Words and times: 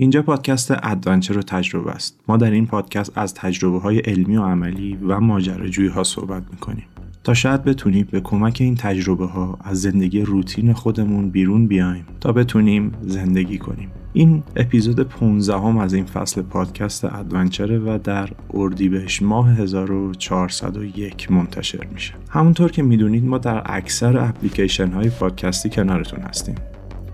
اینجا 0.00 0.22
پادکست 0.22 0.74
Adventure 0.82 1.38
و 1.38 1.42
تجربه 1.42 1.90
است. 1.90 2.20
ما 2.28 2.36
در 2.36 2.50
این 2.50 2.66
پادکست 2.66 3.18
از 3.18 3.34
تجربه 3.34 3.78
های 3.78 3.98
علمی 3.98 4.36
و 4.36 4.42
عملی 4.42 4.98
و 5.08 5.20
ماجراجویی 5.20 5.88
ها 5.88 6.04
صحبت 6.04 6.42
می‌کنیم. 6.50 6.84
تا 7.24 7.34
شاید 7.34 7.64
بتونیم 7.64 8.08
به 8.10 8.20
کمک 8.20 8.58
این 8.60 8.74
تجربه 8.74 9.26
ها 9.26 9.58
از 9.64 9.80
زندگی 9.80 10.22
روتین 10.22 10.72
خودمون 10.72 11.30
بیرون 11.30 11.66
بیایم 11.66 12.04
تا 12.20 12.32
بتونیم 12.32 12.92
زندگی 13.02 13.58
کنیم. 13.58 13.88
این 14.12 14.42
اپیزود 14.56 15.00
15 15.00 15.54
هم 15.54 15.78
از 15.78 15.94
این 15.94 16.04
فصل 16.04 16.42
پادکست 16.42 17.04
Adventure 17.04 17.71
ه 17.71 17.78
و 17.78 17.98
در 18.04 18.28
اردیبهشت 18.54 19.22
ماه 19.22 19.52
1401 19.52 21.32
منتشر 21.32 21.86
میشه. 21.92 22.14
همونطور 22.30 22.70
که 22.70 22.82
می‌دونید 22.82 23.24
ما 23.24 23.38
در 23.38 23.62
اکثر 23.66 24.18
اپلیکیشن 24.18 24.92
های 24.92 25.10
پادکستی 25.10 25.70
کنارتون 25.70 26.20
هستیم. 26.20 26.54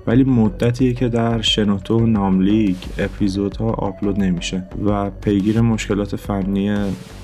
ولی 0.07 0.25
مدتیه 0.25 0.93
که 0.93 1.09
در 1.09 1.41
شنوتو 1.41 1.99
و 1.99 2.07
ناملیک 2.07 2.77
اپیزودها 2.99 3.71
آپلود 3.71 4.21
نمیشه 4.21 4.63
و 4.85 5.11
پیگیر 5.11 5.61
مشکلات 5.61 6.17
فنی 6.17 6.71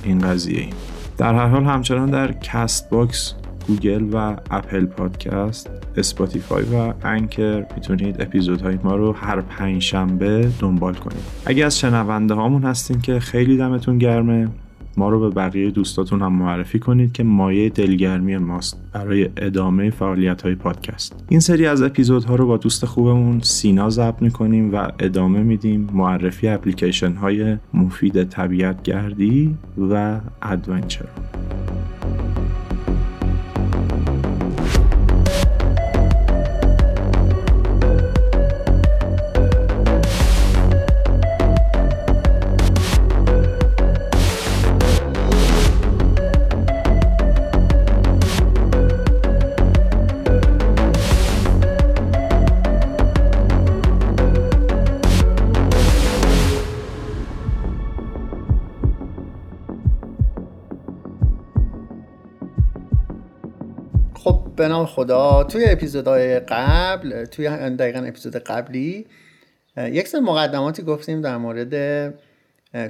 این 0.05 0.19
قضیه 0.19 0.61
ایم. 0.61 0.75
در 1.19 1.35
هر 1.35 1.47
حال 1.47 1.65
همچنان 1.65 2.11
در 2.11 2.33
Castbox 2.33 3.35
Google 3.67 4.09
و 4.13 4.37
Apple 4.51 4.87
Podcast 4.87 5.71
Spotify 5.97 6.65
و 6.65 6.93
Anchor 7.05 7.67
می‌تونید 7.75 8.23
اپیزودهای 8.23 8.79
ما 8.85 8.97
رو 8.97 9.13
هر 9.13 9.41
پنج 9.41 9.83
شنبه 9.83 10.51
دنبال 10.61 10.95
کنید 10.95 11.23
اگه 11.47 11.65
از 11.65 11.79
شنونده 11.79 12.35
هامون 12.35 12.63
هستین 12.63 13.01
که 13.01 13.21
خیلی 13.21 13.57
دمتون 13.57 13.99
گرمه 13.99 14.49
ما 14.97 15.09
رو 15.09 15.21
به 15.21 15.31
بقیه 15.31 15.71
دوستاتون 15.71 16.23
هم 16.23 16.33
معرفی 16.33 16.79
کنید 16.79 17.13
که 17.13 17.23
مایه 17.23 17.69
دلگرمی 17.69 18.37
ماست 18.37 18.83
برای 18.93 19.29
ادامه 19.37 19.91
فعالیت 19.91 20.43
های 20.43 20.55
پادکست. 20.55 21.25
این 21.29 21.41
سری 21.41 21.67
از 21.67 21.83
اپیزودها 21.83 22.35
رو 22.35 22.47
با 22.47 22.57
دوست 22.57 22.87
خوبمون 22.87 23.41
سینا 23.41 23.91
ضبط 23.91 24.23
می‌کنیم 24.23 24.75
و 24.75 24.89
ادامه 24.99 25.43
میدیم 25.43 25.89
معرفی 25.93 26.49
اپلیکیشن 26.49 27.13
های 27.13 27.57
مفید 27.75 28.25
طبیعت 28.25 28.83
گردی 28.83 29.55
و 29.91 30.21
ادونچر. 30.43 31.07
به 64.63 64.69
نام 64.69 64.87
خدا 64.87 65.45
توی 65.45 65.65
اپیزودهای 65.65 66.41
قبل 66.41 67.25
توی 67.25 67.49
دقیقا 67.49 67.99
اپیزود 67.99 68.37
قبلی 68.37 69.07
یک 69.77 70.09
سری 70.09 70.21
مقدماتی 70.21 70.83
گفتیم 70.83 71.21
در 71.21 71.37
مورد 71.37 71.75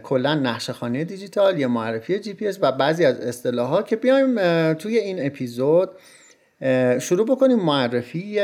کلا 0.03 0.34
نقشه 0.34 1.05
دیجیتال 1.05 1.59
یا 1.59 1.69
معرفی 1.69 2.19
جی 2.19 2.34
پی 2.34 2.49
اس 2.49 2.59
و 2.60 2.72
بعضی 2.72 3.05
از 3.05 3.21
اصطلاحات 3.21 3.87
که 3.87 3.97
بیایم 3.97 4.34
توی 4.75 4.99
این 4.99 5.27
اپیزود 5.27 5.91
شروع 7.00 7.27
بکنیم 7.27 7.59
معرفی 7.59 8.41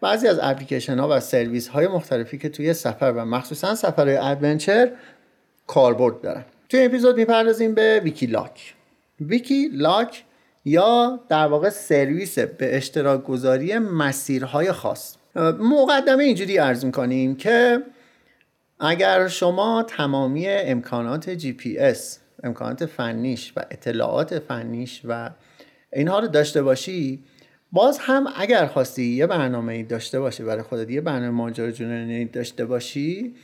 بعضی 0.00 0.28
از 0.28 0.38
اپلیکیشن 0.42 0.98
ها 0.98 1.08
و 1.10 1.20
سرویس 1.20 1.68
های 1.68 1.88
مختلفی 1.88 2.38
که 2.38 2.48
توی 2.48 2.74
سفر 2.74 3.12
و 3.16 3.24
مخصوصا 3.24 3.74
سفرهای 3.74 4.16
adventure 4.16 4.90
کاربرد 5.66 6.20
دارن. 6.20 6.44
توی 6.68 6.84
اپیزود 6.84 7.16
می‌پردازیم 7.16 7.74
به 7.74 8.00
Wikiloc 8.04 8.74
Wikiloc 9.20 10.24
یا 10.68 11.20
در 11.28 11.46
واقع 11.46 11.68
سرویس 11.68 12.38
به 12.38 12.76
اشتراک 12.76 13.24
گذاری 13.24 13.78
مسیرهای 13.78 14.72
خاص. 14.72 15.16
مقدمه 15.60 16.24
اینجوری 16.24 16.58
عرض 16.58 16.84
می‌کنیم 16.84 17.36
که 17.36 17.82
اگر 18.80 19.28
شما 19.28 19.82
تمامی 19.82 20.48
امکانات 20.48 21.30
جی 21.30 21.52
پی 21.52 21.78
اس 21.78 22.18
امکانات 22.42 22.86
فنیش 22.86 23.52
و 23.56 23.64
اطلاعات 23.70 24.38
فنیش 24.38 25.00
و 25.04 25.30
اینها 25.92 26.18
رو 26.18 26.28
داشته 26.28 26.62
باشی 26.62 27.24
باز 27.72 27.98
هم 27.98 28.26
اگر 28.36 28.66
خواستی 28.66 29.04
یه 29.04 29.26
برنامه 29.26 29.82
داشته 29.82 30.20
باشی 30.20 30.42
برای 30.42 30.62
خودت 30.62 30.90
یه 30.90 31.00
برنامه 31.00 31.30
ماجراجویی 31.30 32.24
داشته 32.24 32.64
باشی 32.64 33.34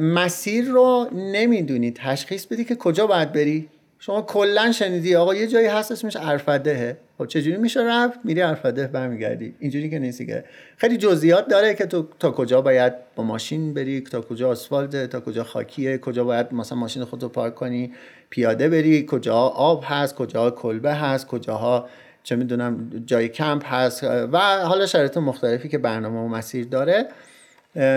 مسیر 0.00 0.64
رو 0.64 1.08
نمی‌دونی 1.12 1.90
تشخیص 1.90 2.46
بدی 2.46 2.64
که 2.64 2.76
کجا 2.76 3.06
باید 3.06 3.32
بری. 3.32 3.68
شما 4.02 4.22
کلا 4.22 4.72
شنیدی 4.72 5.16
آقا 5.16 5.34
یه 5.34 5.46
جایی 5.46 5.66
هست 5.66 5.92
اسمش 5.92 6.16
عرفدهه 6.16 6.96
خب 7.18 7.26
چجوری 7.26 7.56
میشه 7.56 7.80
رفت؟ 7.80 8.18
میری 8.24 8.40
عرفده 8.40 8.86
برمیگردی. 8.86 9.54
اینجوری 9.58 9.90
که 9.90 9.98
نیستی 9.98 10.26
که. 10.26 10.44
خیلی 10.76 10.96
جزئیات 10.96 11.48
داره 11.48 11.74
که 11.74 11.86
تو 11.86 12.08
تا 12.18 12.30
کجا 12.30 12.60
باید 12.60 12.92
با 13.16 13.24
ماشین 13.24 13.74
بری 13.74 14.00
تا 14.00 14.20
کجا 14.20 14.48
آسفالته 14.50 15.06
تا 15.06 15.20
کجا 15.20 15.44
خاکیه 15.44 15.98
کجا 15.98 16.24
باید 16.24 16.52
مثلا 16.52 16.78
ماشین 16.78 17.04
خودتو 17.04 17.28
پارک 17.28 17.54
کنی 17.54 17.92
پیاده 18.30 18.68
بری 18.68 19.06
کجا 19.08 19.36
آب 19.36 19.84
هست 19.86 20.14
کجا 20.14 20.50
کلبه 20.50 20.94
هست 20.94 21.26
کجاها 21.26 21.88
چه 22.22 22.36
می‌دونم 22.36 22.90
جای 23.06 23.28
کمپ 23.28 23.66
هست. 23.66 24.04
و 24.04 24.38
حالا 24.38 24.86
شرایط 24.86 25.16
مختلفی 25.16 25.68
که 25.68 25.78
برنامه 25.78 26.20
و 26.20 26.28
مسیر 26.28 26.66
داره 26.66 27.08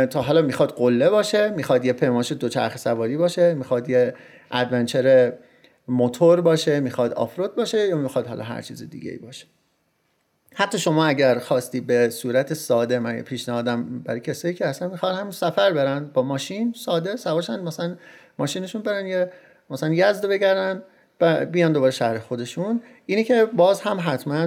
تا 0.09 0.21
حالا 0.21 0.41
می‌خواد 0.41 0.71
قله 0.71 1.09
باشه 1.09 1.49
می‌خواد 1.49 1.85
یه 1.85 1.93
پیماش 1.93 2.31
دوچرخه 2.31 2.77
سواری 2.77 3.17
باشه 3.17 3.53
می‌خواد 3.53 3.89
یه 3.89 4.13
adventure 4.51 5.33
موتور 5.87 6.41
باشه 6.41 6.79
می‌خواد 6.79 7.13
off-road 7.13 7.55
باشه 7.55 7.87
یا 7.87 7.97
می‌خواد 7.97 8.27
حالا 8.27 8.43
هر 8.43 8.61
چیز 8.61 8.89
دیگه 8.89 9.11
ای 9.11 9.17
باشه. 9.17 9.45
حتی 10.55 10.79
شما 10.79 11.05
اگر 11.05 11.39
خواستی 11.39 11.81
به 11.81 12.09
صورت 12.09 12.53
ساده 12.53 12.99
من 12.99 13.21
پیشنهادم 13.21 13.99
برای 13.99 14.19
کسایی 14.19 14.53
که 14.53 14.67
اصلا 14.67 14.87
می‌خواد 14.87 15.15
هم 15.15 15.31
سفر 15.31 15.73
برن 15.73 16.05
با 16.13 16.21
ماشین 16.21 16.73
ساده 16.77 17.15
سوارشن 17.15 17.63
مثلا 17.63 17.95
ماشینشون 18.39 18.81
برن 18.81 19.07
یه 19.07 19.31
مثلا 19.69 19.93
یزد 19.93 20.25
بگردن 20.25 20.83
بیان 21.51 21.73
دوباره 21.73 21.91
شهر 21.91 22.19
خودشون. 22.19 22.81
اینه 23.05 23.23
که 23.23 23.45
باز 23.45 23.81
هم 23.81 23.97
حتما 24.05 24.45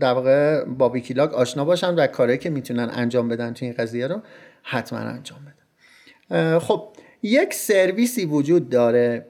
در 0.00 0.12
واقع 0.12 0.64
با 0.64 0.88
Wikiloc 0.88 1.34
آشنا 1.34 1.64
باشن 1.64 1.94
و 1.94 2.06
کاری 2.06 2.38
که 2.38 2.50
می‌تونن 2.50 2.90
انجام 2.92 3.28
بدن 3.28 3.52
تو 3.52 3.64
این 3.64 3.74
قضیه 3.78 4.06
رو 4.06 4.22
حتما 4.62 4.98
انجام 4.98 5.38
بدن. 5.44 6.58
خب 6.58 6.88
یک 7.22 7.54
سرویسی 7.54 8.24
وجود 8.24 8.68
داره 8.68 9.26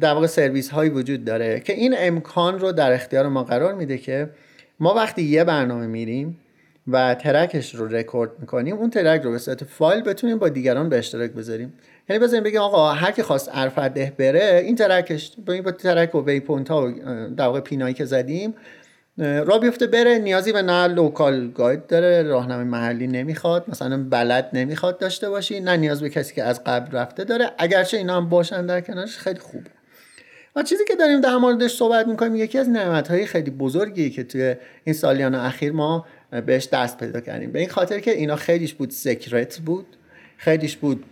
در 0.00 0.12
واقع 0.14 0.26
سرویس 0.26 0.70
هایی 0.70 0.90
وجود 0.90 1.24
داره 1.24 1.60
که 1.60 1.72
این 1.72 1.94
امکان 1.98 2.58
رو 2.58 2.72
در 2.72 2.92
اختیار 2.92 3.28
ما 3.28 3.44
قرار 3.44 3.74
میده 3.74 3.98
که 3.98 4.30
ما 4.80 4.94
وقتی 4.94 5.22
یه 5.22 5.44
برنامه 5.44 5.86
میریم 5.86 6.38
و 6.88 7.14
track 7.14 7.57
ش 7.57 7.74
رو 7.74 7.88
رکورد 7.88 8.30
می‌کنیم 8.40 8.76
اون 8.76 8.90
track 8.90 9.22
رو 9.22 9.30
به 9.30 9.38
صورت 9.38 9.64
فایل 9.64 10.02
بتونیم 10.02 10.38
با 10.38 10.48
دیگران 10.48 10.88
به 10.88 10.98
اشتراک 10.98 11.30
بذاریم. 11.30 11.72
یعنی 12.08 12.22
بذاریم 12.22 12.44
بگیم 12.44 12.60
آقا 12.60 12.92
هر 12.92 13.10
کی 13.10 13.22
خواست 13.22 13.48
عرفده 13.48 14.12
بره 14.18 14.62
این 14.64 14.76
track 14.76 15.16
ش 15.16 15.32
با 15.46 15.52
این 15.52 15.62
با 15.62 15.72
track 15.72 16.14
و 16.14 16.24
waypoint 16.24 16.70
ها 16.70 16.86
و 16.86 16.92
در 17.36 17.46
واقع 17.46 17.60
pin 17.60 17.80
ایی 17.80 17.94
که 17.94 18.04
زدیم 18.04 18.54
را 19.18 19.58
بیفته 19.58 19.86
بره 19.86 20.18
نیازی 20.18 20.52
به 20.52 20.62
نه 20.62 20.86
local 20.86 21.50
guide 21.50 21.86
داره 21.86 22.22
راهنمای 22.22 22.64
محلی 22.64 23.06
نمی‌خواد 23.06 23.64
مثلا 23.68 24.04
بلد 24.10 24.50
نمی‌خواد 24.52 24.98
داشته 24.98 25.30
باشی 25.30 25.60
نه 25.60 25.76
نیاز 25.76 26.00
به 26.00 26.08
کسی 26.08 26.34
که 26.34 26.42
از 26.42 26.64
قبل 26.64 26.96
رفته 26.96 27.24
داره. 27.24 27.50
اگرچه 27.58 27.96
اینا 27.96 28.16
هم 28.16 28.28
باشن 28.28 28.66
در 28.66 28.80
کنارش 28.80 29.18
خیلی 29.18 29.38
خوبه. 29.38 29.70
و 30.56 30.62
چیزی 30.62 30.84
که 30.84 30.94
داریم 30.96 31.20
در 31.20 31.36
موردش 31.36 31.70
صحبت 31.70 32.06
می‌کنیم 32.06 32.36
یکی 32.36 32.58
از 32.58 32.68
نعمت 32.68 33.08
های 33.08 33.26
خیلی 33.26 33.50
بزرگی 33.50 34.10
که 34.10 34.24
توی 34.24 34.54
این 34.84 34.94
سالیان 34.94 35.34
اخیر 35.34 35.72
ما 35.72 36.06
بهش 36.46 36.68
دست 36.72 36.98
پیدا 36.98 37.20
کردیم. 37.20 37.52
به 37.52 37.58
این 37.58 37.68
خاطر 37.68 38.00
که 38.00 38.10
اینا 38.10 38.36
خیلیش 38.36 38.74
بود 38.74 38.90
سکرت 38.90 39.58
بود 39.58 39.86
خیلیش 40.36 40.76
بود 40.76 41.04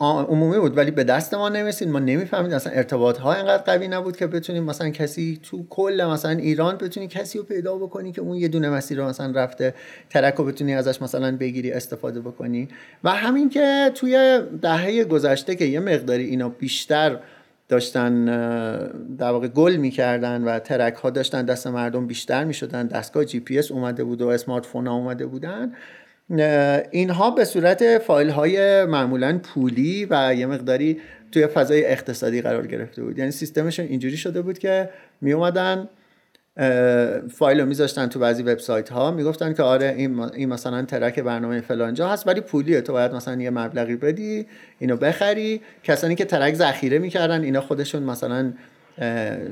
عمومی 0.00 0.58
بود 0.58 0.76
ولی 0.76 0.90
به 0.90 1.04
دست 1.04 1.34
ما 1.34 1.48
نمیسید 1.48 1.88
ما 1.88 1.98
نمی‌فهمید 1.98 2.52
اصلا 2.52 2.72
ارتباط 2.72 3.18
ها 3.18 3.34
اینقدر 3.34 3.62
قوی 3.62 3.88
نبود 3.88 4.16
که 4.16 4.26
بتونیم 4.26 4.64
مثلا 4.64 4.90
کسی 4.90 5.40
تو 5.42 5.66
کل 5.70 6.04
مثلا 6.10 6.30
ایران 6.30 6.76
بتونی 6.76 7.08
کسی 7.08 7.38
رو 7.38 7.44
پیدا 7.44 7.76
بکنی 7.76 8.12
که 8.12 8.20
اون 8.20 8.36
یه 8.36 8.48
دونه 8.48 8.70
مسیر 8.70 8.98
رو 8.98 9.08
مثلا 9.08 9.32
رفته 9.42 9.74
ترک 10.10 10.34
رو 10.34 10.44
بتونی 10.44 10.74
ازش 10.74 11.02
مثلا 11.02 11.36
بگیری 11.36 11.72
استفاده 11.72 12.20
بکنی. 12.20 12.68
و 13.04 13.10
همین 13.10 13.48
که 13.48 13.90
توی 13.94 14.40
دهه 14.62 15.04
گذشته 15.04 15.54
که 15.54 15.64
یه 15.64 15.80
مقداری 15.80 16.24
اینا 16.24 16.48
بیشتر 16.48 17.18
داشتن 17.68 18.24
در 19.18 19.30
واقع 19.30 19.48
گل 19.48 19.76
می‌کردن 19.76 20.44
و 20.44 20.58
track 20.58 20.94
ها 20.94 21.10
داشتن 21.10 21.44
دست 21.44 21.66
مردم 21.66 22.06
بیشتر 22.06 22.44
می‌شدن 22.44 22.86
دستگاه 22.86 23.24
جی 23.24 23.40
پی 23.40 23.58
اس 23.58 23.70
اومده 23.70 24.04
بود 24.04 24.22
و 24.22 24.28
smartphone 24.28 24.86
ها 24.86 24.94
اومده 24.94 25.26
بودن 25.26 25.72
اینها 26.90 27.30
به 27.30 27.44
صورت 27.44 27.98
فایل 27.98 28.30
های 28.30 28.84
معمولا 28.84 29.38
پولی 29.38 30.06
و 30.10 30.34
یه 30.34 30.46
مقداری 30.46 31.00
توی 31.32 31.46
فضای 31.46 31.84
اقتصادی 31.86 32.42
قرار 32.42 32.66
گرفته 32.66 33.02
بود. 33.02 33.18
یعنی 33.18 33.30
سیستمشون 33.30 33.86
اینجوری 33.86 34.16
شده 34.16 34.42
بود 34.42 34.58
که 34.58 34.90
می 35.20 35.32
اومدن 35.32 35.88
فایل 37.30 37.60
رو 37.60 37.66
میذاشتن 37.66 38.06
تو 38.06 38.18
بعضی 38.18 38.42
وبسایت 38.42 38.88
ها 38.88 39.10
می‌گفتن 39.10 39.54
که 39.54 39.62
آره 39.62 39.94
این, 39.96 40.46
مثلا 40.46 40.82
track 40.82 41.20
برنامه 41.20 41.60
فلانجا 41.60 42.08
هست 42.08 42.26
ولی 42.26 42.40
پولیه 42.40 42.80
تو 42.80 42.92
باید 42.92 43.12
مثلا 43.12 43.42
یه 43.42 43.50
مبلغی 43.50 43.96
بدی 43.96 44.46
اینو 44.78 44.96
بخری. 44.96 45.60
کسانی 45.84 46.14
که 46.14 46.24
track 46.24 46.54
ذخیره 46.54 46.98
می‌کردن 46.98 47.42
اینا 47.42 47.60
خودشون 47.60 48.02
مثلا 48.02 48.52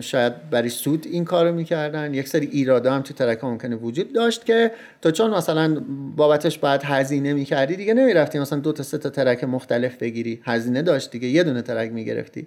شاید 0.01 0.51
برای 0.51 0.69
سود 0.69 1.07
این 1.07 1.25
کارو 1.25 1.53
می‌کردن. 1.53 2.15
یک 2.15 2.29
سری 2.29 2.47
ایراده 2.47 2.91
هم 2.91 3.03
تو 3.03 3.15
track 3.15 3.45
ممکنه 3.45 3.77
وجود 3.77 4.13
داشت 4.13 4.45
که 4.45 4.73
تو 5.03 5.11
چون 5.11 5.31
مثلا 5.31 5.83
بابتش 6.17 6.59
باید 6.59 6.81
هزینه 6.85 7.33
می‌کردی 7.33 7.77
دیگه 7.77 7.95
نمی‌رفتی 7.95 8.39
مثلا 8.39 8.59
دو 8.59 8.73
تا 8.73 8.83
سه 8.83 8.99
تا 8.99 9.11
track 9.11 9.45
مختلف 9.45 9.97
بگیری. 9.97 10.41
هزینه 10.45 10.83
داشت 10.83 11.11
دیگه 11.11 11.29
یه 11.29 11.45
دونه 11.45 11.63
track 11.63 11.93
می‌گرفتی. 11.93 12.47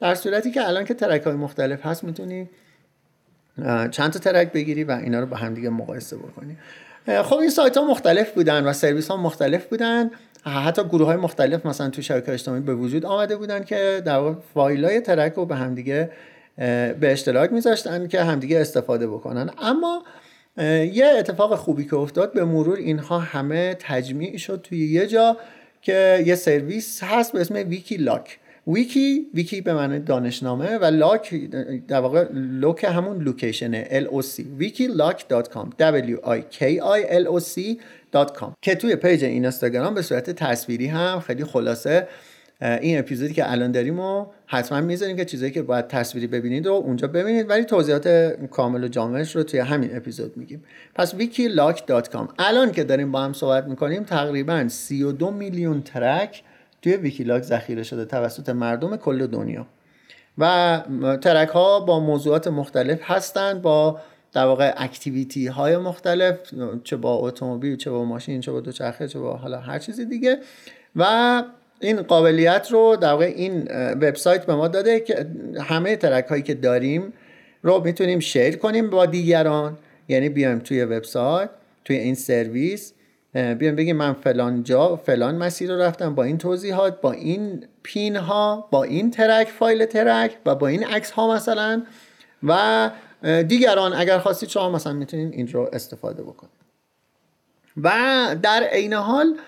در 0.00 0.14
صورتی 0.14 0.50
که 0.50 0.68
الان 0.68 0.84
که 0.84 0.94
track 0.94 1.22
های 1.22 1.34
مختلف 1.34 1.86
هست 1.86 2.04
می‌تونی 2.04 2.48
چند 3.90 4.10
تا 4.10 4.18
track 4.18 4.52
بگیری 4.52 4.84
و 4.84 4.90
اینا 4.90 5.20
رو 5.20 5.26
با 5.26 5.36
هم 5.36 5.54
دیگه 5.54 5.70
مقایسه 5.70 6.16
بکنی. 6.16 6.56
خب 7.22 7.36
این 7.36 7.50
سایت 7.50 7.76
ها 7.76 7.84
مختلف 7.90 8.32
بودن 8.32 8.64
و 8.64 8.72
سرویس 8.72 9.08
ها 9.08 9.16
مختلف 9.16 9.66
بودن. 9.66 10.10
حتی 10.46 10.84
گروه 10.84 11.06
های 11.06 11.16
مختلف 11.16 11.66
مثلا 11.66 11.90
تو 11.90 12.02
شبکه 12.02 12.32
اجتماعی 12.32 12.60
به 12.60 12.74
وجود 12.74 13.06
آمده 13.06 13.36
بودن 13.36 13.64
که 13.64 14.02
در 14.04 14.32
فایل 14.54 14.84
های 14.84 15.00
ترک 15.00 15.32
رو 15.32 15.46
به 15.46 15.56
همدیگه 15.56 16.10
به 16.56 16.96
اشتراک 17.02 17.52
میذاشتن 17.52 18.08
که 18.08 18.22
همدیگه 18.22 18.60
استفاده 18.60 19.06
بکنن. 19.06 19.50
اما 19.58 20.02
یه 20.92 21.06
اتفاق 21.18 21.54
خوبی 21.54 21.84
که 21.84 21.96
افتاد 21.96 22.32
به 22.32 22.44
مرور 22.44 22.76
اینها 22.76 23.18
همه 23.18 23.76
تجمیع 23.80 24.36
شد 24.36 24.60
توی 24.62 24.86
یه 24.86 25.06
جا 25.06 25.36
که 25.82 26.22
یه 26.26 26.34
سرویس 26.34 27.02
هست 27.04 27.32
به 27.32 27.40
اسم 27.40 27.54
ویکی 27.54 27.96
لاک 27.96 28.38
ویکی 28.66 29.26
ویکی 29.34 29.60
به 29.60 29.74
معنی 29.74 29.98
دانشنامه 29.98 30.78
و 30.78 30.84
لاک 30.84 31.34
در 31.88 32.00
واقع 32.00 32.26
loc 32.32 32.84
همون 32.84 33.22
location 33.22 33.77
ه 33.77 33.84
L 33.90 34.04
O 34.04 34.22
C 34.22 34.42
wikiloc.com 34.60 35.68
W 35.78 36.16
I 36.24 36.40
K 36.58 36.62
I 36.80 37.00
L 37.10 37.26
O 37.36 37.40
C.com 37.40 38.50
که 38.62 38.74
توی 38.74 38.96
پیج 38.96 39.24
این 39.24 39.32
اینستاگرام 39.32 39.94
به 39.94 40.02
صورت 40.02 40.30
تصویری 40.30 40.86
هم 40.86 41.20
خیلی 41.20 41.44
خلاصه 41.44 42.08
این 42.60 42.98
اپیزودی 42.98 43.34
که 43.34 43.52
الان 43.52 43.72
داریم 43.72 44.00
و 44.00 44.26
حتما 44.46 44.80
می‌ذاریم 44.80 45.16
که 45.16 45.24
چیزایی 45.24 45.52
که 45.52 45.62
باید 45.62 45.88
تصویری 45.88 46.26
ببینید 46.26 46.66
رو 46.66 46.72
اونجا 46.72 47.08
ببینید. 47.08 47.50
ولی 47.50 47.64
توضیحات 47.64 48.08
کامل 48.50 48.84
و 48.84 48.88
جامعش 48.88 49.36
رو 49.36 49.42
توی 49.42 49.60
همین 49.60 49.96
اپیزود 49.96 50.36
میگیم. 50.36 50.64
پس 50.94 51.14
wikiloc.com 51.14 52.28
الان 52.38 52.72
که 52.72 52.84
داریم 52.84 53.12
با 53.12 53.20
هم 53.20 53.32
صحبت 53.32 53.64
می‌کنیم 53.66 54.04
تقریبا 54.04 54.68
32 54.68 55.30
میلیون 55.30 55.82
ترک 55.82 56.42
توی 56.86 56.96
ویکیلاک 56.96 57.42
ذخیره 57.42 57.82
شده 57.82 58.04
توسط 58.04 58.48
مردم 58.48 58.96
کل 58.96 59.26
دنیا. 59.26 59.66
و 60.38 60.82
ترک 61.22 61.48
ها 61.48 61.80
با 61.80 62.00
موضوعات 62.00 62.48
مختلف 62.48 62.98
هستند 63.02 63.62
با 63.62 64.00
در 64.32 64.44
واقع 64.44 64.74
activity 64.76 65.46
های 65.46 65.76
مختلف 65.76 66.38
چه 66.84 66.96
با 66.96 67.14
اتومبیل 67.14 67.76
چه 67.76 67.90
با 67.90 68.04
ماشین 68.04 68.40
چه 68.40 68.52
با 68.52 68.60
دوچرخه 68.60 69.08
چه 69.08 69.18
با 69.18 69.36
حالا 69.36 69.60
هر 69.60 69.78
چیز 69.78 70.00
دیگه. 70.00 70.38
و 70.96 71.42
این 71.80 72.02
قابلیت 72.02 72.68
رو 72.70 72.96
در 72.96 73.10
واقع 73.10 73.24
این 73.24 73.68
وبسایت 73.92 74.46
به 74.46 74.54
ما 74.54 74.68
داده 74.68 75.00
که 75.00 75.26
همه 75.60 75.96
ترک 75.96 76.26
هایی 76.26 76.42
که 76.42 76.54
داریم 76.54 77.12
رو 77.62 77.84
می‌تونیم 77.84 78.18
شیر 78.18 78.56
کنیم 78.56 78.90
با 78.90 79.06
دیگران. 79.06 79.78
یعنی 80.08 80.28
بیایم 80.28 80.58
توی 80.58 80.84
وبسایت 80.84 81.50
توی 81.84 81.96
این 81.96 82.14
سرویس 82.14 82.92
بیان 83.36 83.76
بگیم 83.76 83.96
من 83.96 84.12
فلان 84.12 84.62
جا 84.62 84.96
فلان 84.96 85.34
مسیر 85.34 85.74
رو 85.74 85.80
رفتم 85.80 86.14
با 86.14 86.24
این 86.24 86.38
توضیحات 86.38 87.00
با 87.00 87.12
این 87.12 87.64
پین 87.82 88.16
ها 88.16 88.68
با 88.70 88.84
این 88.84 89.10
ترک 89.10 89.48
فایل 89.48 89.86
ترک 89.86 90.36
و 90.46 90.54
با 90.54 90.66
این 90.66 90.84
عکس 90.84 91.10
ها 91.10 91.34
مثلا. 91.34 91.82
و 92.42 92.90
دیگران 93.48 93.92
اگر 93.92 94.18
خواستید 94.18 94.48
شما 94.48 94.70
مثلا 94.70 94.92
می‌تونید 94.92 95.32
این 95.32 95.48
رو 95.48 95.70
استفاده 95.72 96.22
بکنید. 96.22 96.52
و 97.82 97.90
در 98.42 98.62
عین 98.62 98.92
حال 98.92 99.38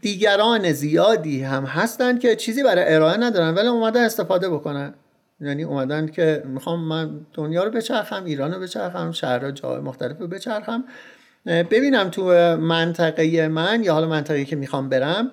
دیگران 0.00 0.72
زیادی 0.72 1.42
هم 1.42 1.64
هستن 1.64 2.18
که 2.18 2.36
چیزی 2.36 2.62
برای 2.62 2.94
ارائه 2.94 3.16
ندارن 3.16 3.54
ولی 3.54 3.68
اومدن 3.68 4.04
استفاده 4.04 4.48
بکنن. 4.48 4.94
یعنی 5.40 5.62
اومدن 5.62 6.06
که 6.06 6.42
می‌خوام 6.46 6.80
من 6.80 7.20
دنیا 7.34 7.64
رو 7.64 7.70
بچرخم 7.70 8.24
ایران 8.24 8.54
رو 8.54 8.60
بچرخم 8.60 9.12
شهرها 9.12 9.50
جای 9.50 9.80
مختلف 9.80 10.18
رو 10.18 10.26
بچرخم. 10.26 10.84
ببینم 11.46 12.08
تو 12.08 12.22
منطقه 12.56 13.48
من 13.48 13.84
یا 13.84 13.92
حالا 13.92 14.08
منطقه 14.08 14.44
که 14.44 14.56
می‌خوام 14.56 14.88
برم 14.88 15.30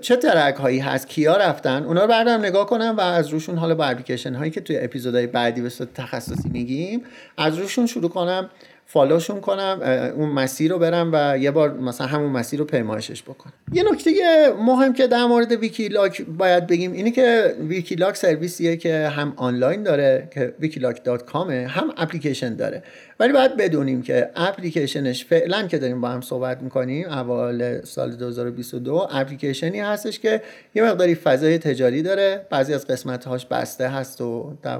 چه 0.00 0.16
ترک 0.16 0.54
هایی 0.54 0.78
هست؟ 0.78 1.08
کیا 1.08 1.36
رفتن؟ 1.36 1.82
اونا 1.82 2.02
رو 2.02 2.08
بردارم 2.08 2.40
نگاه 2.40 2.66
کنم 2.66 2.94
و 2.98 3.00
از 3.00 3.28
روشون 3.28 3.58
حالا 3.58 3.74
با 3.74 3.84
اپلیکیشن 3.84 4.34
هایی 4.34 4.50
که 4.50 4.60
توی 4.60 4.78
اپیزودهای 4.78 5.26
بعدی 5.26 5.60
به 5.60 5.68
تخصصی 5.94 6.48
میگیم 6.48 7.02
از 7.38 7.58
روشون 7.58 7.86
شروع 7.86 8.10
کنم. 8.10 8.50
follow 8.92 9.21
شون 9.21 9.40
کنم 9.40 9.80
اون 10.16 10.28
مسیر 10.28 10.70
رو 10.70 10.78
برم 10.78 11.10
و 11.12 11.38
یه 11.38 11.50
بار 11.50 11.72
مثلا 11.72 12.06
همون 12.06 12.30
مسیر 12.30 12.58
رو 12.58 12.64
پیمایشش 12.64 13.22
بکنم. 13.22 13.52
یه 13.72 13.82
نکته 13.92 14.10
مهم 14.58 14.92
که 14.92 15.06
در 15.06 15.24
مورد 15.24 15.52
ویکیلاک 15.52 16.22
باید 16.22 16.66
بگیم 16.66 16.92
اینه 16.92 17.10
که 17.10 17.54
ویکیلاک 17.60 18.16
سرویسیه 18.16 18.76
که 18.76 19.08
هم 19.08 19.32
آنلاین 19.36 19.82
داره 19.82 20.28
که 20.34 20.54
wikiloc.com 20.62 21.50
هم 21.50 21.92
اپلیکیشن 21.96 22.54
داره. 22.54 22.82
ولی 23.20 23.32
باید 23.32 23.56
بدونیم 23.56 24.02
که 24.02 24.30
اپلیکیشنش 24.36 25.24
فعلا 25.24 25.66
که 25.66 25.78
داریم 25.78 26.00
با 26.00 26.08
هم 26.08 26.20
صحبت 26.20 26.62
می‌کنیم 26.62 27.08
اول 27.08 27.80
سال 27.84 28.10
2022 28.10 29.08
اپلیکیشنی 29.10 29.80
هستش 29.80 30.18
که 30.18 30.42
یه 30.74 30.82
مقداری 30.82 31.14
فضای 31.14 31.58
تجاری 31.58 32.02
داره. 32.02 32.46
بعضی 32.50 32.74
از 32.74 32.86
قسمت 32.86 33.24
هاش 33.24 33.46
بسته 33.46 33.88
هست 33.88 34.20
و 34.20 34.56
در 34.62 34.78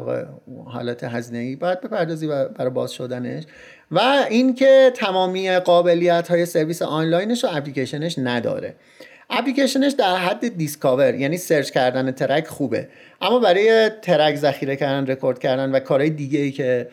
حالت 0.66 1.04
هزینه 1.04 1.38
ای 1.38 1.56
باید 1.56 1.80
بپردازی 1.80 2.26
برای 2.26 2.70
باز 2.70 2.92
شدنش. 2.92 3.44
و 3.92 4.26
اینکه 4.30 4.92
تمامی 4.94 5.50
قابلیت 5.50 6.28
های 6.28 6.46
سرویس 6.46 6.82
آنلاینش 6.82 7.44
و 7.44 7.48
اپلیکیشنش 7.50 8.14
نداره. 8.18 8.74
اپلیکیشنش 9.30 9.92
در 9.92 10.16
حد 10.16 10.56
discover 10.56 11.14
یعنی 11.14 11.36
search 11.36 11.70
کردن 11.70 12.10
ترک 12.10 12.46
خوبه. 12.46 12.88
اما 13.20 13.38
برای 13.38 13.90
ترک 14.02 14.36
ذخیره 14.36 14.76
کردن 14.76 15.06
رکورد 15.06 15.38
کردن 15.38 15.70
و 15.72 15.80
کارهای 15.80 16.10
دیگه 16.10 16.38
ای 16.38 16.50
که 16.50 16.88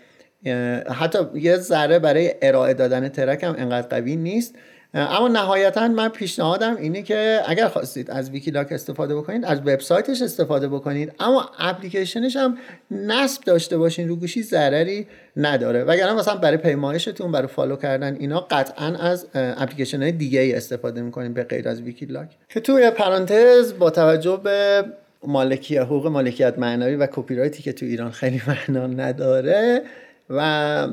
حتی 1.00 1.20
یه 1.36 1.56
ذره 1.56 2.00
برای 2.00 2.34
ارائه 2.41 2.74
دادن 2.74 3.10
ترک 3.10 3.44
هم 3.44 3.56
انقدر 3.58 3.88
قوی 3.88 4.15
نیست. 4.15 4.56
اما 4.93 5.27
نهایتا 5.27 5.88
من 5.88 6.10
پیشنهادم 6.10 6.75
اینه 6.75 7.01
که 7.01 7.41
اگر 7.48 7.67
خواستید 7.67 8.12
از 8.12 8.29
ویکیلاک 8.29 8.72
استفاده 8.72 9.15
بکنید 9.15 9.46
از 9.46 9.60
وبسایتش 9.60 10.22
استفاده 10.22 10.67
بکنید 10.67 11.12
اما 11.19 11.50
اپلیکیشنش 11.60 12.36
هم 12.36 12.58
نصب 12.91 13.43
داشته 13.43 13.77
باشین 13.77 14.08
رو 14.08 14.15
گوشی 14.15 14.43
ضرری 14.43 15.08
نداره. 15.38 15.84
وگرنه 15.84 16.13
مثلا 16.13 16.36
برای 16.36 16.58
پیمایشتون 16.58 17.31
برای 17.31 17.48
follow 17.48 17.75
کردن 17.75 18.15
اینا 18.19 18.39
قطعا 18.39 18.96
از 18.96 19.27
اپلیکیشن 19.34 20.01
های 20.01 20.12
دیگه 20.12 20.39
ای 20.39 20.53
استفاده 20.53 21.01
می‌کنید 21.01 21.34
به 21.34 21.43
غیر 21.43 21.69
از 21.69 21.81
ویکیلاک. 21.81 22.29
که 22.50 22.60
توی 22.60 22.91
پرانتز 22.91 23.74
با 23.79 23.89
توجه 23.89 24.41
به 24.43 24.86
مالکی 25.24 25.77
حقوق 25.77 26.08
مالکیت 26.08 26.60
معنوی 26.60 26.96
و 26.96 27.08
کپی 27.12 27.50
که 27.50 27.74
تو 27.74 27.86
ایران 27.86 28.12
خیلی 28.12 28.41
معنا 28.48 28.88
نداره 28.88 29.81
و 30.30 30.88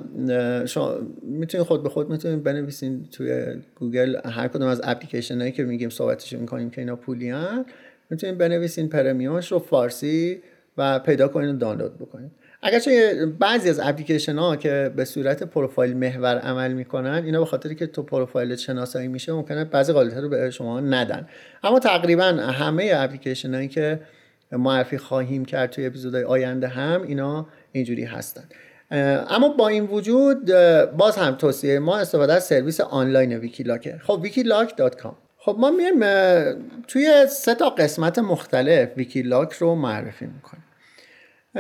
شما 0.67 0.95
می‌تونید 1.23 1.67
خود 1.67 1.83
به 1.83 1.89
خود 1.89 2.11
می‌تونید 2.11 2.43
بنویسین 2.43 3.09
توی 3.13 3.45
گوگل 3.75 4.17
هر 4.25 4.49
کدوم 4.49 4.69
از 4.69 4.81
اپلیکیشن 4.85 5.41
هایی 5.41 5.53
که 5.53 5.65
میگیم 5.65 5.91
صحبتش 5.91 6.33
می‌کنیم 6.33 6.71
که 6.71 6.81
اینا 6.81 6.97
پولی 6.97 7.31
هن 7.31 7.65
می‌تونید 8.11 8.39
بنویسین 8.39 8.89
premium 8.89 9.38
ش 9.38 9.53
رو 9.53 9.59
فارسی 9.59 10.43
و 10.79 10.99
پیدا 10.99 11.29
کنین 11.29 11.55
و 11.55 11.59
دانلود 11.59 11.99
بکنید 11.99 12.31
اگرچه 12.63 13.27
بعضی 13.39 13.71
از 13.71 13.81
اپلیکیشن 13.81 14.39
ها 14.39 14.57
که 14.57 14.93
به 14.97 15.05
صورت 15.05 15.43
پروفایل 15.43 15.97
محور 15.97 16.39
عمل 16.39 16.73
می‌کنن 16.73 17.23
اینا 17.25 17.39
به 17.39 17.47
خاطری 17.47 17.75
که 17.75 17.87
تو 17.87 18.03
پروفایل 18.03 18.57
شناسایی 18.57 19.09
میشه 19.09 19.33
ممکنه 19.33 19.65
بعضی 19.65 19.93
قابلیت 19.93 20.17
رو 20.17 20.29
به 20.29 20.51
شما 20.51 20.81
ندن. 20.81 21.29
اما 21.63 21.79
تقریبا 21.79 22.25
همه 22.25 22.93
اپلیکیشن 22.95 23.55
هایی 23.55 23.69
که 23.69 24.01
معرفی 24.53 24.99
خواهیم 24.99 25.45
کرد 25.45 25.71
توی 25.71 25.87
اپیزودهای 25.87 26.25
آینده 26.25 26.69
هم 26.69 27.03
اینا 27.03 27.47
اینجوری 27.73 28.05
هستن. 28.05 28.45
اما 28.91 29.49
با 29.49 29.69
این 29.69 29.85
وجود 29.85 30.53
باز 30.97 31.17
هم 31.17 31.35
توصیه 31.35 31.79
ما 31.79 31.99
استفاده 31.99 32.33
از 32.33 32.45
سرویس 32.45 32.81
آنلاین 32.81 33.33
ویکیلاکه. 33.33 33.99
خب 34.03 34.27
wikiloc.com 34.27 35.15
خب 35.39 35.57
ما 35.59 35.71
میایم 35.71 36.01
توی 36.89 37.27
سه 37.29 37.55
تا 37.55 37.71
قسمت 37.71 38.19
مختلف 38.19 38.89
ویکیلاک 38.97 39.53
رو 39.53 39.75
معرفی 39.75 40.27
می‌کنیم. 40.27 40.65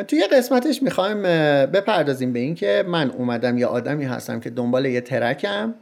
توی 0.08 0.26
قسمتش 0.26 0.82
می‌خوایم 0.82 1.22
بپردازیم 1.66 2.32
به 2.32 2.38
اینکه 2.38 2.84
من 2.88 3.10
اومدم 3.10 3.58
یه 3.58 3.66
آدمی 3.66 4.04
هستم 4.04 4.40
که 4.40 4.50
دنبال 4.50 4.86
یه 4.86 5.00
ترکم 5.00 5.74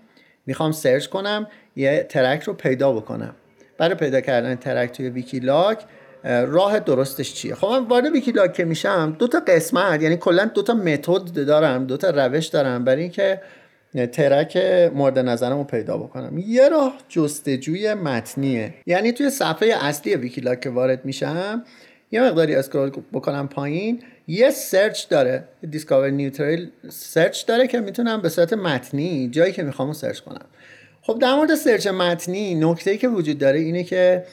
می‌خوام 0.47 0.73
search 0.73 1.07
کنم 1.07 1.47
یه 1.77 2.07
ترک 2.09 2.43
رو 2.43 2.53
پیدا 2.53 2.93
بکنم. 2.93 3.35
برای 3.79 3.95
پیدا 3.95 4.21
کردن 4.21 4.55
ترک 4.55 4.93
توی 4.93 5.09
ویکیلاک 5.09 5.79
راه 6.25 6.81
درستش 6.81 7.35
چیه؟ 7.35 7.55
خب 7.55 7.67
من 7.67 7.85
وارد 7.85 8.07
ویکیلاک 8.07 8.53
که 8.53 8.65
میشم 8.65 9.17
دو 9.19 9.29
تا 9.29 9.41
قسمت 9.47 10.03
یعنی 10.03 10.17
کلا 10.17 10.45
دو 10.45 10.63
تا 10.63 10.75
method 10.75 11.47
دارم 11.47 11.87
دو 11.87 11.97
تا 11.97 12.11
روش 12.11 12.47
دارم 12.47 12.85
برای 12.85 13.03
اینکه 13.03 13.41
ترک 14.13 14.57
مورد 14.95 15.19
نظرم 15.19 15.59
رو 15.59 15.65
پیدا 15.65 15.97
بکنم. 15.97 16.39
یه 16.39 16.69
راه 16.69 16.99
جستجوی 17.09 17.95
متنیه. 17.95 18.75
یعنی 18.87 19.13
توی 19.13 19.31
صفحه 19.31 19.75
اصلی 19.81 20.15
ویکیلاک 20.15 20.61
که 20.61 20.71
وارد 20.71 21.05
میشم 21.05 21.65
یه 22.13 22.23
مقداری 22.23 22.55
scroll 22.55 22.91
بکنم 23.13 23.49
پایین 23.49 24.03
یه 24.29 24.51
search 24.51 25.09
داره 25.09 25.45
discover 25.71 26.11
natural 26.11 26.67
search 26.89 27.47
داره 27.47 27.67
که 27.67 27.81
می‌تونم 27.81 28.23
به 28.23 28.29
صورت 28.29 28.53
متنی 28.53 29.29
جایی 29.29 29.53
که 29.53 29.63
می‌خوام 29.63 29.93
search 29.93 30.21
کنم. 30.21 30.47
خب 31.03 31.19
در 31.19 31.35
مورد 31.35 31.55
search 31.55 31.87
متنی 31.87 32.55
نکته 32.55 32.97
که 32.97 33.09
وجود 33.09 33.39
داره 33.39 33.59
اینه 33.59 33.85
که 33.85 34.25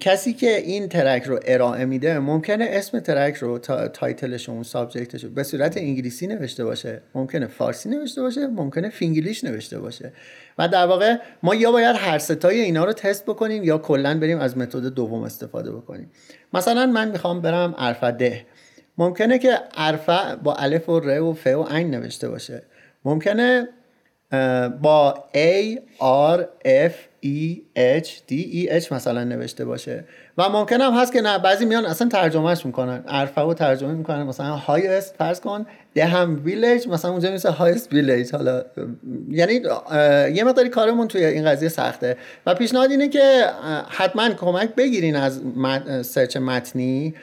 کسی 0.00 0.32
که 0.32 0.56
این 0.56 0.88
ترک 0.88 1.22
رو 1.22 1.40
ارائه 1.46 1.84
میده 1.84 2.18
ممکنه 2.18 2.68
اسم 2.70 3.00
ترک 3.00 3.34
رو 3.34 3.58
تا 3.58 3.88
title 3.88 4.31
ش 4.31 4.48
اون 4.48 4.62
subject 4.62 5.10
ش 5.10 5.24
رو 5.24 5.30
به 5.30 5.42
صورت 5.42 5.76
انگلیسی 5.76 6.26
نوشته 6.26 6.64
باشه 6.64 7.02
ممکنه 7.14 7.46
فارسی 7.46 7.88
نوشته 7.88 8.22
باشه 8.22 8.46
ممکنه 8.46 8.88
فینگلیش 8.88 9.44
نوشته 9.44 9.80
باشه. 9.80 10.12
و 10.58 10.68
در 10.68 10.86
واقع 10.86 11.16
ما 11.42 11.54
یا 11.54 11.72
باید 11.72 11.96
هر 11.96 12.18
ستای 12.18 12.60
اینا 12.60 12.84
رو 12.84 12.92
تست 12.92 13.26
بکنیم 13.26 13.64
یا 13.64 13.78
کلا 13.78 14.18
بریم 14.18 14.38
از 14.38 14.58
متد 14.58 14.86
دوم 14.86 15.22
استفاده 15.22 15.72
بکنیم. 15.72 16.10
مثلا 16.52 16.86
من 16.86 17.10
می‌خوام 17.10 17.40
برم 17.40 17.74
ارفده 17.78 18.46
ممکنه 18.98 19.38
که 19.38 19.58
ارفع 19.76 20.34
با 20.34 20.54
الف 20.54 20.88
و 20.88 21.00
ر 21.00 21.20
و 21.20 21.34
ف 21.34 21.46
و 21.46 21.62
عین 21.62 21.90
نوشته 21.90 22.28
باشه. 22.28 22.62
ممکنه 23.04 23.68
با 24.82 25.24
A 25.34 25.78
R 26.36 26.40
F 26.66 26.92
E 27.24 27.56
H 27.76 28.08
D 28.30 28.32
E 28.32 28.82
H 28.84 28.92
مثلا 28.92 29.24
نوشته 29.24 29.64
باشه. 29.64 30.04
و 30.38 30.48
ممکن 30.48 30.80
هم 30.80 30.92
هست 30.92 31.12
که 31.12 31.20
نه 31.20 31.38
بعضی 31.38 31.64
میان 31.64 31.86
اصلا 31.86 32.08
ترجمهش 32.08 32.66
می‌کنن. 32.66 33.04
عرفه 33.08 33.40
و 33.40 33.54
ترجمه 33.54 33.92
می‌کنن 33.92 34.22
مثلا 34.22 34.46
هایست 34.46 35.14
فرض 35.18 35.40
کن 35.40 35.66
ده 35.94 36.04
هم 36.04 36.40
ویلیج 36.44 36.88
مثلا 36.88 37.10
اونجا 37.10 37.30
میشه 37.30 37.50
هایست 37.50 37.92
ویلیج 37.92 38.32
حالا 38.32 38.64
یعنی 39.30 39.52
یه 40.34 40.44
مقداری 40.44 40.68
کارمون 40.68 41.08
توی 41.08 41.24
این 41.24 41.44
قضیه 41.44 41.68
سخته. 41.68 42.16
و 42.46 42.54
پیشنهاد 42.54 42.90
اینه 42.90 43.08
که 43.08 43.44
حتما 43.88 44.30
کمک 44.30 44.74
بگیرین 44.74 45.16
از 45.16 45.40
search 46.02 46.36
متنی. 46.36 47.14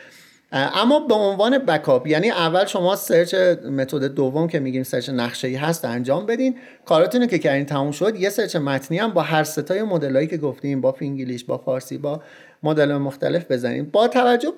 اما 0.52 1.00
به 1.00 1.14
عنوان 1.14 1.58
backup 1.58 2.08
یعنی 2.08 2.30
اول 2.32 2.66
شما 2.66 2.96
search 2.96 3.34
method 3.72 4.04
دوم 4.04 4.48
که 4.48 4.60
میگیم 4.60 4.84
search 4.84 5.10
نقشه 5.10 5.48
ای 5.48 5.56
هست 5.56 5.86
انجام 5.86 6.26
بدین. 6.26 6.56
کاراتونو 6.86 7.26
که 7.26 7.40
کردین 7.40 7.66
تموم 7.66 7.92
شد 7.92 8.16
یه 8.16 8.30
search 8.30 8.56
متنی 8.56 8.98
هم 8.98 9.12
با 9.12 9.22
هر 9.22 9.44
ستای 9.44 9.84
مدلایی 9.84 10.28
که 10.28 10.38
گفتیم 10.38 10.82
با 10.82 10.92
فینگلیش 10.92 11.44
با 11.44 11.58
فارسی 11.58 11.98
با 11.98 12.22
مدل 12.64 12.94
مختلف 12.94 13.52
بزنیم 13.52 13.86
با 13.86 14.08
توجه 14.08 14.54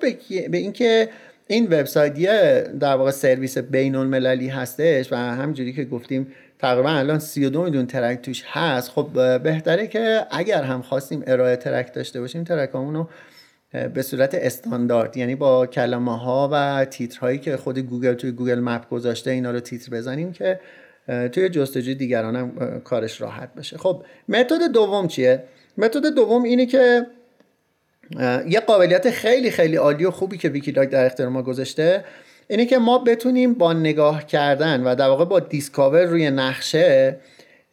به 0.50 0.58
اینکه 0.58 1.08
این 1.46 1.66
وبسایت 1.66 2.18
یه 2.18 2.64
در 2.80 2.94
واقع 2.94 3.10
سرویس 3.10 3.58
بین 3.58 3.94
المللی 3.94 4.48
هستش 4.48 5.12
و 5.12 5.16
همجوری 5.16 5.72
که 5.72 5.84
گفتیم 5.84 6.26
تقریبا 6.58 6.90
الان 6.90 7.18
32 7.18 7.62
میلیون 7.62 7.86
ترک 7.86 8.22
توش 8.22 8.44
هست 8.46 8.90
خب 8.90 9.38
بهتره 9.42 9.86
که 9.86 10.26
اگر 10.30 10.62
هم 10.62 10.82
خواستیم 10.82 11.22
ارائه 11.26 11.56
ترک 11.56 11.94
داشته 11.94 12.20
باشیم 12.20 12.44
ترکامون 12.44 12.94
رو 12.94 13.08
به 13.94 14.02
صورت 14.02 14.34
استاندارد. 14.34 15.16
یعنی 15.16 15.34
با 15.34 15.66
کلمه 15.66 16.18
ها 16.18 16.48
و 16.52 16.84
تیترهایی 16.84 17.38
که 17.38 17.56
خود 17.56 17.78
گوگل 17.78 18.14
توی 18.14 18.30
گوگل 18.30 18.60
مپ 18.60 18.88
گذاشته 18.88 19.30
اینا 19.30 19.50
رو 19.50 19.60
تیتر 19.60 19.96
بزنیم 19.96 20.32
که 20.32 20.60
توی 21.32 21.48
جستجوی 21.48 21.94
دیگران 21.94 22.36
هم 22.36 22.80
کارش 22.84 23.20
راحت 23.20 23.54
بشه. 23.54 23.78
خب 23.78 24.04
method 24.28 24.72
دوم 24.72 25.08
چیه؟ 25.08 25.44
method 25.78 26.06
دوم 26.06 26.42
اینه 26.42 26.66
که 26.66 27.06
یه 28.48 28.60
قابلیت 28.60 29.10
خیلی 29.10 29.50
خیلی 29.50 29.76
عالی 29.76 30.04
و 30.04 30.10
خوبی 30.10 30.38
که 30.38 30.48
ویکیلاک 30.48 30.88
در 30.88 31.06
اختیار 31.06 31.28
ما 31.28 31.42
گذاشته 31.42 32.04
اینه 32.48 32.66
که 32.66 32.78
ما 32.78 32.98
بتونیم 32.98 33.54
با 33.54 33.72
نگاه 33.72 34.26
کردن 34.26 34.82
و 34.82 34.94
در 34.94 35.08
واقع 35.08 35.24
با 35.24 35.40
discover 35.40 36.04
روی 36.04 36.30
نقشه 36.30 37.16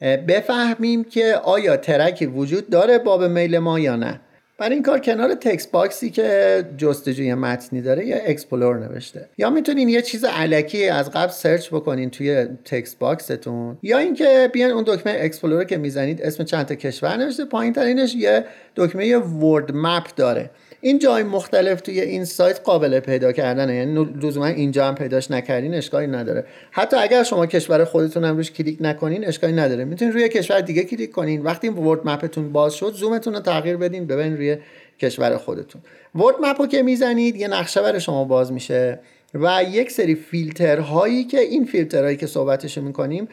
بفهمیم 0.02 1.04
که 1.04 1.36
آیا 1.36 1.78
ترکی 1.78 2.26
وجود 2.26 2.70
داره 2.70 2.98
باب 2.98 3.24
میل 3.24 3.58
ما 3.60 3.80
یا 3.80 3.96
نه. 3.96 4.20
برای 4.60 4.74
این 4.74 4.84
کار 4.84 5.00
کنار 5.00 5.34
text 5.34 5.68
box 5.68 5.99
ی 5.99 6.10
که 6.10 6.64
جستجوی 6.78 7.34
متنی 7.34 7.82
داره 7.82 8.06
یا 8.06 8.18
explore 8.18 8.80
نوشته. 8.80 9.30
یا 9.38 9.50
می‌تونین 9.50 9.90
یه 9.90 10.02
چیز 10.02 10.26
الکی 10.26 10.90
از 10.90 11.12
قبل 11.12 11.32
search 11.32 11.70
بکنین 11.70 12.10
توی 12.10 12.46
text 12.66 12.96
box 12.96 13.37
تون 13.37 13.78
یا 13.84 13.98
اینکه 13.98 14.50
بیان 14.54 14.72
اون 14.72 14.84
دکمه 14.88 15.18
explore 15.20 15.64
که 15.64 15.78
می‌زنید 15.78 16.22
اسم 16.22 16.44
چند 16.44 16.66
تا 16.66 16.76
کشور 16.76 17.18
نوشته 17.18 17.46
پایین 17.46 17.74
ترینش 17.74 18.16
یه 18.16 18.46
دکمه 18.76 19.18
world 19.18 19.72
map 19.74 20.16
داره. 20.16 20.50
این 20.82 21.00
جای 21.00 21.24
مختلف 21.24 21.82
توی 21.82 22.02
این 22.02 22.26
سایت 22.26 22.62
قابل 22.64 23.00
پیدا 23.00 23.32
کردنه. 23.32 23.76
یعنی 23.76 24.06
لزوما 24.22 24.46
اینجا 24.46 24.88
هم 24.88 24.96
پیداش 24.96 25.32
نکردین 25.32 25.74
اشکالی 25.74 26.08
نداره. 26.08 26.46
حتی 26.72 26.98
اگر 26.98 27.24
شما 27.24 27.46
کشور 27.46 27.86
خودتون 27.86 28.24
هم 28.24 28.38
روش 28.38 28.52
کلیک 28.52 28.78
نکنین 28.82 29.28
اشکالی 29.28 29.54
نداره. 29.54 29.86
می‌تونین 29.86 30.14
روی 30.14 30.30
کشور 30.30 30.62
دیگه 30.62 30.84
کلیک 30.84 31.12
کنین. 31.12 31.44
وقتی 31.44 31.70
world 31.70 32.00
map 32.06 32.29
تون 32.29 32.52
باز 32.52 32.74
شد 32.74 32.94
زومتون 32.94 33.34
رو 33.34 33.40
تغییر 33.40 33.78
بدین 33.78 34.08
ببین 34.08 34.38
روی 34.38 34.58
کشور 35.00 35.38
خودتون. 35.38 35.82
world 36.16 36.36
map 36.42 36.70
که 36.70 36.84
می‌زنید 36.84 37.36
یه 37.36 37.48
نقشه 37.48 37.82
برای 37.82 38.02
شما 38.02 38.24
باز 38.24 38.52
میشه 38.52 39.00
و 39.34 39.64
یک 39.72 39.92
سری 39.92 40.16
فیلترهایی 40.16 41.24
که 41.24 41.40
این 41.40 41.66
فیلترهایی 41.66 42.18
که 42.18 42.28
صحبتش 42.28 42.78
می‌کنیم 42.78 43.28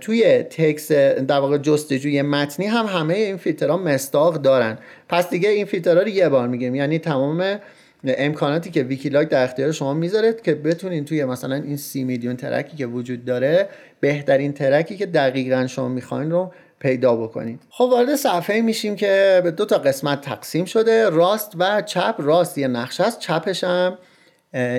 توی 0.00 0.42
تکس 0.42 0.92
در 0.92 1.38
واقع 1.38 1.58
جستجوی 1.58 2.22
متنی 2.22 2.66
هم 2.66 2.86
همه 2.86 3.14
این 3.14 3.36
فیلترها 3.36 3.76
مصداق 3.76 4.34
دارن. 4.34 4.78
پس 5.08 5.30
دیگه 5.30 5.48
این 5.48 5.66
فیلترها 5.66 6.02
رو 6.02 6.08
یه 6.08 6.28
بار 6.28 6.48
میگیم. 6.48 6.74
یعنی 6.74 6.98
تمام 6.98 7.58
امکاناتی 8.04 8.70
که 8.70 8.82
ویکیلاک 8.82 9.28
در 9.28 9.44
اختیار 9.44 9.72
شما 9.72 9.94
می‌ذاره 9.94 10.36
که 10.44 10.54
بتونین 10.54 11.04
توی 11.04 11.24
مثلا 11.24 11.54
این 11.54 11.76
سی 11.76 12.04
میلیون 12.04 12.36
ترکی 12.36 12.76
که 12.76 12.86
وجود 12.86 13.24
داره 13.24 13.68
بهترین 14.00 14.52
ترکی 14.52 14.96
که 14.96 15.06
دقیقا 15.06 15.66
شما 15.66 15.88
می‌خواین 15.88 16.30
رو 16.30 16.52
پیدا 16.80 17.16
بکنید 17.16 17.60
خب 17.70 17.84
وارد 17.84 18.14
صفحه 18.14 18.60
میشیم 18.60 18.96
که 18.96 19.40
به 19.44 19.50
دو 19.50 19.64
تا 19.64 19.78
قسمت 19.78 20.20
تقسیم 20.20 20.64
شده. 20.64 21.08
راست 21.10 21.52
و 21.58 21.82
چپ. 21.82 22.14
راست 22.18 22.58
یه 22.58 22.68
نقشه 22.68 23.04
است 23.04 23.18
چپش 23.18 23.64
هم 23.64 23.98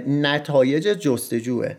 نتایج 0.08 0.84
جستجوه. 0.84 1.74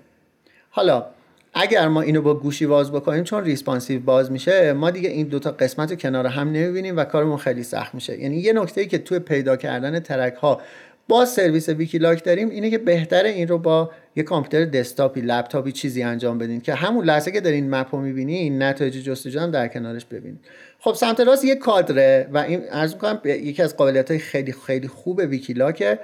حالا 0.71 1.07
اگر 1.55 1.89
ما 1.89 2.01
اینو 2.01 2.23
با 2.23 2.35
گوشی 2.35 2.67
باز 2.67 2.93
بکنیم 2.93 3.25
چون 3.25 3.45
responsive 3.45 4.01
باز 4.01 4.33
میشه 4.33 4.73
ما 4.73 4.91
دیگه 4.91 5.09
این 5.09 5.27
دوتا 5.27 5.51
قسمت 5.51 5.91
رو 5.91 5.97
کنار 5.97 6.27
هم 6.27 6.53
نمی‌بینیم 6.53 6.97
و 6.97 7.05
کارمون 7.05 7.37
خیلی 7.37 7.63
سخت 7.63 7.95
میشه. 7.95 8.21
یعنی 8.21 8.37
یه 8.37 8.53
نکته 8.53 8.81
ای 8.81 8.87
که 8.87 8.99
توی 8.99 9.19
پیدا 9.19 9.57
کردن 9.57 10.01
ترک 10.01 10.35
ها 10.35 10.61
با 11.09 11.25
سرویس 11.25 11.69
ویکیلاک 11.69 12.25
داریم 12.25 12.51
اینه 12.51 12.71
که 12.71 12.79
بهتره 12.79 13.29
این 13.29 13.49
رو 13.49 13.59
با 13.59 13.91
یه 14.17 14.23
کامپیوتر 14.23 14.65
دسکتاپی 14.65 15.21
لپتاپی 15.21 15.73
چیزی 15.73 16.03
انجام 16.03 16.39
بدین 16.39 16.61
که 16.61 16.75
همون 16.75 17.05
لحظه 17.05 17.31
که 17.31 17.41
دارین 17.41 17.75
map 17.75 17.95
رو 17.95 18.01
می‌بینین 18.01 18.63
نتایج 18.63 18.95
جستجو 19.05 19.41
هم 19.41 19.51
در 19.51 19.69
کنارش 19.69 20.05
ببینید 20.05 20.41
خب 20.79 20.95
سمت 20.95 21.21
راست 21.21 21.45
یه 21.45 21.55
کادره 21.55 22.29
و 22.33 22.39
این 22.39 22.63
عرض 22.63 22.93
می‌کنم 22.93 23.21
یکی 23.25 23.63
از 23.63 23.77
قابلیت 23.77 24.11
های 24.11 24.21
خیلی 24.21 24.53
خیلی 24.53 24.89
خوب 24.89 25.19
ویکیلاکه. 25.19 25.99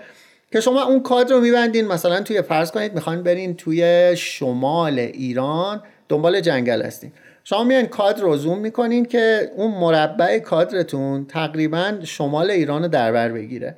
که 0.57 0.61
شما 0.61 0.83
اون 0.83 1.01
کادر 1.01 1.35
رو 1.35 1.41
میبندین 1.41 1.87
مثلا 1.87 2.21
توی 2.21 2.43
فرض 2.43 2.71
کنید 2.71 2.95
می‌خواین 2.95 3.23
برین 3.23 3.57
توی 3.57 4.13
شمال 4.17 4.99
ایران 4.99 5.83
دنبال 6.09 6.41
جنگل 6.41 6.83
هستین. 6.83 7.13
شما 7.45 7.65
میان 7.65 7.87
کادر 7.87 8.23
رو 8.23 8.37
زوم 8.37 8.59
می‌کنین 8.59 9.05
که 9.05 9.51
اون 9.57 9.71
مربع 9.71 10.39
کادرتون 10.39 11.27
تقریبا 11.27 11.95
شمال 12.05 12.51
ایران 12.51 12.83
رو 12.83 12.89
در 12.89 13.13
بر 13.13 13.29
بگیره. 13.29 13.77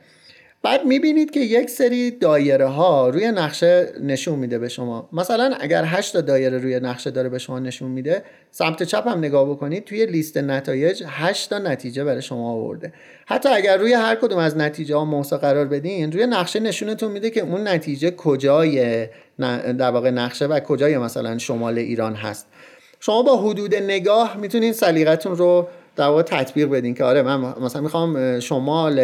بعد 0.63 0.85
می‌بینید 0.85 1.31
که 1.31 1.41
یک 1.41 1.71
سری 1.71 2.11
دایره 2.11 2.67
ها 2.67 3.09
روی 3.09 3.31
نقشه 3.31 3.93
نشون 4.03 4.39
میده 4.39 4.59
به 4.59 4.69
شما. 4.69 5.09
مثلا 5.13 5.55
اگر 5.61 5.85
8 5.85 6.13
تا 6.13 6.21
دایره 6.21 6.59
روی 6.59 6.81
نقشه 6.81 7.11
داره 7.11 7.29
به 7.29 7.39
شما 7.39 7.59
نشون 7.59 7.91
میده 7.91 8.23
سمت 8.51 8.83
چپ 8.83 9.09
هم 9.09 9.19
نگاه 9.19 9.51
بکنید 9.51 9.85
توی 9.85 10.07
لیست 10.07 10.37
نتایج 10.37 11.03
8 11.07 11.51
تا 11.51 11.59
نتیجه 11.59 12.05
برای 12.05 12.23
شما 12.23 12.51
آورده. 12.51 12.93
حتی 13.27 13.49
اگر 13.49 13.77
روی 13.77 13.93
هر 13.93 14.15
کدوم 14.15 14.39
از 14.39 14.57
نتیجه 14.57 14.97
ها 14.97 15.05
موسا 15.05 15.39
قرار 15.39 15.65
بدین 15.65 16.13
روی 16.13 16.27
نقشه 16.27 16.61
نشونتون 16.61 17.13
میده 17.13 17.31
که 17.31 17.41
اون 17.41 17.69
نتیجه 17.69 18.11
کجای 18.11 19.07
در 19.79 19.91
واقع 19.91 20.11
نقشه 20.11 20.47
و 20.47 20.61
کجای 20.61 20.99
مثلا 20.99 21.39
شمال 21.39 21.79
ایران 21.79 22.15
هست. 22.15 22.47
شما 23.01 23.23
با 23.23 23.37
حدود 23.37 23.75
نگاه 23.75 24.37
می‌تونید 24.37 24.75
سلیقتون 24.75 25.37
رو 25.37 25.69
در 25.97 26.07
واقع 26.07 26.23
تطبیق 26.23 26.69
بدین 26.69 26.95
که 26.95 27.05
آره 27.05 27.23
من 27.23 27.55
مثلا 27.61 27.83
می‌خوام 27.83 28.41
شمال 28.41 29.01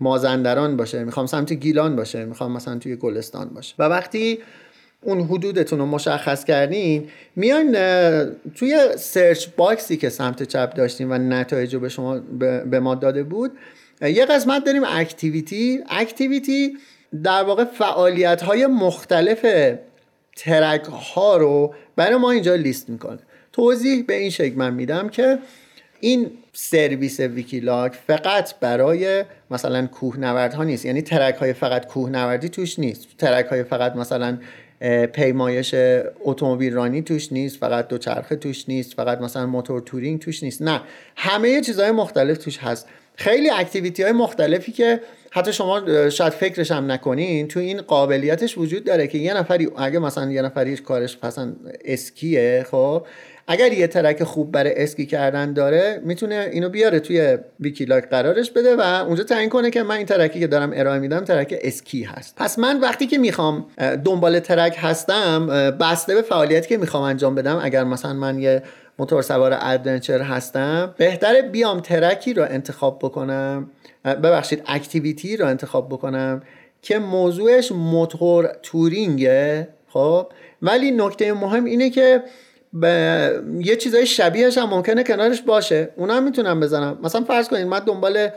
مازندران 0.00 0.76
باشه 0.76 1.04
می‌خوام 1.04 1.26
سمت 1.26 1.52
گیلان 1.52 1.96
باشه 1.96 2.24
می‌خوام 2.24 2.52
مثلا 2.52 2.78
توی 2.78 2.96
گلستان 2.96 3.48
باشه. 3.48 3.74
و 3.78 3.82
وقتی 3.82 4.38
اون 5.00 5.20
حدودتون 5.20 5.78
رو 5.78 5.86
مشخص 5.86 6.44
کردین 6.44 7.08
میان 7.36 7.72
توی 8.54 8.88
search 8.96 9.46
box 9.56 9.86
ی 9.86 9.96
که 9.96 10.08
سمت 10.08 10.42
چپ 10.42 10.74
داشتیم 10.74 11.10
و 11.10 11.14
نتایج 11.14 11.74
رو 11.74 11.80
به 11.80 11.88
شما 11.88 12.18
به 12.70 12.80
ما 12.80 12.94
داده 12.94 13.22
بود 13.22 13.52
یه 14.00 14.26
قسمت 14.26 14.64
داریم 14.64 14.82
activity. 14.86 15.80
activity 15.90 16.76
در 17.22 17.42
واقع 17.42 17.64
فعالیت 17.64 18.42
های 18.42 18.66
مختلف 18.66 19.46
ترک 20.36 20.84
ها 20.84 21.36
رو 21.36 21.74
برای 21.96 22.16
ما 22.16 22.30
اینجا 22.30 22.54
لیست 22.54 22.88
می‌کنه. 22.88 23.18
توضیح 23.52 24.04
به 24.06 24.14
این 24.14 24.30
شکل 24.30 24.54
من 24.54 24.74
میدم 24.74 25.08
که 25.08 25.38
این 26.04 26.30
سرویس 26.52 27.20
ویکیلاک 27.20 27.94
فقط 28.06 28.54
برای 28.60 29.24
مثلا 29.50 29.86
کوهنوردها 29.86 30.64
نیست. 30.64 30.86
یعنی 30.86 31.02
ترک 31.02 31.34
های 31.34 31.52
فقط 31.52 31.86
کوهنوردی 31.86 32.48
توش 32.48 32.78
نیست. 32.78 33.08
ترک 33.18 33.46
های 33.46 33.64
فقط 33.64 33.96
مثلا 33.96 34.38
پیمایش 35.12 35.74
اتومبیل 36.24 36.74
رانی 36.74 37.02
توش 37.02 37.32
نیست. 37.32 37.56
فقط 37.56 37.88
دوچرخه 37.88 38.36
توش 38.36 38.68
نیست. 38.68 38.94
فقط 38.94 39.20
مثلا 39.20 39.46
motor 39.46 39.80
touring 39.80 40.20
توش 40.20 40.42
نیست. 40.42 40.62
نه. 40.62 40.80
همه 41.16 41.60
چیزهای 41.60 41.90
مختلف 41.90 42.38
توش 42.38 42.58
هست. 42.58 42.88
خیلی 43.16 43.50
activity 43.50 44.02
های 44.02 44.12
مختلفی 44.12 44.72
که 44.72 45.00
حتی 45.30 45.52
شما 45.52 46.08
شاید 46.10 46.32
فکرش 46.32 46.70
هم 46.70 46.92
نکنین 46.92 47.48
تو 47.48 47.60
این 47.60 47.82
قابلیتش 47.82 48.58
وجود 48.58 48.84
داره 48.84 49.06
که 49.06 49.18
یه 49.18 49.34
نفری 49.34 49.68
اگه 49.76 49.98
مثلا 49.98 50.30
یه 50.30 50.42
نفری 50.42 50.76
کارش 50.76 51.18
مثلا 51.22 51.52
اسکیه 51.84 52.66
خب 52.70 53.06
اگر 53.46 53.72
یه 53.72 53.86
ترک 53.86 54.24
خوب 54.24 54.52
برای 54.52 54.82
اسکی 54.82 55.06
کردن 55.06 55.52
داره 55.52 56.00
می‌تونه 56.04 56.48
اینو 56.52 56.68
بیاره 56.68 57.00
توی 57.00 57.38
ویکیلاک 57.60 58.08
قرارش 58.08 58.50
بده 58.50 58.76
و 58.76 58.80
اونجا 58.80 59.24
تعیین 59.24 59.48
کنه 59.48 59.70
که 59.70 59.82
من 59.82 59.96
این 59.96 60.06
ترکی 60.06 60.40
که 60.40 60.46
دارم 60.46 60.72
ارائه 60.74 60.98
میدم 60.98 61.24
ترک 61.24 61.54
اسکی 61.62 62.02
هست. 62.02 62.36
پس 62.36 62.58
من 62.58 62.80
وقتی 62.80 63.06
که 63.06 63.18
می‌خوام 63.18 63.66
دنبال 64.04 64.38
ترک 64.38 64.76
هستم 64.78 65.46
بسته 65.80 66.14
به 66.14 66.22
فعالیتی 66.22 66.68
که 66.68 66.76
می‌خوام 66.76 67.02
انجام 67.02 67.34
بدم 67.34 67.60
اگر 67.62 67.84
مثلا 67.84 68.12
من 68.12 68.38
یه 68.38 68.62
موتور 68.98 69.22
سوار 69.22 69.58
adventure 69.60 70.20
هستم 70.20 70.94
بهتره 70.98 71.42
بیام 71.42 71.80
ترکی 71.80 72.34
رو 72.34 72.42
انتخاب 72.50 72.98
بکنم. 72.98 73.70
ببخشید 74.04 74.62
activity 74.66 75.36
رو 75.36 75.46
انتخاب 75.46 75.88
بکنم 75.88 76.42
که 76.82 76.98
موضوعش 76.98 77.72
motor 77.72 78.50
touring 78.62 79.55
ه 79.55 79.68
خب؟ 79.88 80.26
ولی 80.62 80.90
نکته 80.90 81.32
مهم 81.32 81.64
اینه 81.64 81.90
که 81.90 82.22
یه 83.60 83.76
چیزای 83.76 84.06
شبیهش 84.06 84.58
هم 84.58 84.68
ممکنه 84.68 85.04
کنارش 85.04 85.42
باشه. 85.42 85.88
اونا 85.96 86.14
هم 86.14 86.24
می‌تونم 86.24 86.60
بزنم 86.60 86.98
مثلا 87.02 87.24
فرض 87.24 87.48
کنید 87.48 87.66
من 87.66 87.78
دنبال 87.78 88.28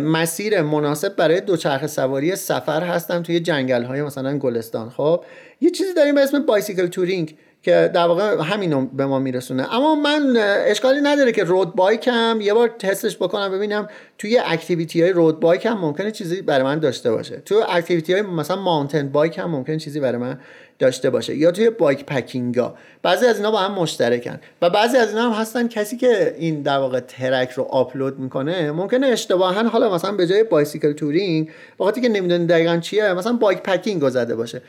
مسیر 0.00 0.62
مناسب 0.62 1.16
برای 1.16 1.40
دوچرخه 1.40 1.86
سواری 1.86 2.36
سفر 2.36 2.82
هستم 2.82 3.22
توی 3.22 3.40
جنگل 3.40 3.82
های 3.82 4.02
مثلا 4.02 4.38
گلستان. 4.38 4.90
خب 4.90 5.24
یه 5.60 5.70
چیزی 5.70 5.94
داریم 5.94 6.14
به 6.14 6.20
اسم 6.20 6.38
bicycle 6.38 6.86
touring 6.86 7.36
که 7.64 7.90
در 7.94 8.06
واقع 8.06 8.42
همینو 8.42 8.86
به 8.86 9.06
ما 9.06 9.18
میرسونه. 9.18 9.74
اما 9.74 9.94
من 9.94 10.36
اشکالی 10.66 11.00
نداره 11.00 11.32
که 11.32 11.44
road 11.44 11.74
bike 11.74 12.08
هم 12.12 12.40
یه 12.40 12.54
بار 12.54 12.68
تستش 12.68 13.16
بکنم 13.16 13.52
ببینم 13.52 13.88
توی 14.18 14.38
activity 14.46 15.02
های 15.02 15.12
road 15.12 15.40
bike 15.40 15.66
هم 15.66 15.78
ممکنه 15.78 16.10
چیزی 16.10 16.42
برای 16.42 16.62
من 16.62 16.78
داشته 16.78 17.10
باشه. 17.10 17.36
توی 17.36 17.58
activity 17.68 18.12
های 18.12 18.22
مثلا 18.22 18.56
mountain 18.56 19.08
bike 19.08 19.38
هم 19.38 19.50
ممکنه 19.50 19.76
چیزی 19.76 20.00
برای 20.00 20.18
من 20.18 20.38
داشته 20.78 21.10
باشه. 21.10 21.36
یا 21.36 21.50
توی 21.50 21.70
bikepacking 21.70 22.04
ا 22.06 22.74
بعضی 23.02 23.26
از 23.26 23.36
اینا 23.36 23.50
با 23.50 23.58
هم 23.58 23.72
مشترکن. 23.72 24.40
و 24.62 24.70
بعضی 24.70 24.96
از 24.96 25.08
اینا 25.08 25.30
هم 25.30 25.40
هستن 25.40 25.68
کسی 25.68 25.96
که 25.96 26.34
این 26.38 26.62
در 26.62 26.78
واقع 26.78 27.00
ترک 27.00 27.50
رو 27.50 27.62
آپلود 27.62 28.18
می‌کنه 28.18 28.72
ممکنه 28.72 29.06
اشتباها 29.06 29.68
حالا 29.68 29.94
مثلا 29.94 30.12
به 30.12 30.26
جای 30.26 30.44
bicycle 30.44 30.92
touring 30.92 31.50
وقتی 31.80 32.00
که 32.00 32.08
نمی‌دونی 32.08 32.46
دقیقا 32.46 32.76
چیه 32.76 33.12
مثلا 33.12 33.32
بایک 33.32 33.62
پکینگ 33.62 34.08
زده 34.08 34.36
باشه. 34.36 34.62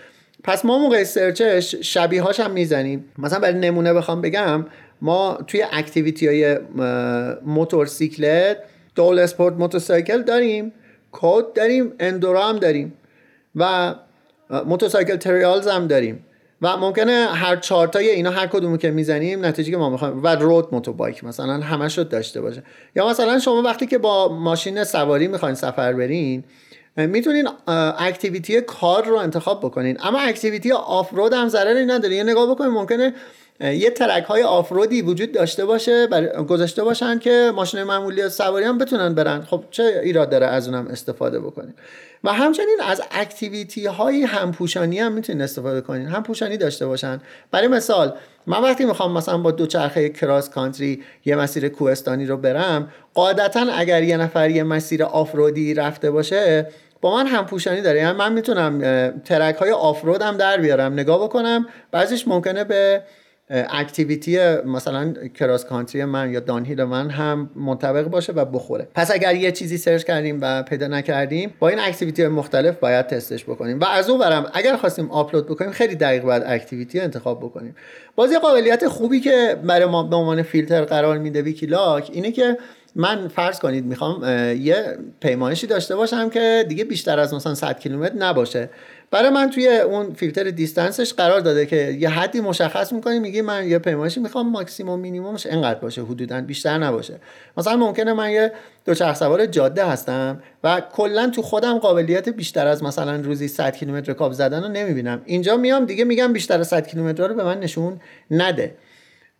پس 0.45 0.65
ما 0.65 0.77
موقع 0.77 1.03
سرچش 1.03 1.75
شبیه 1.75 2.21
هاش 2.21 2.39
هم 2.39 2.51
می‌زنیم. 2.51 3.05
مثلا 3.17 3.39
برای 3.39 3.59
نمونه 3.59 3.93
بخوام 3.93 4.21
بگم 4.21 4.65
ما 5.01 5.37
توی 5.47 5.65
اکتیویتی 5.71 6.27
های 6.27 6.59
موتورسیکلت 7.45 8.57
دول 8.95 9.19
اسپورت 9.19 9.53
موتورسایکل 9.53 10.21
داریم 10.21 10.73
کود 11.11 11.53
داریم 11.53 11.93
اندورا 11.99 12.47
هم 12.47 12.59
داریم 12.59 12.93
و 13.55 13.95
موتورسایکل 14.65 15.15
تریالز 15.15 15.67
هم 15.67 15.87
داریم. 15.87 16.25
و 16.61 16.77
ممکنه 16.77 17.27
هر 17.33 17.55
چارتای 17.55 18.09
اینا 18.09 18.31
هر 18.31 18.47
کدومو 18.47 18.77
که 18.77 18.91
می‌زنیم 18.91 19.45
نتیجه 19.45 19.71
که 19.71 19.77
ما 19.77 19.89
می‌خوایم 19.89 20.23
و 20.23 20.27
رود 20.27 20.67
موتوربایک 20.71 21.23
مثلا 21.23 21.53
همه 21.53 21.89
شد 21.89 22.09
داشته 22.09 22.41
باشه. 22.41 22.63
یا 22.95 23.09
مثلا 23.09 23.39
شما 23.39 23.61
وقتی 23.61 23.85
که 23.85 23.97
با 23.97 24.27
ماشین 24.27 24.83
سواری 24.83 25.27
می‌خواین 25.27 25.55
سفر 25.55 25.93
برین 25.93 26.43
می‌تونین 26.97 27.47
activity 27.97 28.61
car 28.61 29.05
رو 29.05 29.15
انتخاب 29.15 29.59
بکنین. 29.59 29.97
اما 30.03 30.19
activity 30.19 30.71
off-road 30.71 31.33
هم 31.33 31.47
ضرری 31.47 31.85
نداره. 31.85 32.15
یه 32.15 32.23
نگاه 32.23 32.49
بکنین 32.51 32.71
ممکنه 32.71 33.13
یه 33.59 33.89
ترک 33.89 34.23
های 34.23 34.43
off-road 34.43 34.95
ی 34.95 35.01
وجود 35.01 35.31
داشته 35.31 35.65
باشه 35.65 36.07
گذاشته 36.47 36.83
باشن 36.83 37.19
که 37.19 37.51
ماشین 37.55 37.83
معمولی 37.83 38.29
سواری 38.29 38.65
هم 38.65 38.77
بتونن 38.77 39.13
برن. 39.13 39.41
خب 39.41 39.63
چه 39.71 40.01
ایراد 40.03 40.29
داره 40.29 40.45
از 40.45 40.67
اونم 40.67 40.87
استفاده 40.87 41.39
بکنین؟ 41.39 41.73
و 42.23 42.33
همچنین 42.33 42.77
از 42.87 43.01
activity 43.11 43.85
های 43.85 44.23
همپوشانی 44.23 44.99
هم 44.99 45.11
می‌تونین 45.11 45.41
استفاده 45.41 45.81
کنین. 45.81 46.07
همپوشانی 46.07 46.57
داشته 46.57 46.85
باشن. 46.85 47.21
برای 47.51 47.67
مثال 47.67 48.13
من 48.47 48.61
وقتی 48.61 48.85
می‌خوام 48.85 49.11
مثلا 49.11 49.37
با 49.37 49.51
دوچرخه 49.51 50.09
cross 50.09 50.49
country 50.49 51.03
یه 51.25 51.35
مسیر 51.35 51.69
کوهستانی 51.69 52.25
رو 52.25 52.37
برم 52.37 52.91
قاعدتا 53.13 53.59
اگر 53.59 54.03
یه 54.03 54.17
نفر 54.17 54.49
یه 54.49 54.63
مسیر 54.63 55.03
off-road 55.03 55.65
ی 55.65 55.73
رفته 55.73 56.11
باشه 56.11 56.67
با 57.05 57.15
من 57.15 57.27
همپوشانی 57.27 57.81
داره. 57.81 57.99
یعنی 57.99 58.17
من 58.17 58.33
می‌تونم 58.33 58.79
ترک 59.25 59.55
های 59.55 59.71
off-road 59.71 60.21
هم 60.21 60.37
در 60.37 60.57
بیارم. 60.57 60.93
نگاه 60.93 61.23
بکنم 61.23 61.67
بعضیش 61.91 62.27
ممکنه 62.27 62.63
به 62.63 63.01
activity 63.49 64.39
مثلا 64.65 65.13
cross 65.39 65.65
country 65.65 66.05
من 66.05 66.31
یا 66.31 66.39
downhill 66.39 66.83
من 66.83 67.09
هم 67.09 67.49
منطبق 67.55 68.03
باشه 68.07 68.33
و 68.33 68.45
بخوره. 68.45 68.87
پس 68.95 69.11
اگر 69.11 69.35
یه 69.35 69.51
چیزی 69.51 69.77
search 69.77 70.03
کردیم 70.03 70.39
و 70.41 70.63
پیدا 70.63 70.87
نکردیم 70.87 71.53
با 71.59 71.69
این 71.69 71.79
activity 71.79 72.27
مختلف 72.27 72.75
باید 72.75 73.07
تستش 73.07 73.43
بکنیم. 73.43 73.79
و 73.79 73.85
از 73.85 74.09
اون 74.09 74.19
ورم 74.19 74.51
اگر 74.53 74.75
خواستیم 74.75 75.11
آپلود 75.11 75.45
بکنیم 75.45 75.71
خیلی 75.71 75.95
دقیق 75.95 76.23
باید 76.23 76.43
activity 76.45 76.99
انتخاب 76.99 77.39
بکنیم. 77.39 77.75
باز 78.15 78.31
یه 78.31 78.39
قابلیت 78.39 78.87
خوبی 78.87 79.19
که 79.19 79.57
برای 79.63 79.85
ما 79.85 80.03
به 80.03 80.15
عنوان 80.15 80.41
فیلتر 80.41 80.85
قرار 80.85 81.17
میده 81.17 81.41
ویکیلاک 81.41 82.09
اینه 82.13 82.31
که 82.31 82.57
من 82.95 83.27
فرض 83.27 83.59
کنید 83.59 83.85
می‌خوام 83.85 84.23
یه 84.57 84.97
پیمایشی 85.19 85.67
داشته 85.67 85.95
باشم 85.95 86.29
که 86.29 86.65
دیگه 86.67 86.83
بیشتر 86.83 87.19
از 87.19 87.33
مثلا 87.33 87.55
100 87.55 87.79
کیلومتر 87.79 88.15
نباشه. 88.15 88.69
برای 89.15 89.29
من 89.29 89.49
توی 89.49 89.67
اون 89.67 90.13
فیلتر 90.13 90.43
distance 90.43 90.99
ش 90.99 91.13
قرار 91.13 91.39
داده 91.39 91.65
که 91.65 91.97
یه 91.99 92.09
حدی 92.09 92.41
مشخص 92.41 92.93
می‌کنی 92.93 93.19
میگی 93.19 93.41
من 93.41 93.67
یه 93.67 93.79
پیمایشی 93.79 94.19
می‌خوام 94.19 94.49
maximum 94.49 94.99
minimum 94.99 95.35
ش 95.35 95.45
اینقدر 95.45 95.79
باشه 95.79 96.01
حدودا 96.01 96.41
بیشتر 96.41 96.77
نباشه. 96.77 97.13
مثلا 97.57 97.75
ممکنه 97.75 98.13
من 98.13 98.31
یه 98.31 98.51
دوچرخه 98.85 99.15
سوار 99.15 99.45
جاده 99.45 99.85
هستم 99.85 100.39
و 100.63 100.81
کلا 100.93 101.29
تو 101.29 101.41
خودم 101.41 101.77
قابلیت 101.77 102.29
بیشتر 102.29 102.67
از 102.67 102.83
مثلا 102.83 103.15
روزی 103.15 103.47
100 103.47 103.75
کیلومتر 103.75 104.13
رکاب 104.13 104.33
زدن 104.33 104.63
رو 104.63 104.69
نمی‌بینم. 104.69 105.21
اینجا 105.25 105.57
میام 105.57 105.85
دیگه 105.85 106.05
میگم 106.05 106.33
بیشتر 106.33 106.59
از 106.59 106.67
100 106.67 106.87
کیلومتر 106.87 107.27
رو 107.27 107.35
به 107.35 107.43
من 107.43 107.59
نشون 107.59 107.99
نده. 108.31 108.75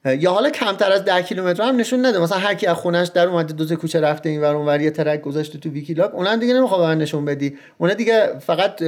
یا 0.06 0.32
حالا 0.32 0.50
کمتر 0.50 0.91
از 0.91 1.06
10 1.06 1.22
کیلومتر 1.22 1.63
هم 1.63 1.76
نشون 1.76 2.06
نده. 2.06 2.20
مثلا 2.20 2.38
هر 2.38 2.54
کی 2.54 2.68
از 2.68 2.78
خونش 2.78 3.08
در 3.08 3.28
اومده 3.28 3.54
دو 3.54 3.76
کوچه 3.76 4.00
رفته 4.00 4.30
این 4.30 4.41
ور 4.41 4.56
اونور 4.56 4.82
یه 4.82 4.91
ترک 4.91 5.22
گذاشته 5.22 5.58
تو 5.58 5.70
ویکیلاک 5.70 6.15
اونم 6.15 6.39
دیگه 6.39 6.54
نمی‌خواد 6.54 6.82
من 6.82 6.98
نشون 6.98 7.26
بدی. 7.26 7.58
اون 7.78 7.94
دیگه 7.94 8.39
فقط 8.39 8.84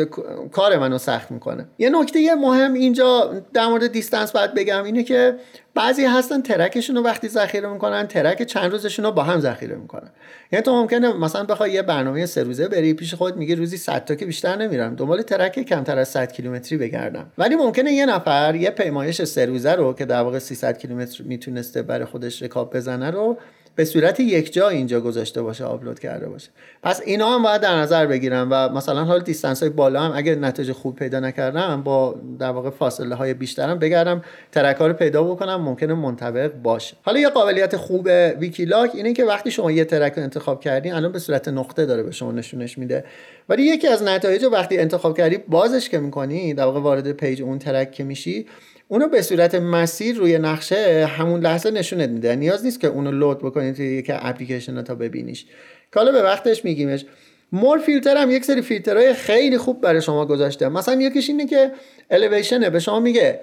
کار 0.51 0.77
منو 0.77 0.97
سخت 0.97 1.31
می‌کنه. 1.31 1.65
یه 1.77 1.89
نکته 1.89 2.35
مهم 2.35 2.73
اینجا 2.73 3.33
در 3.53 3.67
مورد 3.67 3.87
distance 3.87 4.31
باید 4.31 4.53
بگم 4.53 4.83
اینه 4.83 5.03
که 5.03 5.35
بعضی 5.77 6.05
هستن 6.05 6.41
ترکشون 6.41 6.95
رو 6.95 7.03
وقتی 7.03 7.27
ذخیره 7.27 7.69
می‌کنن 7.69 8.07
ترک 8.07 8.43
چند 8.43 8.71
روزشون 8.71 9.05
رو 9.05 9.11
با 9.11 9.23
هم 9.23 9.39
ذخیره 9.39 9.75
می‌کنن. 9.75 10.09
یعنی 10.51 10.63
تو 10.63 10.71
ممکنه 10.71 11.13
مثلا 11.13 11.43
بخوای 11.43 11.71
یه 11.71 11.81
برنامه 11.81 12.25
سه 12.25 12.43
روزه 12.43 12.67
بری 12.67 12.93
پیش 12.93 13.13
خود 13.13 13.37
میگه 13.37 13.55
روزی 13.55 13.77
100 13.77 14.05
تا 14.05 14.15
که 14.15 14.25
بیشتر 14.25 14.55
نمیرم. 14.55 14.95
دنبال 14.95 15.21
ترک 15.21 15.59
کمتر 15.59 15.99
از 15.99 16.07
100 16.07 16.31
کیلومتری 16.31 16.77
بگردم. 16.77 17.31
ولی 17.37 17.55
ممکنه 17.55 17.91
یه 17.91 18.05
نفر 18.05 18.55
یه 18.55 18.69
پیمایش 18.69 19.23
سه 19.23 19.45
روزه 19.45 19.71
رو 19.71 19.93
که 19.93 20.05
در 20.05 20.21
واقع 20.21 20.39
300 20.39 20.77
کیلومتر 20.77 21.23
می‌تونسته 21.23 21.81
برای 21.81 22.05
خودش 22.05 22.43
رکاب 22.43 22.75
بزنه 22.75 23.11
رو 23.11 23.37
به 23.77 23.85
صورت 23.85 24.19
یک 24.19 24.53
جا 24.53 24.69
اینجا 24.69 25.01
گذاشته 25.01 25.41
باشه 25.41 25.63
آپلود 25.63 25.99
کرده 25.99 26.29
باشه. 26.29 26.49
پس 26.83 27.01
اینا 27.05 27.35
هم 27.35 27.43
باید 27.43 27.61
در 27.61 27.75
نظر 27.75 28.05
بگیرم 28.05 28.47
و 28.51 28.69
مثلا 28.69 29.03
حال 29.03 29.21
distance 29.21 29.59
های 29.59 29.69
بالا 29.69 30.01
هم 30.01 30.11
اگر 30.15 30.35
نتیجه 30.35 30.73
خوب 30.73 30.95
پیدا 30.95 31.19
نکردم 31.19 31.83
با 31.83 32.15
در 32.39 32.49
واقع 32.49 32.69
فاصله 32.69 33.15
های 33.15 33.33
بیشترم 33.33 33.79
بگردم 33.79 34.21
ترک 34.51 34.77
رو 34.77 34.93
پیدا 34.93 35.23
بکنم 35.23 35.61
ممکنه 35.61 35.93
منطبق 35.93 36.53
باشه. 36.53 36.97
حالا 37.01 37.19
یه 37.19 37.29
قابلیت 37.29 37.77
خوب 37.77 38.09
ویکیلاک 38.39 38.91
اینه 38.95 39.13
که 39.13 39.25
وقتی 39.25 39.51
شما 39.51 39.71
یه 39.71 39.85
ترک 39.85 40.13
رو 40.13 40.23
انتخاب 40.23 40.59
کردین 40.59 40.93
الان 40.93 41.11
به 41.11 41.19
صورت 41.19 41.47
نقطه 41.47 41.85
داره 41.85 42.03
به 42.03 42.11
شما 42.11 42.31
نشونش 42.31 42.77
میده. 42.77 43.05
ولی 43.49 43.63
یکی 43.63 43.87
از 43.87 44.03
نتایج 44.03 44.45
وقتی 44.51 44.77
انتخاب 44.77 45.17
کردی 45.17 45.37
بازش 45.37 45.89
که 45.89 45.99
می‌کنی 45.99 46.53
در 46.53 46.63
واقع 46.63 46.79
وارد 46.79 47.11
page 47.11 47.41
اون 47.41 47.59
ترک 47.59 47.91
که 47.91 48.03
میشی 48.03 48.45
اونو 48.87 49.07
به 49.07 49.21
صورت 49.21 49.55
مسیر 49.55 50.15
روی 50.15 50.37
نقشه 50.37 51.05
همون 51.05 51.41
لحظه 51.41 51.71
نشونت 51.71 52.09
میده. 52.09 52.35
نیاز 52.35 52.65
نیست 52.65 52.79
که 52.79 52.87
اونو 52.87 53.11
لود 53.11 53.39
بکنید 53.39 53.75
توی 53.75 53.85
یک 53.85 54.11
اپلیکیشن 54.13 54.81
تا 54.81 54.95
ببینیش. 54.95 55.45
که 55.93 55.99
حالا 55.99 56.11
به 56.11 56.21
وقتش 56.21 56.65
میگیمش. 56.65 57.05
مور 57.51 57.77
فیلتر 57.79 58.17
هم 58.17 58.31
یک 58.31 58.45
سری 58.45 58.61
فیلترهای 58.61 59.13
خیلی 59.13 59.57
خوب 59.57 59.81
برای 59.81 60.01
شما 60.01 60.25
گذاشته. 60.25 60.69
مثلا 60.69 61.01
یکیش 61.01 61.29
اینه 61.29 61.45
که 61.45 61.71
الیویشنه. 62.11 62.69
به 62.69 62.79
شما 62.79 62.99
میگه 62.99 63.39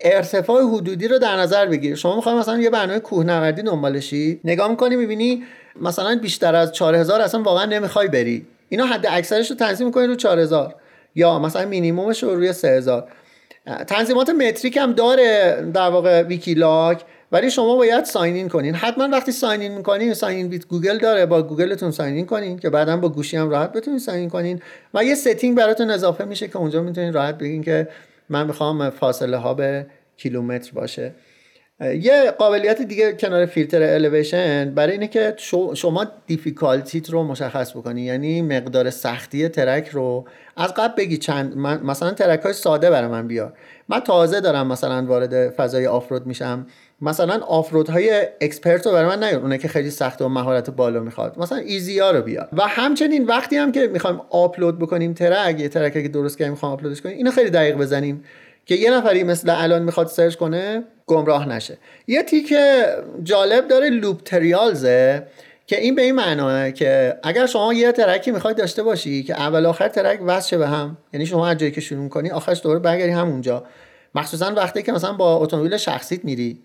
ارتفاع 0.00 0.62
حدودی 0.62 1.08
رو 1.08 1.18
در 1.18 1.36
نظر 1.36 1.66
بگیر. 1.66 1.94
شما 1.96 2.16
می‌خوای 2.16 2.34
مثلا 2.34 2.60
یه 2.60 2.70
برنامه 2.70 3.00
کوهنوردی 3.00 3.62
دنبالشی 3.62 4.40
نگاه 4.44 4.70
می‌کنی 4.70 4.96
می‌بینی 4.96 5.42
مثلا 5.80 6.18
بیشتر 6.22 6.54
از 6.54 6.72
4000 6.72 7.20
اصلا 7.20 7.42
واقعا 7.42 7.64
نمی‌خوای 7.64 8.08
بری. 8.08 8.46
اینا 8.68 8.86
حد 8.86 9.06
اکثرش 9.10 9.50
رو 9.50 9.56
تنظیم 9.56 9.86
می‌کنی 9.86 10.06
رو 10.06 10.14
4000 10.14 10.74
یا 11.14 11.38
مثلا 11.38 11.66
مینیمومش 11.66 12.22
رو 12.22 12.34
روی 12.34 12.52
3000 12.52 13.08
تنظیمات 13.86 14.30
متریک 14.30 14.76
هم 14.76 14.92
داره 14.92 15.62
در 15.74 15.88
واقع 15.88 16.22
ویکیلاک 16.22 17.04
ولی 17.32 17.50
شما 17.50 17.76
باید 17.76 18.04
sign 18.04 18.34
in 18.34 18.48
کنین. 18.48 18.74
حتما 18.74 19.08
وقتی 19.08 19.32
sign 19.32 19.60
in 19.60 19.76
می‌کنین 19.76 20.14
sign 20.14 20.36
in 20.36 20.48
with 20.48 20.66
Google 20.66 20.98
داره 20.98 21.26
با 21.26 21.42
گوگلتون 21.42 21.90
sign 21.90 22.14
in 22.14 22.26
کنین 22.26 22.58
که 22.58 22.70
بعدا 22.70 22.96
با 22.96 23.08
گوشی 23.08 23.36
هم 23.36 23.50
راحت 23.50 23.72
بتونین 23.72 23.98
sign 23.98 24.18
in 24.18 24.30
کنین. 24.30 24.62
و 24.94 25.04
یه 25.04 25.14
setting 25.14 25.56
براتون 25.56 25.90
اضافه 25.90 26.24
میشه 26.24 26.48
که 26.48 26.56
اونجا 26.56 26.82
می‌تونین 26.82 27.12
راحت 27.12 27.38
بگین 27.38 27.62
که 27.62 27.88
من 28.28 28.46
می‌خوام 28.46 28.90
فاصله 28.90 29.36
ها 29.36 29.54
به 29.54 29.86
کیلومتر 30.16 30.72
باشه. 30.72 31.12
یه 31.80 32.30
قابلیت 32.30 32.82
دیگه 32.82 33.12
کنار 33.12 33.46
فیلتر 33.46 33.82
الیویشن 33.82 34.74
برای 34.74 34.92
اینه 34.92 35.08
که 35.08 35.34
شما 35.74 36.06
difficulty 36.26 37.02
ت 37.02 37.10
رو 37.10 37.22
مشخص 37.22 37.76
بکنی 37.76 38.02
یعنی 38.02 38.42
مقدار 38.42 38.90
سختی 38.90 39.48
ترک 39.48 39.88
رو 39.88 40.24
از 40.60 40.74
قبل 40.74 40.94
بگی 40.96 41.16
چند 41.16 41.56
مثلا 41.56 42.10
ترک 42.10 42.40
های 42.40 42.52
ساده 42.52 42.90
برای 42.90 43.08
من 43.08 43.26
بیار. 43.28 43.52
من 43.88 44.00
تازه 44.00 44.40
دارم 44.40 44.66
مثلا 44.66 45.04
وارد 45.06 45.50
فضای 45.50 45.86
آفرود 45.86 46.26
میشم. 46.26 46.66
مثلا 47.02 47.40
آفرود 47.44 47.88
های 47.88 48.26
expert 48.40 48.86
رو 48.86 48.92
برای 48.92 49.16
من 49.16 49.24
نیار. 49.24 49.40
اونه 49.40 49.58
که 49.58 49.68
خیلی 49.68 49.90
سخت 49.90 50.22
و 50.22 50.28
مهارت 50.28 50.70
بالا 50.70 51.00
می‌خواد. 51.00 51.38
مثلا 51.38 51.58
easy 51.58 51.98
ها 51.98 52.10
رو 52.10 52.22
بیار. 52.22 52.48
و 52.52 52.62
همچنین 52.62 53.24
وقتی 53.24 53.56
هم 53.56 53.72
که 53.72 53.86
می‌خوایم 53.86 54.20
آپلود 54.30 54.78
بکنیم 54.78 55.14
ترک 55.14 55.60
یه 55.60 55.68
ترک 55.68 55.92
که 55.92 56.08
درست 56.08 56.38
کردیم 56.38 56.52
می‌خوایم 56.52 56.72
آپلودش 56.72 57.00
کنیم 57.00 57.16
اینو 57.16 57.30
خیلی 57.30 57.50
دقیق 57.50 57.76
بزنیم 57.76 58.24
که 58.66 58.74
یه 58.74 58.90
نفری 58.90 59.24
مثل 59.24 59.50
الان 59.56 59.82
می‌خواد 59.82 60.06
search 60.06 60.34
کنه 60.34 60.84
گمراه 61.06 61.48
نشه. 61.48 61.78
یه 62.06 62.22
تیک 62.22 62.54
جالب 63.22 63.68
داره 63.68 63.90
loop 63.90 64.22
trails 64.22 65.00
ه. 65.00 65.26
که 65.70 65.80
این 65.80 65.94
به 65.94 66.02
این 66.02 66.14
معناه 66.14 66.70
که 66.70 67.18
اگر 67.22 67.46
شما 67.46 67.74
یه 67.74 67.92
ترکی 67.92 68.30
می‌خواید 68.30 68.56
داشته 68.56 68.82
باشی 68.82 69.22
که 69.22 69.40
اول 69.40 69.66
آخر 69.66 69.88
ترک 69.88 70.20
وصل 70.26 70.56
به 70.56 70.68
هم 70.68 70.96
یعنی 71.12 71.26
شما 71.26 71.46
هر 71.46 71.54
جایی 71.54 71.72
که 71.72 71.80
شروع 71.80 72.08
کنی 72.08 72.30
آخرش 72.30 72.62
دوباره 72.62 72.78
برگردی 72.80 73.12
همونجا. 73.12 73.64
مخصوصا 74.14 74.54
وقتی 74.56 74.82
که 74.82 74.92
مثلا 74.92 75.12
با 75.12 75.36
اتومبیل 75.36 75.76
شخصیت 75.76 76.24
میری 76.24 76.58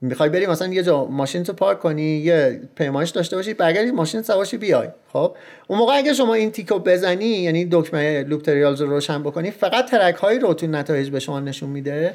می‌خوای 0.00 0.28
بری 0.28 0.46
مثلا 0.46 0.68
یه 0.68 0.82
جا 0.82 1.04
ماشین 1.04 1.42
تو 1.42 1.52
پارک 1.52 1.80
کنی 1.80 2.02
یه 2.02 2.60
پیمایش 2.74 3.10
داشته 3.10 3.36
باشی 3.36 3.54
برگردی 3.54 3.90
ماشین 3.90 4.22
سوار 4.22 4.39
شی 4.39 4.56
بیای 4.56 4.88
خب؟ 5.12 5.36
اون 5.68 5.78
موقع 5.78 5.92
اگه 5.96 6.14
شما 6.14 6.34
این 6.34 6.50
تیکو 6.50 6.78
بزنی 6.78 7.24
یعنی 7.24 7.68
دکمه 7.72 8.22
loop 8.22 8.42
trails 8.42 8.80
رو 8.80 8.90
روشن 8.90 9.22
بکنی 9.22 9.50
فقط 9.50 9.90
ترک 9.90 10.14
هایی 10.14 10.38
رو 10.38 10.54
تو 10.54 10.66
نتایج 10.66 11.10
به 11.10 11.20
شما 11.20 11.40
نشون 11.40 11.70
میده 11.70 12.14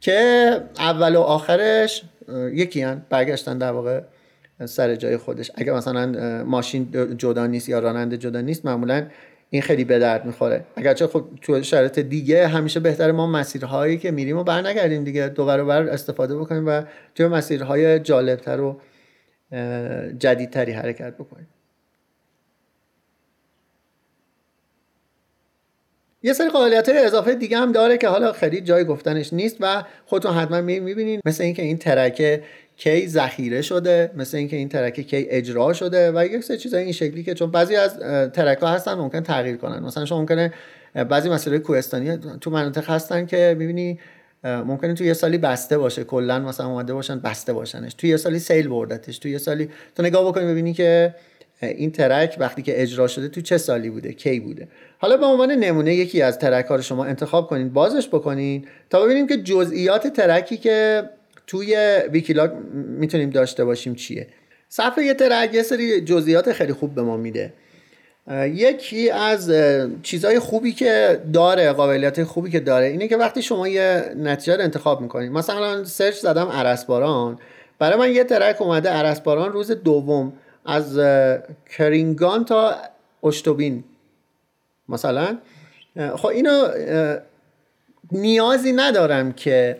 که 0.00 0.50
اول 0.78 1.16
و 1.16 1.20
آخرش 1.20 2.02
یکی 2.52 2.82
هن 2.82 3.02
برگشتن 3.10 3.58
در 3.58 3.72
واقع 3.72 4.00
سر 4.64 4.94
جای 4.94 5.16
خودش. 5.16 5.50
اگه 5.54 5.72
مثلا 5.72 6.06
ماشین 6.44 7.16
جدا 7.16 7.46
نیست 7.46 7.68
یا 7.68 7.78
راننده 7.78 8.16
جدا 8.16 8.40
نیست 8.40 8.64
معمولا 8.64 9.06
این 9.50 9.62
خیلی 9.62 9.84
به 9.84 9.98
درد 9.98 10.24
می‌خوره. 10.24 10.64
اگرچه 10.76 11.06
خب 11.06 11.24
تو 11.42 11.62
شرایط 11.62 11.98
دیگه 11.98 12.46
همیشه 12.46 12.80
بهتره 12.80 13.12
ما 13.12 13.26
مسیرهایی 13.26 13.98
که 13.98 14.10
میریم 14.10 14.36
و 14.36 14.44
برنگردیم 14.44 15.04
دیگه 15.04 15.28
دو 15.28 15.46
برابر 15.46 15.82
استفاده 15.82 16.36
بکنیم 16.36 16.66
و 16.66 16.82
توی 17.14 17.26
مسیرهای 17.26 18.00
جالبتر 18.00 18.60
و 18.60 18.80
جدیدتری 20.18 20.72
حرکت 20.72 21.14
بکنیم. 21.14 21.48
یه 26.22 26.32
سری 26.32 26.48
قابلیت 26.48 26.88
های 26.88 26.98
اضافه 26.98 27.34
دیگه 27.34 27.58
هم 27.58 27.72
داره 27.72 27.98
که 27.98 28.08
حالا 28.08 28.32
خیلی 28.32 28.60
جای 28.60 28.84
گفتنش 28.84 29.32
نیست 29.32 29.56
و 29.60 29.84
خودتون 30.06 30.32
حتما 30.32 30.60
می‌بینین 30.60 31.20
مثل 31.24 31.44
اینکه 31.44 31.62
این 31.62 31.78
ترکه 31.78 32.42
کی 32.76 33.08
ذخیره 33.08 33.62
شده 33.62 34.10
مثل 34.16 34.36
اینکه 34.36 34.56
این 34.56 34.68
ترک 34.68 35.00
کی 35.00 35.26
اجرا 35.30 35.72
شده 35.72 36.12
و 36.12 36.26
یک 36.26 36.44
سری 36.44 36.58
چیزای 36.58 36.82
این 36.82 36.92
شکلی 36.92 37.22
که 37.22 37.34
چون 37.34 37.50
بعضی 37.50 37.76
از 37.76 37.98
ترک 38.32 38.58
ها 38.58 38.68
هستن 38.68 38.94
ممکن 38.94 39.20
تغییر 39.20 39.56
کنن. 39.56 39.82
مثلا 39.82 40.04
شما 40.04 40.20
ممکنه 40.20 40.52
بعضی 41.08 41.28
مسئله 41.28 41.58
کوهستانی 41.58 42.18
تو 42.40 42.50
مناطق 42.50 42.90
هستن 42.90 43.26
که 43.26 43.56
می‌بینی 43.58 43.98
ممکنه 44.44 44.94
تو 44.94 45.04
یه 45.04 45.12
سالی 45.12 45.38
بسته 45.38 45.78
باشه. 45.78 46.04
کلا 46.04 46.38
مثلا 46.38 46.66
اومده 46.66 46.94
باشن 46.94 47.20
بسته 47.20 47.52
باشنش. 47.52 47.94
تو 47.94 48.06
یه 48.06 48.16
سالی 48.16 48.38
سیل 48.38 48.68
بردتش. 48.68 49.18
تو 49.18 49.28
یه 49.28 49.38
سالی 49.38 49.68
تو 49.94 50.02
نگاه 50.02 50.28
بکنی 50.28 50.46
ببینی 50.46 50.72
که 50.72 51.14
این 51.62 51.90
ترک 51.90 52.36
وقتی 52.38 52.62
که 52.62 52.82
اجرا 52.82 53.08
شده 53.08 53.28
تو 53.28 53.40
چه 53.40 53.58
سالی 53.58 53.90
بوده؟ 53.90 54.12
کی 54.12 54.40
بوده؟ 54.40 54.68
حالا 54.98 55.16
به 55.16 55.26
عنوان 55.26 55.52
نمونه 55.52 55.94
یکی 55.94 56.22
از 56.22 56.38
ترک 56.38 56.64
ها 56.66 56.76
رو 56.76 56.82
شما 56.82 57.04
انتخاب 57.04 57.46
کنین 57.46 57.68
بازش 57.68 58.08
بکنین 58.08 58.66
تا 58.90 59.04
ببینیم 59.04 59.26
که 59.26 59.36
جزئیات 59.36 60.06
ترکی 60.06 60.56
که 60.56 61.02
توی 61.46 61.76
ویکیلاک 62.12 62.50
می‌تونیم 62.74 63.30
داشته 63.30 63.64
باشیم 63.64 63.94
چیه؟ 63.94 64.26
صفحه 64.68 65.04
یه 65.04 65.14
ترک 65.14 65.54
یه 65.54 65.62
سری 65.62 66.00
جزئیات 66.00 66.52
خیلی 66.52 66.72
خوب 66.72 66.94
به 66.94 67.02
ما 67.02 67.16
میده. 67.16 67.52
یکی 68.42 69.10
از 69.10 69.52
چیزهای 70.02 70.38
خوبی 70.38 70.72
که 70.72 71.20
داره 71.32 71.72
قابلیت 71.72 72.24
خوبی 72.24 72.50
که 72.50 72.60
داره 72.60 72.86
اینه 72.86 73.08
که 73.08 73.16
وقتی 73.16 73.42
شما 73.42 73.68
یه 73.68 74.14
نتیجه 74.16 74.56
رو 74.56 74.62
انتخاب 74.62 75.00
می‌کنید. 75.00 75.32
مثلا 75.32 75.84
search 75.84 76.14
زدم 76.14 76.48
ارسباران 76.48 77.38
برای 77.78 77.98
من 77.98 78.12
یه 78.12 78.24
ترک 78.24 78.62
اومده 78.62 78.88
ارسباران 78.88 79.52
روز 79.52 79.70
دوم 79.70 80.32
از 80.64 81.00
کرینگان 81.76 82.44
تا 82.44 82.74
اشتوبین. 83.24 83.84
مثلا؟ 84.88 85.38
خب 86.16 86.26
اینو 86.26 86.68
نیازی 88.12 88.72
ندارم 88.72 89.32
که 89.32 89.76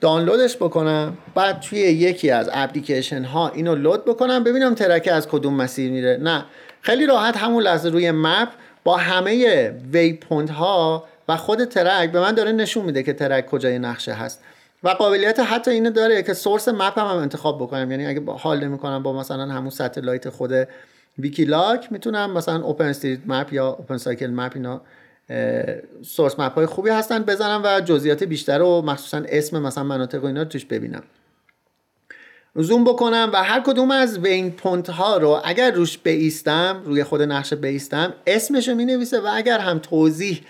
دانلودش 0.00 0.56
بکنم 0.56 1.18
بعد 1.34 1.60
توی 1.60 1.78
یکی 1.78 2.30
از 2.30 2.50
اپلیکیشن 2.52 3.24
ها 3.24 3.48
اینو 3.48 3.74
load 3.74 4.04
بکنم 4.04 4.44
ببینم 4.44 4.74
ترکه 4.74 5.12
از 5.12 5.28
کدوم 5.28 5.54
مسیر 5.54 5.90
میره. 5.90 6.18
نه 6.22 6.44
خیلی 6.80 7.06
راحت 7.06 7.36
همون 7.36 7.62
لحظه 7.62 7.88
روی 7.88 8.10
map 8.10 8.48
با 8.84 8.96
همه 8.96 9.68
waypoint 9.92 10.50
ها 10.50 11.04
و 11.28 11.36
خود 11.36 11.64
ترک 11.64 12.12
به 12.12 12.20
من 12.20 12.34
داره 12.34 12.52
نشون 12.52 12.84
میده 12.84 13.02
که 13.02 13.12
ترک 13.12 13.46
کجای 13.46 13.78
نقشه 13.78 14.12
هست. 14.12 14.42
و 14.84 14.88
قابلیت 14.88 15.40
حتی 15.40 15.70
اینو 15.70 15.90
داره 15.90 16.22
که 16.22 16.34
source 16.34 16.68
map 16.68 16.98
هم, 16.98 17.06
هم 17.06 17.16
انتخاب 17.16 17.58
بکنم. 17.62 17.90
یعنی 17.90 18.06
اگه 18.06 18.22
حال 18.32 18.64
نمی‌کنم 18.64 19.02
با 19.02 19.12
مثلا 19.12 19.46
همون 19.46 19.70
satellite 19.70 20.28
خود 20.28 20.52
ویکیلاک 21.18 21.92
می‌تونم 21.92 22.32
مثلا 22.32 22.64
OpenStreetMap 22.64 23.52
یا 23.52 23.68
OpenCycleMap 23.68 24.52
اینا 24.54 24.80
source 26.02 26.40
map 26.40 26.54
های 26.54 26.66
خوبی 26.66 26.90
هستن 26.90 27.22
بزنم 27.22 27.62
و 27.64 27.80
جزئیات 27.80 28.24
بیشتر 28.24 28.62
و 28.62 28.82
مخصوصا 28.82 29.22
اسم 29.28 29.62
مثلا 29.62 29.84
مناطق 29.84 30.24
و 30.24 30.26
اینا 30.26 30.42
رو 30.42 30.48
توش 30.48 30.64
ببینم. 30.64 31.02
زوم 32.54 32.84
بکنم 32.84 33.30
و 33.32 33.42
هر 33.42 33.60
کدوم 33.60 33.90
از 33.90 34.18
waypoint 34.18 34.90
ها 34.90 35.16
رو 35.16 35.40
اگر 35.44 35.70
روش 35.70 35.98
بیستم 35.98 36.82
روی 36.84 37.04
خود 37.04 37.22
نقشه 37.22 37.56
بیستم 37.56 38.14
اسمش 38.26 38.68
رو 38.68 38.74
می 38.74 38.84
نویسه 38.84 39.20
و 39.20 39.28
اگر 39.32 39.58
هم 39.58 39.78
توضیح 39.78 40.40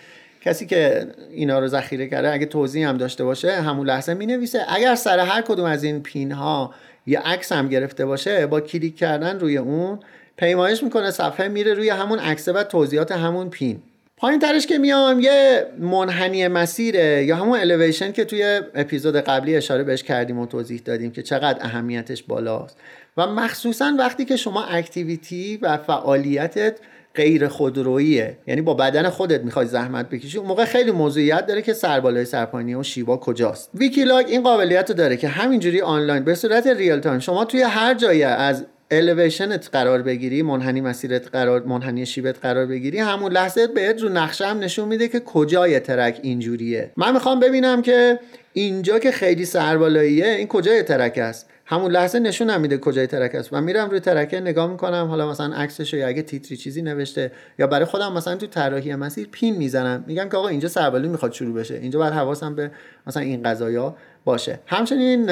کسی 0.41 0.67
که 0.67 1.07
اینا 1.31 1.59
رو 1.59 1.69
ذخیره 1.69 2.09
کرده 2.09 2.33
اگه 2.33 2.47
توضیح 2.47 2.89
هم 2.89 2.97
داشته 2.97 3.25
باشه 3.25 3.53
همون 3.53 3.87
لحظه 3.87 4.15
می 4.15 4.27
نویسه 4.27 4.65
اگر 4.69 4.95
سر 4.95 5.19
هر 5.19 5.43
کدوم 5.43 5.65
از 5.65 5.85
این 5.85 6.03
پین 6.03 6.33
ها 6.33 6.75
یه 7.07 7.21
عکس 7.21 7.53
هم 7.53 7.69
گرفته 7.69 8.07
باشه 8.07 8.47
با 8.47 8.61
کلیک 8.61 8.97
کردن 8.97 9.41
روی 9.41 9.57
اون 9.57 9.99
پیمایش 10.37 10.83
می‌کنه 10.83 11.11
صفحه 11.11 11.49
میره 11.49 11.75
روی 11.75 11.89
همون 11.89 12.19
عکسه 12.19 12.53
و 12.53 12.63
توضیحات 12.63 13.13
همون 13.13 13.51
پین. 13.51 13.83
پایین 14.21 14.41
ترش 14.41 14.67
که 14.67 14.79
میام 14.79 15.21
یه 15.21 15.67
منحنی 15.79 16.49
مسیره 16.49 17.25
یا 17.25 17.37
همون 17.37 17.59
الیویشن 17.59 18.13
که 18.13 18.25
توی 18.25 18.61
اپیزود 18.75 19.17
قبلی 19.17 19.57
اشاره 19.57 19.85
بهش 19.85 20.03
کردیم 20.03 20.39
و 20.39 20.47
توضیح 20.47 20.81
دادیم 20.85 21.11
که 21.11 21.23
چقدر 21.23 21.59
اهمیتش 21.61 22.23
بالاست. 22.23 22.77
و 23.17 23.27
مخصوصا 23.27 23.95
وقتی 23.99 24.25
که 24.25 24.37
شما 24.37 24.65
اکتیویتی 24.65 25.59
و 25.63 25.77
فعالیتت 25.77 26.79
غیر 27.15 27.49
خودروییه. 27.49 28.39
یعنی 28.47 28.61
با 28.61 28.75
بدن 28.75 29.09
خودت 29.09 29.41
می‌خوای 29.41 29.67
زحمت 29.67 30.09
بکشی. 30.09 30.39
اون 30.39 30.47
موقع 30.47 30.65
خیلی 30.65 30.91
موضوعیت 30.91 31.47
داره 31.47 31.63
که 31.63 31.73
سربالایی 31.73 32.25
سرپایینی 32.25 32.75
و 32.75 32.83
شیبا 32.83 33.17
کجاست. 33.17 33.71
ویکیلاک 33.75 34.27
این 34.29 34.43
قابلیت 34.43 34.91
رو 34.91 34.97
داره 34.97 35.17
که 35.17 35.29
همینجوری 35.29 35.81
آنلاین 35.81 36.25
به 36.25 36.35
صورت 36.35 36.67
real 36.67 37.01
time 37.01 37.19
شما 37.19 37.45
توی 37.45 37.63
هر 37.63 37.95
جایی 37.95 38.23
از 38.23 38.67
الیویشنت 38.91 39.69
قرار 39.73 40.03
بگیری 40.03 40.43
منحنی 40.43 40.81
مسیرت 40.81 41.29
قرار 41.29 41.63
منحنی 41.63 42.07
شیبت 42.07 42.39
قرار 42.39 42.67
بگیری 42.67 42.99
همون 42.99 43.33
لحظه 43.33 43.67
بهت 43.67 44.03
رو 44.03 44.09
نقشه 44.09 44.47
هم 44.47 44.59
نشون 44.59 44.89
میده 44.89 45.09
که 45.09 45.21
کجای 45.21 45.81
ترک 45.81 46.21
اینجوریه. 46.23 46.91
من 46.97 47.13
می‌خوام 47.13 47.41
ببینم 47.41 47.83
که 47.83 48.19
اینجا 48.53 48.99
که 48.99 49.11
خیلی 49.11 49.45
سربالاییه 49.45 50.27
این 50.27 50.49
کجای 50.49 50.83
ترک 50.83 51.19
است؟ 51.19 51.47
همون 51.65 51.91
لحظه 51.91 52.19
نشون 52.19 52.57
میده 52.57 52.79
کجای 52.79 53.07
ترک 53.07 53.35
است. 53.35 53.53
و 53.53 53.61
میرم 53.61 53.91
روی 53.91 54.01
ترکه 54.01 54.41
نگاه 54.41 54.71
می‌کنم 54.71 55.07
حالا 55.07 55.31
مثلا 55.31 55.55
عکسش 55.55 55.95
یا 55.95 56.09
اگه 56.09 56.23
تیتری 56.23 56.57
چیزی 56.57 56.83
نوشته 56.83 57.33
یا 57.59 57.67
برای 57.67 57.85
خودم 57.85 58.13
مثلا 58.13 58.37
تو 58.37 58.47
طراحی 58.47 58.95
مسیر 58.95 59.29
پین 59.33 59.57
می‌زنم 59.57 60.05
میگم 60.07 60.29
که 60.29 60.37
آقا 60.37 60.49
اینجا 60.49 60.69
سربالی 60.69 61.09
می‌خواد 61.09 61.33
شروع 61.33 61.55
بشه. 61.55 61.75
اینجا 61.75 61.99
باید 61.99 62.13
حواسم 62.13 62.55
به 62.55 62.71
مثلا 63.07 63.23
این 63.23 63.43
قضايا 63.43 63.97
باشه. 64.25 64.59
همچنین 64.67 65.27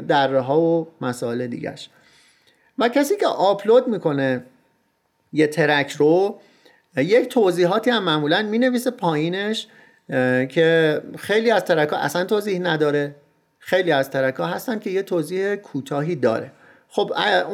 دره 0.00 0.40
ها 0.40 0.60
و 0.60 0.88
مسائل 1.00 1.46
دیگهش. 1.46 1.88
و 2.78 2.88
کسی 2.88 3.16
که 3.16 3.26
آپلود 3.26 3.88
می‌کنه 3.88 4.44
یه 5.32 5.46
ترک 5.46 5.92
رو 5.92 6.40
یک 6.96 7.28
توضیحاتی 7.28 7.90
هم 7.90 8.02
معمولا 8.04 8.42
می‌نویسه 8.42 8.90
پایینش 8.90 9.66
که 10.48 11.00
خیلی 11.18 11.50
از 11.50 11.64
ترک 11.64 11.88
ها 11.88 11.96
اصلا 11.96 12.24
توضیح 12.24 12.60
نداره. 12.60 13.14
خیلی 13.58 13.92
از 13.92 14.10
ترک 14.10 14.34
ها 14.34 14.46
هستن 14.46 14.78
که 14.78 14.90
یه 14.90 15.02
توضیح 15.02 15.54
کوتاهی 15.54 16.16
داره. 16.16 16.52
خب 16.88 17.12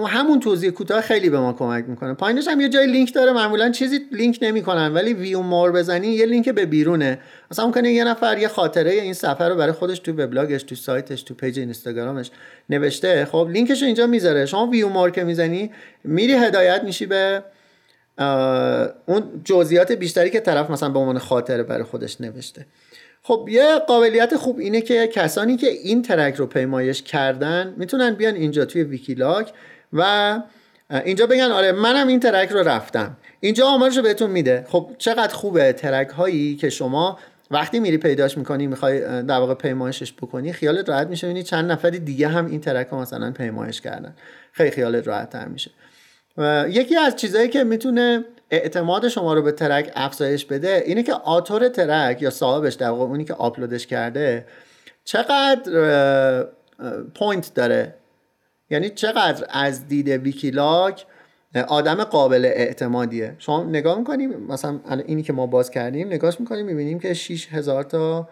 همون 0.09 0.41
توضیح 0.41 0.71
کوتاه 0.71 1.01
خیلی 1.01 1.31
به 1.31 1.39
ما 1.39 1.53
کمک 1.53 1.85
می‌کنه. 1.89 2.15
پایینش 2.15 2.49
هم 2.49 2.61
یه 2.61 2.69
جای 2.69 2.87
لینک 2.87 3.15
داره 3.15 3.33
معمولا 3.33 3.71
چیزی 3.71 4.01
لینک 4.13 4.39
نمی‌کنن 4.43 4.93
ولی 4.93 5.15
view 5.15 5.41
more 5.41 5.73
بزنی 5.73 6.09
یه 6.09 6.27
لینک 6.27 6.49
به 6.49 6.67
بیرونه. 6.67 7.19
مثلا 7.51 7.67
ممکنه 7.67 7.93
یه 7.93 8.05
نفر 8.05 8.39
یه 8.39 8.49
خاطره 8.49 8.91
این 8.91 9.15
سفر 9.15 9.49
رو 9.49 9.55
برای 9.57 9.73
خودش 9.73 9.99
تو 9.99 10.13
وبلاگش 10.13 10.63
تو 10.63 10.75
سایتش 10.75 11.23
تو 11.23 11.35
page 11.35 11.59
اینستاگرامش 11.59 12.31
نوشته. 12.71 13.25
خب 13.25 13.49
لینکش 13.53 13.81
رو 13.81 13.87
اینجا 13.87 14.07
می‌ذاره. 14.07 14.47
شما 14.47 14.67
view 14.67 14.89
more 14.89 15.11
که 15.11 15.25
می‌زنی 15.25 15.71
میری 16.05 16.33
هدایت 16.33 16.83
میشی 16.85 17.07
به 17.07 17.43
اون 19.07 19.43
جزئیات 19.45 19.93
بیشتری 19.93 20.31
که 20.31 20.41
طرف 20.41 20.71
مثلا 20.71 20.89
به 20.89 20.99
عنوان 20.99 21.19
خاطره 21.19 21.63
برای 21.63 21.85
خودش 21.85 22.21
نوشته. 22.21 22.67
خب 23.25 23.49
یه 23.51 23.79
قابلیت 23.79 24.37
خوب 24.37 24.59
اینه 24.59 24.81
که 24.81 25.07
کسانی 25.07 25.57
که 25.57 25.69
این 25.69 26.03
ترک 26.03 26.35
رو 26.35 26.47
پیمایش 26.47 27.03
کردن 27.03 27.75
می‌تونن 27.77 28.15
بیان 28.15 28.35
اینجا 28.35 28.65
توی 28.65 28.83
ویکیلاک 28.83 29.53
و 29.93 30.41
اینجا 31.05 31.27
بگن 31.27 31.51
آره 31.51 31.73
منم 31.73 32.09
این 32.09 32.21
ترک 32.21 32.49
رو 32.49 32.59
رفتم. 32.59 33.17
اینجا 33.41 33.67
آمارش 33.67 33.97
رو 33.97 34.03
بهتون 34.03 34.31
میده. 34.31 34.67
خب 34.69 34.91
چقدر 34.99 35.35
خوبه 35.35 35.73
ترک 35.73 36.09
هایی 36.09 36.57
که 36.57 36.71
شما 36.71 37.19
وقتی 37.51 37.81
میری 37.81 37.99
پیداش 37.99 38.39
می‌کنی 38.39 38.67
می‌خوای 38.67 39.01
در 39.23 39.39
واقع 39.39 39.55
پیمایشش 39.55 40.13
بکنی 40.13 40.53
خیالت 40.53 40.89
راحت 40.89 41.07
میشه. 41.07 41.27
ببینی 41.27 41.43
چند 41.43 41.73
نفری 41.73 41.99
دیگه 41.99 42.29
هم 42.29 42.47
این 42.47 42.61
ترک 42.61 42.89
رو 42.89 43.01
مثلا 43.01 43.31
پیمایش 43.31 43.81
کردن. 43.81 44.15
خیلی 44.53 44.71
خیالت 44.71 45.09
راحت 45.09 45.31
تر 45.31 45.49
میشه. 45.49 45.71
و 46.37 46.65
یکی 46.69 46.97
از 46.97 47.17
چیزهایی 47.17 47.49
که 47.49 47.65
می‌تونه 47.65 48.25
اعتماد 48.53 49.09
شما 49.09 49.35
رو 49.35 49.43
به 49.43 49.53
ترک 49.53 49.93
افزایش 49.95 50.45
بده 50.45 50.83
اینه 50.87 51.03
که 51.03 51.13
آتور 51.13 51.69
ترک 51.69 52.23
یا 52.23 52.31
صاحبش 52.31 52.75
در 52.75 52.91
واقع 52.91 53.03
اونی 53.03 53.25
که 53.25 53.35
آپلودش 53.35 53.87
کرده 53.87 54.47
چقدر 55.05 56.47
point 57.15 57.55
داره؟ 57.55 57.95
یعنی 58.71 58.91
چقدر 58.91 59.47
از 59.51 59.89
دید 59.89 60.09
ویکیلاک 60.09 61.07
آدم 61.69 62.05
قابل 62.05 62.45
اعتمادیه؟ 62.45 63.35
شما 63.39 63.65
نگاه 63.65 63.99
می‌کنیم 63.99 64.47
مثلا 64.49 64.81
اینی 65.07 65.23
که 65.23 65.33
ما 65.33 65.47
باز 65.47 65.71
کردیم 65.71 66.07
نگاهش 66.07 66.41
می‌کنیم 66.41 66.67
می‌بینیم 66.67 66.99
که 66.99 67.15
6000 67.15 67.83
تا 67.83 68.29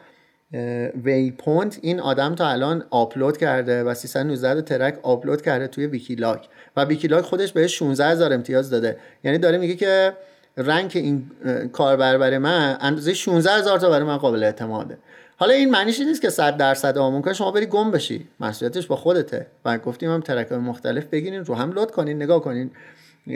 waypoint 1.04 1.78
این 1.82 2.00
آدم 2.00 2.34
تا 2.34 2.48
الان 2.48 2.84
آپلود 2.90 3.36
کرده 3.36 3.84
و 3.84 3.94
319 3.94 4.62
ترک 4.62 4.98
آپلود 5.02 5.42
کرده 5.42 5.66
توی 5.66 5.86
ویکیلاک. 5.86 6.48
و 6.76 6.84
ویکیلاک 6.84 7.24
خودش 7.24 7.52
بهش 7.52 7.78
16 7.78 8.06
هزار 8.06 8.32
امتیاز 8.32 8.70
داده. 8.70 8.96
یعنی 9.24 9.38
داره 9.38 9.58
میگه 9.58 9.74
که 9.74 10.12
rank 10.56 10.92
این 10.96 11.30
کاربر 11.72 12.18
برای 12.18 12.38
من 12.38 12.76
اندازه 12.80 13.14
16 13.14 13.52
هزار 13.52 13.78
تا 13.78 13.90
برای 13.90 14.06
من 14.06 14.16
قابل 14.16 14.44
اعتماده. 14.44 14.98
حالا 15.36 15.54
این 15.54 15.70
معنیش 15.70 16.00
نیست 16.00 16.22
که 16.22 16.30
100 16.30 16.56
درصد 16.56 16.98
ممکن 16.98 17.32
شما 17.32 17.50
بری 17.50 17.66
گم 17.66 17.90
بشی. 17.90 18.28
مسئولیتش 18.40 18.86
با 18.86 18.96
خودته. 18.96 19.46
و 19.64 19.78
گفتیم 19.78 20.10
هم 20.10 20.20
ترک 20.20 20.48
های 20.48 20.58
مختلف 20.58 21.04
بگیرین 21.04 21.44
رو 21.44 21.54
هم 21.54 21.72
لود 21.72 21.90
کنین 21.90 22.22
نگاه 22.22 22.42
کنین 22.42 22.70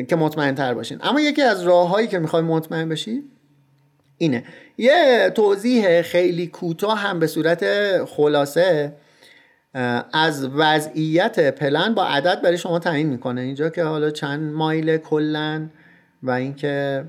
که 0.08 0.16
مطمئن 0.16 0.54
تر 0.54 0.74
باشین. 0.74 0.98
اما 1.02 1.20
یکی 1.20 1.42
از 1.42 1.62
راههایی 1.62 2.06
که 2.06 2.18
می‌خوای 2.18 2.42
مطمئن 2.42 2.88
بشی 2.88 3.22
اینه. 4.18 4.44
یه 4.78 5.32
توضیح 5.34 6.02
خیلی 6.02 6.46
کوتاه 6.46 6.98
هم 6.98 7.18
به 7.18 7.26
صورت 7.26 7.64
خلاصه 8.04 8.92
از 10.12 10.44
وضعیت 10.44 11.54
پلن 11.54 11.94
با 11.94 12.04
عدد 12.04 12.42
برای 12.42 12.58
شما 12.58 12.78
تعیین 12.78 13.06
می‌کنه. 13.06 13.40
اینجا 13.40 13.70
که 13.70 13.84
حالا 13.84 14.10
چند 14.10 14.52
مایل 14.52 14.96
کلن 14.96 15.70
و 16.22 16.30
اینکه 16.30 17.04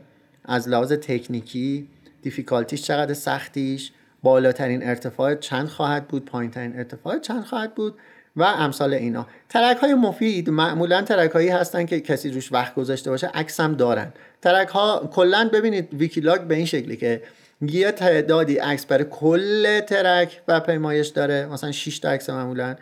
از 0.45 0.69
لحاظ 0.69 0.93
تکنیکی 0.93 1.87
difficulty 2.21 2.71
ش 2.71 2.81
چقدر 2.81 3.13
سختیش 3.13 3.91
بالاترین 4.23 4.83
ارتفاع 4.83 5.35
چند 5.35 5.67
خواهد 5.67 6.07
بود 6.07 6.25
پایینترین 6.25 6.77
ارتفاع 6.77 7.19
چند 7.19 7.43
خواهد 7.43 7.75
بود 7.75 7.95
و 8.35 8.43
امثال 8.43 8.93
اینا. 8.93 9.27
ترک 9.49 9.77
های 9.77 9.93
مفید 9.93 10.49
معمولا 10.49 11.01
ترک 11.01 11.31
هایی 11.31 11.49
هستن 11.49 11.85
که 11.85 11.99
کسی 11.99 12.29
روش 12.29 12.51
وقت 12.51 12.75
گذاشته 12.75 13.09
باشه 13.09 13.27
عکس 13.27 13.59
هم 13.59 13.73
دارن. 13.73 14.13
ترک 14.41 14.67
ها 14.67 15.09
کلا 15.13 15.49
ببینید 15.53 15.93
ویکیلاک 15.93 16.41
به 16.41 16.55
این 16.55 16.65
شکلی 16.65 16.97
که 16.97 17.21
یه 17.69 17.91
تعدادی 17.91 18.57
عکس 18.57 18.85
برای 18.85 19.05
کل 19.11 19.79
ترک 19.79 20.41
و 20.47 20.59
پیمایش 20.59 21.07
داره. 21.07 21.45
مثلا 21.45 21.71
6 21.71 21.99
تا 21.99 22.09
عکس 22.09 22.29
معمولا 22.29 22.75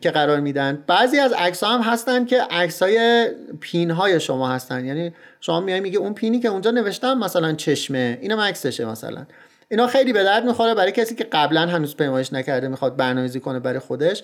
که 0.00 0.10
قرار 0.14 0.40
میدن. 0.40 0.84
بعضی 0.86 1.18
از 1.18 1.32
عکس 1.32 1.64
هم 1.64 1.80
هستن 1.80 2.24
که 2.24 2.42
عکس 2.42 2.82
های 2.82 3.28
pin 3.60 3.90
های 3.90 4.20
شما 4.20 4.48
هستن. 4.48 4.84
یعنی 4.84 5.14
شما 5.40 5.60
میای 5.60 5.80
میگه 5.80 5.98
اون 5.98 6.14
pin 6.14 6.33
ی 6.33 6.40
که 6.40 6.48
اونجا 6.48 6.70
نوشتم 6.70 7.18
مثلا 7.18 7.52
چشمه. 7.52 8.18
اینم 8.20 8.40
عکسشه 8.40 8.84
مثلا. 8.84 9.26
اینا 9.68 9.86
خیلی 9.86 10.12
به 10.12 10.24
درد 10.24 10.44
می‌خوره 10.44 10.74
برای 10.74 10.92
کسی 10.92 11.14
که 11.14 11.24
قبلا 11.24 11.66
هنوز 11.66 11.96
پیمایش 11.96 12.32
نکرده 12.32 12.68
می‌خواد 12.68 12.96
برنامه‌ریزی 12.96 13.40
کنه 13.40 13.60
برای 13.60 13.78
خودش. 13.78 14.22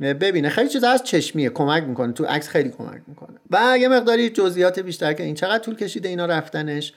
ببینه. 0.00 0.48
خیلی 0.48 0.68
چیز 0.68 0.84
ارزشمندیه. 0.84 1.50
کمک 1.50 1.82
می‌کنه. 1.82 2.12
تو 2.12 2.24
عکس 2.24 2.48
خیلی 2.48 2.70
کمک 2.70 3.02
می‌کنه. 3.06 3.36
و 3.50 3.78
یه 3.78 3.88
مقداری 3.88 4.30
جزئیات 4.30 4.80
بیشتر 4.80 5.12
که 5.12 5.22
این 5.22 5.34
چقدر 5.34 5.58
طول 5.58 5.76
کشیده 5.76 6.08
اینا 6.08 6.26
رفتنش. 6.26 6.92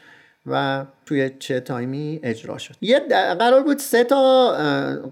و 0.47 0.85
توی 1.05 1.31
چه 1.39 1.59
time 1.59 2.07
ی 2.07 2.19
اجرا 2.23 2.57
شد. 2.57 2.75
یه 2.81 2.99
قرار 3.39 3.63
بود 3.63 3.77
سه 3.77 4.03
تا 4.03 4.51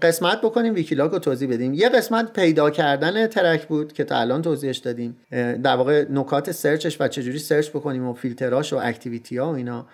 قسمت 0.02 0.40
بکنیم 0.40 0.74
Wikiloc 0.74 1.12
رو 1.12 1.18
توضیح 1.18 1.52
بدیم. 1.52 1.74
یه 1.74 1.88
قسمت 1.88 2.32
پیدا 2.32 2.70
کردن 2.70 3.26
track 3.26 3.66
بود 3.66 3.92
که 3.92 4.04
تا 4.04 4.16
الان 4.16 4.42
توضیحش 4.42 4.78
دادیم. 4.78 5.16
در 5.30 5.76
واقع 5.76 6.04
نکات 6.10 6.52
search 6.52 6.88
ش 6.88 7.00
و 7.00 7.08
چجوری 7.08 7.38
search 7.38 7.70
بکنیم 7.70 8.08
و 8.08 8.14
فیلتراش 8.14 8.72
و 8.72 8.76
activity 8.82 9.36
ها 9.36 9.52
و 9.52 9.56
اینا. 9.56 9.86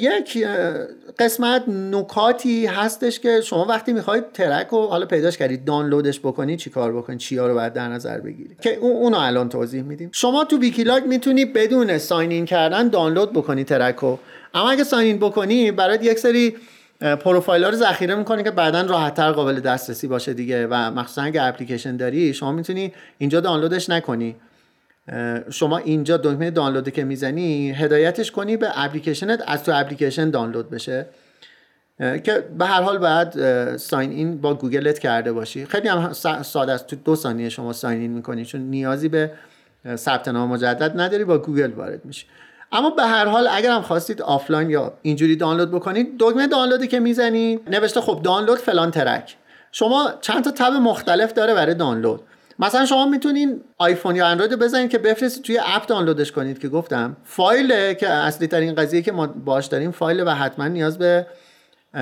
یک 0.00 0.46
قسمت 1.18 1.68
نکاتی 1.68 2.66
هستش 2.66 3.20
که 3.20 3.40
شما 3.40 3.64
وقتی 3.64 3.92
می‌خواید 3.92 4.32
track 4.32 4.66
رو 4.66 4.86
حالا 4.86 5.06
پیداش 5.06 5.36
کردید 5.38 5.64
دانلودش 5.64 6.20
بکنید 6.20 6.58
چی 6.58 6.70
کار 6.70 6.92
بکنید 6.96 7.18
چی 7.18 7.36
ها 7.36 7.46
رو 7.46 7.54
باید 7.54 7.72
در 7.72 7.88
نظر 7.88 8.20
بگیرید؟ 8.20 8.60
که 8.60 8.76
اونو 8.76 9.18
الان 9.18 9.48
توضیح 9.48 9.82
میدیم. 9.82 10.10
شما 10.12 10.44
تو 10.44 10.58
Wikiloc 10.58 11.04
می‌تونی 11.04 11.44
بدون 11.44 11.98
sign 11.98 12.30
in 12.30 12.44
کردن 12.44 12.88
دانلود 12.88 13.32
بکنی 13.32 13.64
track 13.64 13.96
رو. 13.96 14.18
اما 14.54 14.70
اگه 14.70 14.84
sign 14.84 15.06
in 15.06 15.18
بکنی 15.18 15.70
برای 15.70 15.98
یک 16.02 16.18
سری 16.18 16.56
پروفایل 17.00 17.64
ها 17.64 17.70
رو 17.70 17.76
ذخیره 17.76 18.14
می‌کنی 18.14 18.42
که 18.42 18.50
بعدا 18.50 18.80
راحتتر 18.80 19.32
قابل 19.32 19.60
دسترسی 19.60 20.06
باشه 20.06 20.34
دیگه. 20.34 20.66
و 20.66 20.74
مخصوصا 20.74 21.22
اگه 21.22 21.42
اپلیکیشن 21.42 21.96
داری 21.96 22.34
شما 22.34 22.52
می‌تونی 22.52 22.92
اینجا 23.18 23.40
دانلودش 23.40 23.90
نکنی. 23.90 24.36
شما 25.50 25.78
اینجا 25.78 26.16
دکمه 26.16 26.50
دانلود 26.50 26.90
که 26.90 27.04
می‌زنی 27.04 27.70
هدایتش 27.70 28.30
کنی 28.30 28.56
به 28.56 28.68
اپلیکیشنت 28.74 29.42
از 29.46 29.64
تو 29.64 29.72
اپلیکیشن 29.74 30.30
دانلود 30.30 30.70
بشه. 30.70 31.06
که 31.98 32.44
به 32.58 32.66
هر 32.66 32.82
حال 32.82 32.98
بعد 32.98 33.76
sign 33.76 34.10
in 34.10 34.40
با 34.40 34.54
گوگلت 34.54 34.98
کرده 34.98 35.32
باشی. 35.32 35.64
خیلی 35.64 35.88
هم 35.88 36.12
ساده 36.42 36.72
است. 36.72 36.86
تو 36.86 36.96
دو 36.96 37.16
ثانیه 37.16 37.48
شما 37.48 37.72
sign 37.72 38.00
in 38.00 38.10
می‌کنی 38.10 38.44
چون 38.44 38.60
نیازی 38.60 39.08
به 39.08 39.30
ثبت 39.96 40.28
نام 40.28 40.48
مجدد 40.48 41.00
نداری 41.00 41.24
با 41.24 41.38
گوگل 41.38 41.72
وارد 41.72 42.04
میشی. 42.04 42.26
اما 42.72 42.90
به 42.90 43.02
هر 43.02 43.26
حال 43.26 43.48
اگر 43.52 43.70
هم 43.70 43.82
خواستید 43.82 44.22
آفلاین 44.22 44.70
یا 44.70 44.92
اینجوری 45.02 45.36
دانلود 45.36 45.70
بکنید 45.70 46.16
دکمه 46.18 46.46
دانلودی 46.46 46.86
که 46.86 47.00
می‌زنید 47.00 47.60
نوشته 47.70 48.00
خب 48.00 48.20
دانلود 48.24 48.58
فلان 48.58 48.90
track. 48.90 49.36
شما 49.72 50.10
چند 50.20 50.44
تا 50.44 50.50
tab 50.50 50.72
مختلف 50.72 51.32
داره 51.32 51.54
برای 51.54 51.74
دانلود. 51.74 52.20
مثلا 52.58 52.86
شما 52.86 53.06
می‌تونین 53.06 53.60
آیفون 53.78 54.16
یا 54.16 54.26
اندروید 54.26 54.58
بزنید 54.58 54.90
که 54.90 54.98
بفرستید 54.98 55.44
توی 55.44 55.60
اپ 55.66 55.86
دانلودش 55.86 56.32
کنید 56.32 56.58
که 56.58 56.68
گفتم. 56.68 57.16
فایل 57.24 57.94
که 57.94 58.08
اصلی 58.08 58.46
ترین 58.46 58.74
قضیه 58.74 59.02
که 59.02 59.12
ما 59.12 59.26
باش 59.26 59.66
داریم 59.66 59.90
فایل 59.90 60.20
و 60.26 60.30
حتما 60.30 60.68
نیاز 60.68 60.98
به 60.98 61.26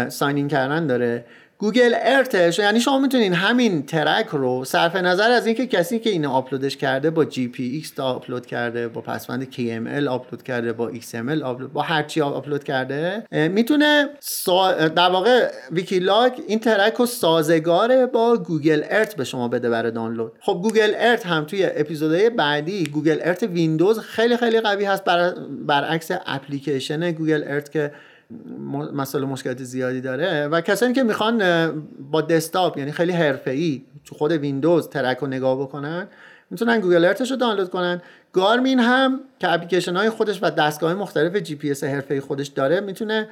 sign 0.08 0.48
کردن 0.48 0.86
داره. 0.86 1.24
Google 1.58 1.94
Earth 1.98 2.41
ش 2.41 2.58
یعنی 2.58 2.80
شما 2.80 2.98
می‌تونین 2.98 3.32
همین 3.32 3.86
track 3.86 4.26
رو 4.26 4.64
صرف 4.64 4.96
نظر 4.96 5.30
از 5.30 5.46
اینکه 5.46 5.66
کسی 5.66 5.98
که 5.98 6.10
اینو 6.10 6.30
آپلودش 6.30 6.76
کرده 6.76 7.10
با 7.10 7.24
GPX 7.24 8.00
آپلود 8.00 8.46
کرده 8.46 8.88
با 8.88 9.00
پسوند 9.00 9.52
KML 9.52 10.06
آپلود 10.06 10.42
کرده 10.42 10.72
با 10.72 10.92
XML 10.92 11.42
آپلود 11.42 11.72
با 11.72 11.82
هر 11.82 12.02
چی 12.02 12.20
آپلود 12.20 12.64
کرده 12.64 13.24
می‌تونه 13.32 14.08
سا... 14.20 14.88
در 14.88 15.08
واقع 15.10 15.50
Wikiloc 15.72 16.40
این 16.48 16.58
track 16.58 16.94
رو 16.94 17.06
سازگار 17.06 18.06
با 18.06 18.36
Google 18.36 18.82
Earth 18.90 19.16
به 19.16 19.24
شما 19.24 19.48
بده 19.48 19.70
برای 19.70 19.92
دانلود. 19.92 20.32
خب 20.40 20.60
Google 20.62 20.92
Earth 20.96 21.26
هم 21.26 21.44
توی 21.44 21.66
اپیزودهای 21.76 22.30
بعدی 22.30 22.84
Google 22.84 23.18
Earth 23.22 23.42
ویندوز 23.42 23.98
خیلی 23.98 24.36
خیلی 24.36 24.60
قوی 24.60 24.84
هست 24.84 25.04
بر... 25.04 25.34
برعکس 25.66 26.10
اپلیکیشن 26.26 27.10
Google 27.10 27.44
Earth 27.46 27.72
که 27.72 27.92
مسئله 28.92 29.26
مشکلات 29.26 29.62
زیادی 29.62 30.00
داره. 30.00 30.48
و 30.48 30.60
کسانی 30.60 30.92
که 30.92 31.02
می‌خوان 31.02 31.42
با 32.10 32.20
دسکتاپ 32.20 32.78
یعنی 32.78 32.92
خیلی 32.92 33.12
حرفه‌ای 33.12 33.82
تو 34.04 34.14
خود 34.14 34.32
ویندوز 34.32 34.88
track 34.88 35.18
رو 35.18 35.26
نگاه 35.26 35.60
بکنن 35.60 36.06
می‌تونن 36.50 36.80
Google 36.80 37.04
Earth 37.04 37.23
ش 37.23 37.30
رو 37.30 37.36
دانلود 37.36 37.70
کنن. 37.70 38.02
Garmin 38.32 38.80
هم 38.80 39.20
که 39.38 39.52
اپلیکیشن 39.52 39.96
های 39.96 40.10
خودش 40.10 40.38
و 40.42 40.50
دستگاه 40.50 40.94
مختلف 40.94 41.36
جی 41.36 41.54
پی 41.54 41.70
اس 41.70 41.84
حرفه‌ای 41.84 42.20
خودش 42.20 42.46
داره 42.46 42.80
می‌تونه 42.80 43.28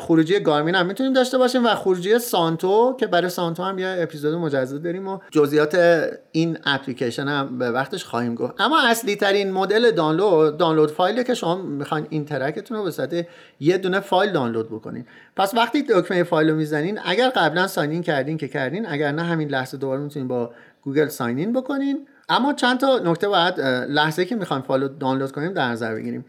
خروجی 0.00 0.40
Garmin 0.40 0.74
هم 0.74 0.86
می‌تونیم 0.86 1.12
داشته 1.12 1.38
باشیم 1.38 1.66
و 1.66 1.68
خروجی 1.68 2.18
Suunto 2.18 2.96
که 3.00 3.06
برای 3.06 3.28
Suunto 3.28 3.62
هم 3.62 3.78
یه 3.78 3.96
اپیزود 3.98 4.34
مجزا 4.34 4.78
داریم 4.78 5.08
و 5.08 5.18
جزئیات 5.30 5.74
این 6.32 6.58
اپلیکیشن 6.64 7.28
هم 7.28 7.58
به 7.58 7.70
وقتش 7.70 8.04
خواهیم 8.04 8.34
گفت. 8.34 8.54
اما 8.58 8.80
اصلی 8.88 9.16
ترین 9.16 9.52
مدل 9.52 9.90
دانلود 9.90 10.56
دانلود 10.56 10.90
فایلی 10.90 11.24
که 11.24 11.34
شما 11.34 11.56
می‌خواین 11.56 12.06
این 12.10 12.24
track 12.24 12.56
تون 12.56 12.76
رو 12.76 12.84
به 12.84 12.90
صورت 12.90 13.26
یه 13.60 13.78
دونه 13.78 14.00
فایل 14.00 14.32
دانلود 14.32 14.66
بکنین. 14.66 15.06
پس 15.36 15.54
وقتی 15.54 15.82
دکمه 15.82 16.22
فایل 16.22 16.50
رو 16.50 16.56
می‌زنین 16.56 16.98
اگر 17.04 17.28
قبلا 17.28 17.66
sign 17.66 18.02
کردین 18.02 18.36
که 18.36 18.48
کردین 18.48 18.86
اگر 18.88 19.12
نه 19.12 19.22
همین 19.22 19.48
لحظه 19.48 19.76
دوباره 19.76 20.00
می‌تونین 20.00 20.28
با 20.28 20.50
گوگل 20.82 21.08
sign 21.08 21.38
in 21.38 21.52
بکنین. 21.52 22.06
اما 22.28 22.52
چند 22.52 22.80
تا 22.80 22.98
نکته 22.98 23.28
باید 23.28 23.60
لحظه 23.88 24.24
که 24.24 24.36
می‌خوایم 24.36 24.62
فایل 24.62 24.88
دانلود 24.88 25.32
کنیم 25.32 25.52
در 25.52 25.68
نظر 25.68 25.94
بگیریم. 25.94 26.24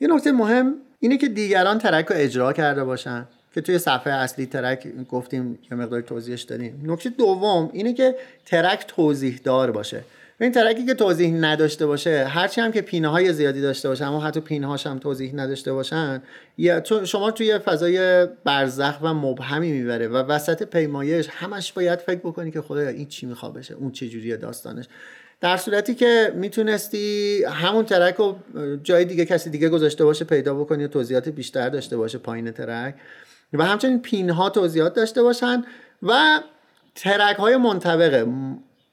یه 0.00 0.08
نکته 0.08 0.32
مهم 0.32 0.74
اینه 1.02 1.16
که 1.16 1.28
دیگران 1.28 1.78
track 1.78 2.06
رو 2.06 2.16
اجرا 2.18 2.52
کرده 2.52 2.84
باشن 2.84 3.26
که 3.54 3.60
توی 3.60 3.78
صفحه 3.78 4.12
اصلی 4.12 4.46
track 4.46 4.88
گفتیم 5.10 5.58
یه 5.70 5.76
مقدار 5.76 6.00
توضیحش 6.00 6.42
دادیم. 6.42 6.82
نکته 6.84 7.10
دوم 7.10 7.70
اینه 7.72 7.92
که 7.92 8.14
track 8.46 8.84
توضیح 8.88 9.40
دار 9.44 9.70
باشه. 9.70 10.04
این 10.40 10.52
track 10.52 10.80
ی 10.80 10.86
که 10.86 10.94
توضیح 10.94 11.34
نداشته 11.34 11.86
باشه 11.86 12.24
هرچی 12.24 12.60
هم 12.60 12.72
که 12.72 12.80
pin 12.80 13.08
های 13.08 13.32
زیادی 13.32 13.60
داشته 13.60 13.88
باشه 13.88 14.04
اما 14.04 14.20
حتی 14.20 14.40
pin 14.40 14.66
هاش 14.66 14.86
هم 14.86 14.98
توضیح 14.98 15.34
نداشته 15.34 15.72
باشن 15.72 16.22
یا 16.58 16.82
شما 17.04 17.30
توی 17.30 17.58
فضای 17.58 18.26
برزخ 18.44 18.94
و 19.02 19.14
مبهمی 19.14 19.72
می‌بره 19.72 20.08
و 20.08 20.16
وسط 20.16 20.62
پیمایش 20.62 21.28
همش 21.30 21.72
باید 21.72 21.98
فکر 21.98 22.20
بکنی 22.20 22.50
که 22.50 22.60
خدا 22.60 22.80
این 22.80 23.08
چی 23.08 23.26
می‌خواد 23.26 23.52
بشه؟ 23.52 23.74
اون 23.74 23.92
چه 23.92 24.08
جوریه 24.08 24.36
داستانش؟ 24.36 24.84
در 25.42 25.56
صورتی 25.56 25.94
که 25.94 26.32
می‌تونستی 26.36 27.44
همون 27.44 27.84
ترک 27.84 28.14
رو 28.14 28.36
جای 28.82 29.04
دیگه 29.04 29.24
کسی 29.24 29.50
دیگه 29.50 29.68
گذاشته 29.68 30.04
باشه 30.04 30.24
پیدا 30.24 30.54
بکنی 30.54 30.84
و 30.84 30.88
توضیحات 30.88 31.28
بیشتر 31.28 31.68
داشته 31.68 31.96
باشه 31.96 32.18
پایین 32.18 32.50
ترک. 32.50 32.94
و 33.52 33.64
همچنین 33.64 34.02
پین 34.02 34.30
ها 34.30 34.50
توضیحات 34.50 34.94
داشته 34.94 35.22
باشن 35.22 35.64
و 36.02 36.40
ترک 36.94 37.36
های 37.36 37.56
منطبقه 37.56 38.26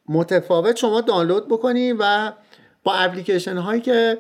متفاوت 0.07 0.77
شما 0.77 1.01
دانلود 1.01 1.47
بکنی 1.47 1.93
و 1.93 2.31
با 2.83 2.93
اپلیکیشن 2.93 3.57
هایی 3.57 3.81
که 3.81 4.17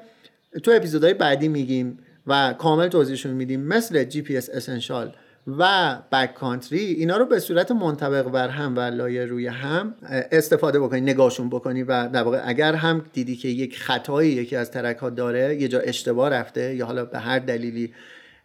تو 0.63 0.71
اپیزودهای 0.71 1.13
بعدی 1.13 1.47
میگیم 1.47 1.99
و 2.27 2.53
کامل 2.53 2.87
توضیحشون 2.87 3.31
میدیم 3.31 3.61
مثل 3.61 4.03
GPS 4.03 4.49
Essentials 4.49 5.15
و 5.47 5.95
BackCountry 6.11 6.79
اینا 6.79 7.17
رو 7.17 7.25
به 7.25 7.39
صورت 7.39 7.71
منطبق 7.71 8.29
بر 8.29 8.47
هم 8.47 8.77
و 8.77 8.79
لایه 8.79 9.25
روی 9.25 9.47
هم 9.47 9.95
استفاده 10.31 10.79
بکنی 10.79 11.01
نگاهشون 11.01 11.49
بکنی 11.49 11.83
و 11.83 12.07
در 12.07 12.23
واقع 12.23 12.41
اگر 12.45 12.73
هم 12.73 13.05
دیدی 13.13 13.35
که 13.35 13.47
یک 13.47 13.77
خطایی 13.77 14.31
یکی 14.31 14.55
از 14.55 14.71
track 14.71 14.97
ها 14.97 15.09
داره 15.09 15.55
یه 15.55 15.67
جا 15.67 15.79
اشتباه 15.79 16.29
رفته 16.29 16.75
یا 16.75 16.85
حالا 16.85 17.05
به 17.05 17.19
هر 17.19 17.39
دلیلی 17.39 17.93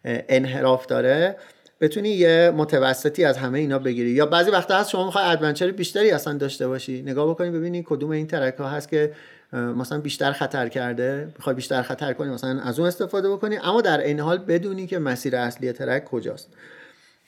انحراف 0.05 0.85
داره 0.85 1.35
بتونی 1.81 2.09
یه 2.09 2.53
متوسطی 2.55 3.25
از 3.25 3.37
همه 3.37 3.59
اینا 3.59 3.79
بگیری. 3.79 4.09
یا 4.09 4.25
بعضی 4.25 4.51
وقتا 4.51 4.77
هست 4.77 4.89
شما 4.89 5.05
می‌خوای 5.05 5.25
adventure 5.25 5.71
بیشتری 5.71 6.11
اصلا 6.11 6.33
داشته 6.33 6.67
باشی. 6.67 7.01
نگاه 7.01 7.29
بکنی 7.29 7.49
ببینی 7.49 7.83
کدوم 7.87 8.09
این 8.09 8.27
track 8.27 8.55
ها 8.55 8.69
هست 8.69 8.89
که 8.89 9.11
مثلا 9.53 9.99
بیشتر 10.01 10.31
خطر 10.31 10.69
کرده. 10.69 11.27
می‌خوای 11.37 11.55
بیشتر 11.55 11.81
خطر 11.81 12.13
کنی 12.13 12.29
مثلا 12.29 12.61
از 12.61 12.79
اون 12.79 12.87
استفاده 12.87 13.29
بکنی. 13.29 13.57
اما 13.57 13.81
در 13.81 13.99
این 13.99 14.19
حال 14.19 14.37
بدونی 14.37 14.87
که 14.87 14.99
مسیر 14.99 15.35
اصلی 15.35 15.71
track 15.71 16.05
کجاست. 16.05 16.49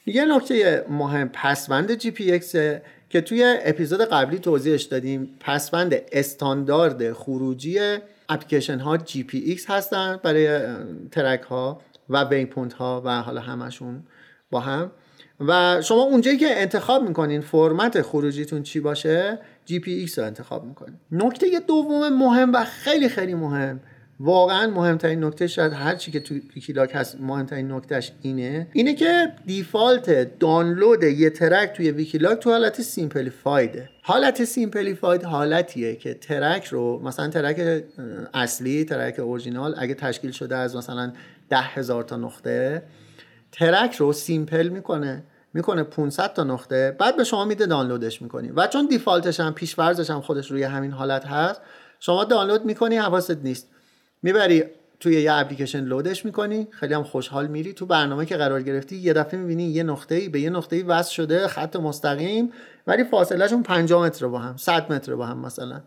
یه 0.08 0.26
نکته 0.26 0.86
مهم 0.90 1.30
پسوند 1.34 1.96
GPX 1.96 2.56
که 3.10 3.22
توی 3.22 3.58
اپیزود 3.66 4.02
قبلی 4.02 4.40
توضیحش 4.40 4.84
دادیم 4.84 5.38
پسوند 5.40 5.96
استاندارد 6.12 7.14
خروجی 7.14 7.80
اپلیکیشن 8.30 8.80
ها 8.80 8.98
GPX 8.98 9.70
هستن 9.70 10.20
برای 10.24 10.60
track 11.12 11.42
ها 11.42 11.82
و 12.10 12.24
waypoint 12.24 12.74
ها 12.74 13.02
و 13.06 13.22
حالا 13.22 13.42
همشون 13.42 14.04
با 14.52 14.60
هم. 14.60 14.92
و 15.40 15.82
شما 15.82 16.02
اونجایی 16.02 16.38
که 16.38 16.62
انتخاب 16.62 17.08
می‌کنین 17.08 17.42
فرمت 17.42 18.02
خروجیتون 18.02 18.64
چی 18.64 18.80
باشه 18.80 19.40
GPX 19.66 20.20
رو 20.20 20.26
انتخاب 20.26 20.66
می‌کنین. 20.66 20.96
نکته 21.12 21.60
دوم 21.68 22.10
مهم 22.10 22.54
و 22.54 22.64
خیلی 22.64 23.10
خیلی 23.10 23.34
مهم 23.34 23.80
واقعا 24.20 24.68
مهمترین 24.68 25.24
نکته 25.24 25.48
شاید 25.48 25.74
هر 25.74 25.96
چی 25.96 26.12
که 26.12 26.20
تو 26.20 26.36
Wikiloc 26.36 26.92
هست 26.94 27.22
مهمترین 27.22 27.72
نکتهش 27.72 28.12
اینه. 28.22 28.68
اینه 28.74 28.94
که 28.94 29.34
default 29.46 30.40
دانلود 30.40 31.04
یه 31.04 31.30
track 31.30 31.74
توی 31.74 31.92
Wikiloc 31.92 32.40
تو 32.40 32.52
حالت 32.52 32.82
simplified 32.82 33.72
ه. 33.72 33.90
حالت 34.02 34.44
simplified 34.44 35.24
حالتیه 35.24 35.96
که 35.96 36.14
track 36.14 36.66
رو 36.66 37.02
مثلا 37.04 37.28
track 37.28 37.84
اصلی 38.34 38.86
track 38.86 39.20
original 39.20 39.76
اگه 39.78 39.94
تشکیل 39.94 40.32
شده 40.32 40.56
از 40.56 40.76
مثلا 40.76 41.14
ده 41.50 41.62
هزار 41.62 42.04
تا 42.04 42.18
نقطه 42.18 42.84
track 43.52 43.96
رو 43.96 44.14
simple 44.14 44.68
می‌کنه 44.68 45.24
می‌کنه 45.54 45.84
500 45.84 46.34
تا 46.34 46.44
نقطه 46.44 46.96
بعد 47.00 47.18
به 47.18 47.24
شما 47.24 47.46
میده 47.46 47.66
دانلودش 47.66 48.22
می‌کنی. 48.22 48.52
و 48.56 48.68
چون 48.68 48.88
دیفالتش 48.88 49.40
هم 49.40 49.54
پیشورزش 49.54 50.10
هم 50.10 50.22
خودش 50.22 50.52
روی 50.52 50.64
همین 50.64 50.92
حالت 50.92 51.26
هست 51.26 51.62
شما 52.00 52.24
دانلود 52.24 52.66
می‌کنی 52.66 52.98
حواست 52.98 53.38
نیست. 53.44 53.70
می‌بری 54.24 54.64
توی 55.00 55.22
یه 55.22 55.34
اپلیکیشن 55.34 55.84
لودش 55.84 56.26
می‌کنی 56.26 56.68
خیلی 56.72 56.94
هم 56.94 57.04
خوشحال 57.04 57.48
میری. 57.48 57.74
تو 57.74 57.86
برنامه 57.86 58.26
که 58.26 58.38
قرار 58.38 58.62
گرفتی 58.62 58.96
یه 58.96 59.14
دفعه 59.14 59.40
می‌بینی 59.40 59.64
یه 59.64 59.84
نقطه 59.84 60.30
به 60.30 60.40
یه 60.40 60.50
نقطه 60.50 60.84
وصل 60.84 61.12
شده 61.12 61.48
خط 61.48 61.76
مستقیم 61.76 62.52
ولی 62.88 63.04
فاصلهشون 63.04 63.64
50 63.64 64.06
متر 64.06 64.28
با 64.28 64.40
هم 64.40 64.58
100 64.58 64.92
متر 64.92 65.16
با 65.16 65.26
هم 65.26 65.46
مثلا. 65.46 65.82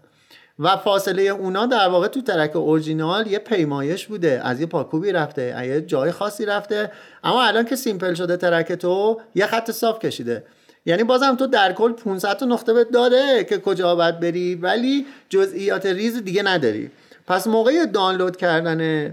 و 0.59 0.77
فاصله 0.77 1.23
اونا 1.23 1.67
در 1.67 1.89
واقع 1.89 2.09
تو 2.09 2.23
ترک 2.23 2.57
اورجینال 2.57 3.27
یه 3.27 3.39
پیمایش 3.39 4.07
بوده. 4.07 4.41
از 4.45 4.61
یه 4.61 4.67
پاکوبی 4.67 5.13
رفته 5.13 5.67
یه 5.67 5.81
جای 5.81 6.13
خاصی 6.13 6.47
رفته. 6.47 6.93
اما 7.25 7.43
الان 7.45 7.65
که 7.65 7.77
simple 7.77 8.15
شده 8.15 8.37
track 8.37 8.73
تو 8.73 9.21
یه 9.35 9.47
خط 9.47 9.71
صاف 9.71 9.99
کشیده. 9.99 10.45
یعنی 10.87 11.05
بازم 11.05 11.37
تو 11.37 11.47
در 11.47 11.73
کل 11.73 11.93
500 11.93 12.37
تا 12.37 12.47
نقطه 12.47 12.73
بهت 12.73 12.91
داده 12.91 13.45
که 13.45 13.59
کجا 13.59 13.95
باید 13.95 14.21
بری 14.21 14.55
ولی 14.55 15.07
جزئیات 15.29 15.87
ریز 15.87 16.25
دیگه 16.25 16.43
نداری. 16.43 16.91
پس 17.31 17.47
موقع 17.47 17.87
دانلود 17.87 18.37
کردن 18.37 19.11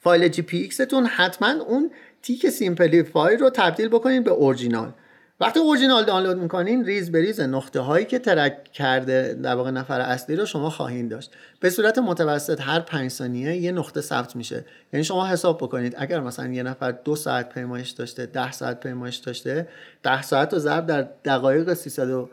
فایل 0.00 0.28
GPX 0.28 0.56
تون 0.56 1.06
حتما 1.06 1.48
اون 1.48 1.90
تیک 2.22 2.48
simplify 2.48 3.36
رو 3.36 3.50
تبدیل 3.50 3.88
بکنید 3.88 4.24
به 4.24 4.30
اورجینال. 4.30 4.92
وقتی 5.40 5.60
اورجینال 5.60 6.04
دانلود 6.04 6.36
می‌کنین 6.36 6.84
ریز 6.84 7.12
به 7.12 7.20
ریز 7.20 7.40
نقطه 7.40 7.80
هایی 7.80 8.04
که 8.04 8.18
track 8.18 8.64
کرده 8.64 9.38
در 9.42 9.54
واقع 9.54 9.70
نفر 9.70 10.00
اصلی 10.00 10.36
رو 10.36 10.46
شما 10.46 10.70
خواهید 10.70 11.08
داشت. 11.08 11.30
به 11.60 11.70
صورت 11.70 11.98
متوسط 11.98 12.60
هر 12.60 12.80
5 12.80 13.10
ثانیه 13.10 13.56
یه 13.56 13.72
نقطه 13.72 14.00
ثبت 14.00 14.36
میشه. 14.36 14.64
یعنی 14.92 15.04
شما 15.04 15.26
حساب 15.26 15.58
بکنید 15.58 15.94
اگر 15.98 16.20
مثلا 16.20 16.52
یه 16.52 16.62
نفر 16.62 16.90
دو 16.90 17.16
ساعت 17.16 17.48
پیمایش 17.48 17.90
داشته 17.90 18.26
ده 18.26 18.52
ساعت 18.52 18.80
پیمایش 18.80 19.16
داشته 19.16 19.68
ده 20.02 20.22
ساعت 20.22 20.52
رو 20.52 20.58
ضرب 20.58 20.86
در 20.86 21.08
دقایق 21.24 21.74
300 21.74 22.10
و 22.10 22.28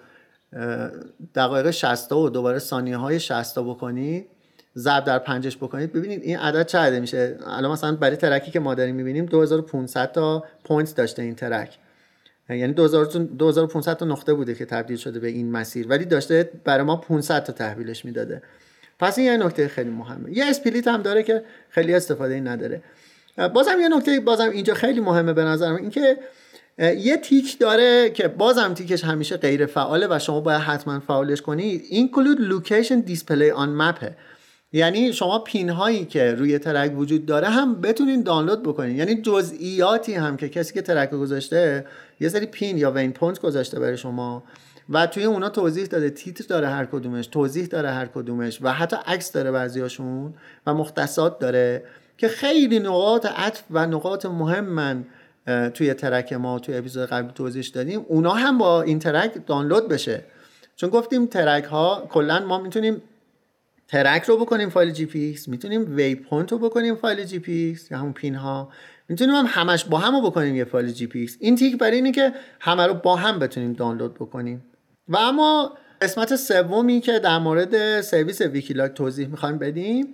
دقایق 1.36 1.72
60 1.72 2.12
و 2.12 2.30
دوباره 2.30 2.60
ثانیه 2.60 2.98
های 2.98 3.20
60 3.20 3.60
بکنید 3.60 4.28
ضرب 4.78 5.04
در 5.04 5.20
پنجش 5.20 5.58
بکنید. 5.58 5.94
ببینید 5.94 6.22
این 6.24 6.38
عدد 6.38 6.66
چه 6.66 7.00
میشه؟ 7.00 7.38
الان 7.48 7.72
مثلا 7.72 7.96
برای 7.96 8.16
track 8.16 8.46
ی 8.46 8.52
که 8.52 8.60
ما 8.60 8.76
داریم 8.76 8.96
می‌بینیم 8.96 9.26
2500 9.26 10.12
تا 10.12 10.46
point 10.64 10.96
داشته 10.96 11.22
این 11.22 11.36
track. 11.36 11.78
یعنی 12.50 12.74
2500 12.74 13.98
تا 13.98 14.06
نقطه 14.06 14.34
بوده 14.34 14.56
که 14.56 14.66
تبدیل 14.66 14.98
شده 14.98 15.20
به 15.20 15.28
این 15.28 15.52
مسیر 15.52 15.88
ولی 15.88 16.06
داشته 16.06 16.50
برای 16.64 16.84
ما 16.84 16.96
500 16.96 17.44
تا 17.44 17.54
تحویلش 17.54 18.06
می‌داده. 18.06 18.42
پس 19.00 19.18
این 19.18 19.28
یه 19.28 19.38
نکته 19.38 19.68
خیلی 19.68 19.90
مهمه. 19.90 20.38
یه 20.38 20.46
split 20.46 20.88
هم 20.88 21.02
داره 21.02 21.24
که 21.24 21.44
خیلی 21.70 21.94
استفاده 21.94 22.34
ای 22.34 22.42
نداره. 22.42 22.82
بازم 23.54 23.80
یه 23.82 23.90
نکته 23.90 24.20
بازم 24.20 24.50
اینجا 24.50 24.74
خیلی 24.74 25.00
مهمه 25.00 25.34
به 25.34 25.44
نظرم 25.44 25.76
اینکه 25.76 26.18
یه 26.78 27.18
تیک 27.18 27.60
داره 27.60 28.10
که 28.10 28.28
بازم 28.28 28.74
تیکش 28.74 29.04
همیشه 29.04 29.38
غیر 29.38 29.66
فعاله 29.66 30.08
و 30.10 30.20
شما 30.20 30.42
باید 30.42 30.62
حتما 30.62 31.00
فعالش 31.00 31.42
کنید 31.42 31.84
include 31.92 32.40
location 32.52 33.10
display 33.14 33.58
on 33.58 33.70
map 33.82 34.06
یعنی 34.74 35.14
شما 35.14 35.40
پین 35.40 35.70
هایی 35.70 36.06
که 36.06 36.34
روی 36.34 36.60
ترک 36.60 37.00
وجود 37.00 37.26
داره 37.26 37.48
هم 37.48 37.82
بتونین 37.82 38.24
دانلود 38.24 38.64
بکنین. 38.64 38.96
یعنی 38.96 39.22
جزئیاتی 39.22 40.14
هم 40.14 40.38
که 40.38 40.50
کسی 40.50 40.74
که 40.74 40.82
ترک 40.82 41.12
گذاشته 41.12 41.86
یه 42.20 42.30
سری 42.30 42.46
پین 42.46 42.78
یا 42.78 42.92
waypoint 42.92 43.40
گذاشته 43.40 43.80
برای 43.80 43.98
شما 43.98 44.44
و 44.90 45.08
توی 45.08 45.24
اونا 45.24 45.50
توضیح 45.50 45.86
داده 45.86 46.10
تیتر 46.10 46.46
داره 46.50 46.68
هر 46.68 46.86
کدومش 46.86 47.28
توضیح 47.28 47.66
داره 47.66 47.90
هر 47.90 48.06
کدومش 48.06 48.60
و 48.62 48.72
حتی 48.74 48.96
عکس 49.06 49.32
داره 49.32 49.52
بعضیاشون 49.52 50.34
و 50.68 50.74
مختصات 50.74 51.40
داره 51.40 51.84
که 52.18 52.28
خیلی 52.28 52.80
نقاط 52.80 53.26
عطف 53.26 53.64
و 53.72 53.86
نقاط 53.86 54.26
مهم 54.26 54.66
من 54.66 55.06
توی 55.74 55.94
ترک 55.94 56.34
ما 56.34 56.60
توی 56.60 56.78
اپیزود 56.78 57.10
قبلی 57.10 57.32
توضیح 57.36 57.66
دادیم. 57.74 58.06
اونا 58.08 58.32
هم 58.32 58.58
با 58.58 58.82
این 58.82 59.00
ترک 59.00 59.48
دانلود 59.48 59.88
بشه. 59.88 60.24
چون 60.76 60.90
گفتیم 60.90 61.26
ترک 61.26 61.64
ها 61.64 62.08
کلا 62.10 62.40
ما 62.40 62.60
می‌تونیم 62.60 63.02
ترک 63.92 64.24
رو 64.24 64.38
بکنیم 64.38 64.70
فایل 64.70 64.92
GPX 64.92 65.48
می‌تونیم 65.48 65.96
waypoint 65.96 66.52
رو 66.52 66.58
بکنیم 66.58 66.96
فایل 66.96 67.24
GPX 67.24 67.92
یا 67.92 67.98
همون 67.98 68.14
پین 68.14 68.36
ها 68.36 68.70
می‌تونیم 69.10 69.36
هم 69.36 69.46
همش 69.48 69.86
با 69.86 69.98
هم 69.98 70.16
رو 70.16 70.30
بکنیم 70.30 70.56
یه 70.56 70.64
فایل 70.64 70.92
GPX. 70.92 71.38
این 71.40 71.56
تیک 71.56 71.78
برای 71.78 71.96
اینه 71.96 72.12
که 72.12 72.34
همه 72.60 72.88
رو 72.88 72.94
با 72.94 73.16
هم 73.16 73.40
بتونیم 73.40 73.74
دانلود 73.74 74.14
بکنیم. 74.14 74.64
و 75.08 75.18
اما 75.18 75.78
قسمت 76.02 76.36
سومی 76.36 77.02
که 77.02 77.20
در 77.20 77.38
مورد 77.38 78.02
سرویس 78.02 78.42
ویکیلاک 78.42 78.94
توضیح 78.94 79.28
می‌خوایم 79.28 79.58
بدیم 79.58 80.14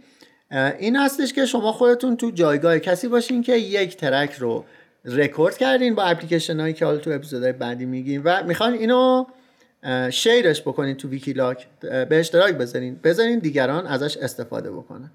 این 0.79 0.95
هستش 0.95 1.33
که 1.33 1.45
شما 1.45 1.71
خودتون 1.71 2.17
تو 2.17 2.31
جایگاه 2.31 2.79
کسی 2.79 3.07
باشین 3.07 3.41
که 3.41 3.55
یک 3.57 3.97
ترک 3.97 4.33
رو 4.33 4.65
رکورد 5.05 5.57
کردین 5.57 5.95
با 5.95 6.03
اپلیکیشن 6.03 6.59
هایی 6.59 6.73
که 6.73 6.85
حالا 6.85 6.97
تو 6.97 7.11
اپیزودهای 7.11 7.51
بعدی 7.51 7.85
میگیم 7.85 8.21
و 8.25 8.43
می‌خواین 8.43 8.73
اینو 8.73 9.25
شیرش 10.11 10.61
بکنید 10.61 10.97
تو 10.97 11.07
ویکیلاک 11.07 11.67
به 11.81 12.07
اشتراک 12.11 12.53
بذارین. 12.53 12.99
بذارین 13.03 13.39
دیگران 13.39 13.87
ازش 13.87 14.17
استفاده 14.17 14.71
بکنن. 14.71 15.11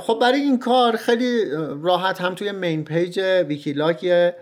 خب 0.00 0.18
برای 0.20 0.40
این 0.40 0.58
کار 0.58 0.96
خیلی 0.96 1.44
راحت 1.82 2.20
هم 2.20 2.34
توی 2.34 2.52
main 2.52 2.84
page 2.84 3.20
ویکیلاک 3.48 4.04
یه 4.04 4.36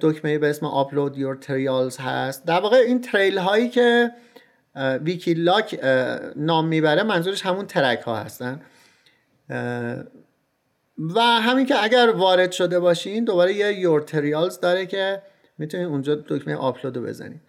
دکمه 0.00 0.38
به 0.38 0.50
اسم 0.50 0.66
upload 0.66 1.18
your 1.18 1.36
trails 1.36 1.96
هست. 1.96 2.46
در 2.46 2.60
واقع 2.60 2.76
این 2.76 3.00
trail 3.00 3.38
هایی 3.38 3.68
که 3.68 4.10
ویکیلاک 5.04 5.80
نام 6.36 6.68
می‌بره 6.68 7.02
منظورش 7.02 7.46
همون 7.46 7.66
ترک 7.66 8.00
ها 8.00 8.16
هستن. 8.16 8.60
و 10.98 11.20
همین 11.20 11.66
که 11.66 11.84
اگر 11.84 12.10
وارد 12.16 12.52
شده 12.52 12.80
باشین 12.80 13.24
دوباره 13.24 13.54
یه 13.54 13.78
your 13.78 14.00
trails 14.00 14.60
داره 14.60 14.86
که 14.86 15.22
می‌تونید 15.58 15.86
اونجا 15.86 16.14
دکمه 16.14 16.54
آپلود 16.54 16.96
رو 16.96 17.02
بزنید 17.02 17.40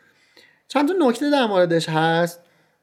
چند 0.68 0.88
تا 0.88 0.93
نکته 1.07 1.30
در 1.30 1.45
موردش 1.45 1.89
هست 1.89 2.39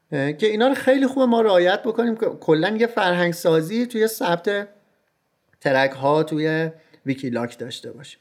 که 0.09 0.37
اینا 0.41 0.67
رو 0.67 0.73
خیلی 0.73 1.07
خوب 1.07 1.23
ما 1.23 1.41
رعایت 1.41 1.83
بکنیم. 1.83 2.15
که 2.15 2.25
کلا 2.25 2.77
یه 2.77 2.87
فرهنگ 2.87 3.33
سازی 3.33 3.85
توی 3.85 4.07
ثبت 4.07 4.67
ترک 5.61 5.91
ها 5.91 6.23
توی 6.23 6.69
ویکیلاک 7.05 7.57
داشته 7.57 7.91
باشیم. 7.91 8.19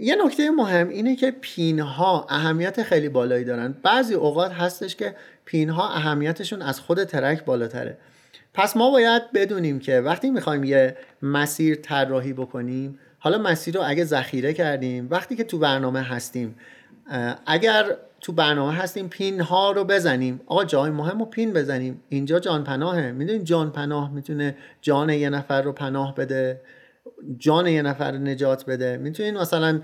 یه 0.00 0.16
نکته 0.24 0.50
مهم 0.50 0.88
اینه 0.88 1.16
که 1.16 1.30
پین 1.30 1.80
ها 1.80 2.26
اهمیت 2.30 2.82
خیلی 2.82 3.08
بالایی 3.08 3.44
دارن. 3.44 3.74
بعضی 3.82 4.14
اوقات 4.14 4.52
هستش 4.52 4.96
که 4.96 5.16
پین 5.44 5.70
ها 5.70 5.88
اهمیتشون 5.88 6.62
از 6.62 6.80
خود 6.80 7.04
ترک 7.04 7.44
بالاتره. 7.44 7.98
پس 8.54 8.76
ما 8.76 8.90
باید 8.90 9.32
بدونیم 9.32 9.78
که 9.78 10.00
وقتی 10.00 10.30
می‌خوایم 10.30 10.64
یه 10.64 10.96
مسیر 11.22 11.74
طراحی 11.74 12.32
بکنیم 12.32 12.98
حالا 13.18 13.38
مسیر 13.38 13.74
رو 13.74 13.82
اگه 13.86 14.04
ذخیره 14.04 14.52
کردیم 14.52 15.08
وقتی 15.10 15.36
که 15.36 15.44
تو 15.44 15.58
برنامه 15.58 16.02
هستیم 16.02 16.56
اگر 17.46 17.84
تو 18.20 18.32
برنامه 18.32 18.74
هستیم 18.74 19.08
پین 19.08 19.40
ها 19.40 19.72
رو 19.72 19.84
بزنیم. 19.84 20.40
آقا 20.46 20.64
جای 20.64 20.90
مهم 20.90 21.18
رو 21.18 21.24
پین 21.24 21.52
بزنیم. 21.52 22.02
اینجا 22.08 22.40
جان 22.40 22.64
پناهه. 22.64 23.12
می‌دونید 23.12 23.44
جان 23.44 23.70
پناه 23.70 24.12
می‌تونه 24.12 24.56
جان 24.82 25.10
یه 25.10 25.30
نفر 25.30 25.62
رو 25.62 25.72
پناه 25.72 26.14
بده 26.14 26.60
جان 27.38 27.66
یه 27.66 27.82
نفر 27.82 28.12
رو 28.12 28.18
نجات 28.18 28.66
بده. 28.66 28.96
می‌تونین 28.96 29.38
مثلا 29.38 29.80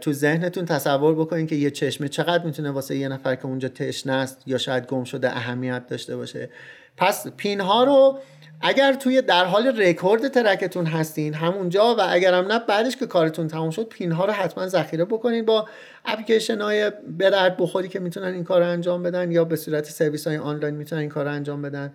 تو 0.00 0.12
ذهنتون 0.12 0.64
تصور 0.64 1.14
بکنین 1.14 1.46
که 1.46 1.56
یه 1.56 1.70
چشمه 1.70 2.08
چقدر 2.08 2.44
می‌تونه 2.44 2.70
واسه 2.70 2.96
یه 2.96 3.08
نفر 3.08 3.34
که 3.34 3.46
اونجا 3.46 3.68
تشنه 3.68 4.12
است 4.12 4.42
یا 4.46 4.58
شاید 4.58 4.86
گم 4.86 5.04
شده 5.04 5.36
اهمیت 5.36 5.86
داشته 5.86 6.16
باشه. 6.16 6.50
پس 6.96 7.26
پین 7.36 7.60
ها 7.60 7.84
رو 7.84 8.18
اگر 8.66 8.92
توی 8.92 9.22
در 9.22 9.44
حال 9.44 9.80
رکورد 9.80 10.28
ترکتون 10.28 10.86
هستین 10.86 11.34
همونجا 11.34 11.94
و 11.94 12.00
اگرم 12.08 12.52
نه 12.52 12.58
بعدش 12.58 12.96
که 12.96 13.06
کارتون 13.06 13.48
تموم 13.48 13.70
شد 13.70 13.88
پین 13.88 14.12
ها 14.12 14.24
رو 14.24 14.32
حتما 14.32 14.68
ذخیره 14.68 15.04
بکنین 15.04 15.44
با 15.44 15.68
اپلیکیشن 16.04 16.60
های 16.60 16.92
به 17.18 17.30
درد 17.30 17.56
بخوری 17.56 17.88
که 17.88 18.00
می‌تونن 18.00 18.34
این 18.34 18.44
کار 18.44 18.60
رو 18.60 18.68
انجام 18.68 19.02
بدن 19.02 19.32
یا 19.32 19.44
به 19.44 19.56
صورت 19.56 19.84
سرویس 19.84 20.26
های 20.26 20.36
آنلاین 20.36 20.74
می‌تونن 20.74 21.00
این 21.00 21.10
کار 21.10 21.24
رو 21.24 21.30
انجام 21.30 21.62
بدن 21.62 21.92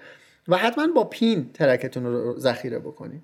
و 0.48 0.58
حتما 0.58 0.88
با 0.88 1.04
پین 1.04 1.50
ترکتون 1.54 2.04
رو 2.06 2.40
ذخیره 2.40 2.80
بکنین. 2.80 3.22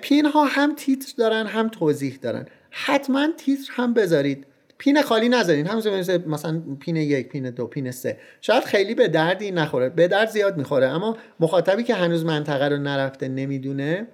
پین 0.00 0.26
ها 0.26 0.44
هم 0.44 0.74
تیتر 0.74 1.12
دارن 1.18 1.46
هم 1.46 1.68
توضیح 1.68 2.18
دارن. 2.22 2.46
حتما 2.70 3.28
تیتر 3.36 3.72
هم 3.72 3.94
بذارید. 3.94 4.46
پین 4.80 5.02
خالی 5.02 5.28
نذارین 5.28 5.66
همون 5.66 6.00
مثلا 6.26 6.62
پین 6.80 6.96
یک 6.96 7.28
پین 7.28 7.50
دو 7.50 7.66
پین 7.66 7.90
سه. 7.90 8.18
شاید 8.40 8.64
خیلی 8.64 8.94
به 8.94 9.08
دردی 9.08 9.50
نخوره. 9.50 9.88
به 9.88 10.08
درد 10.08 10.28
زیاد 10.28 10.56
می‌خوره. 10.56 10.86
اما 10.86 11.16
مخاطبی 11.40 11.82
که 11.82 11.94
هنوز 11.94 12.24
منطقه 12.24 12.68
رو 12.68 12.76
نرفته 12.76 13.28
نمی‌دونه 13.28 14.06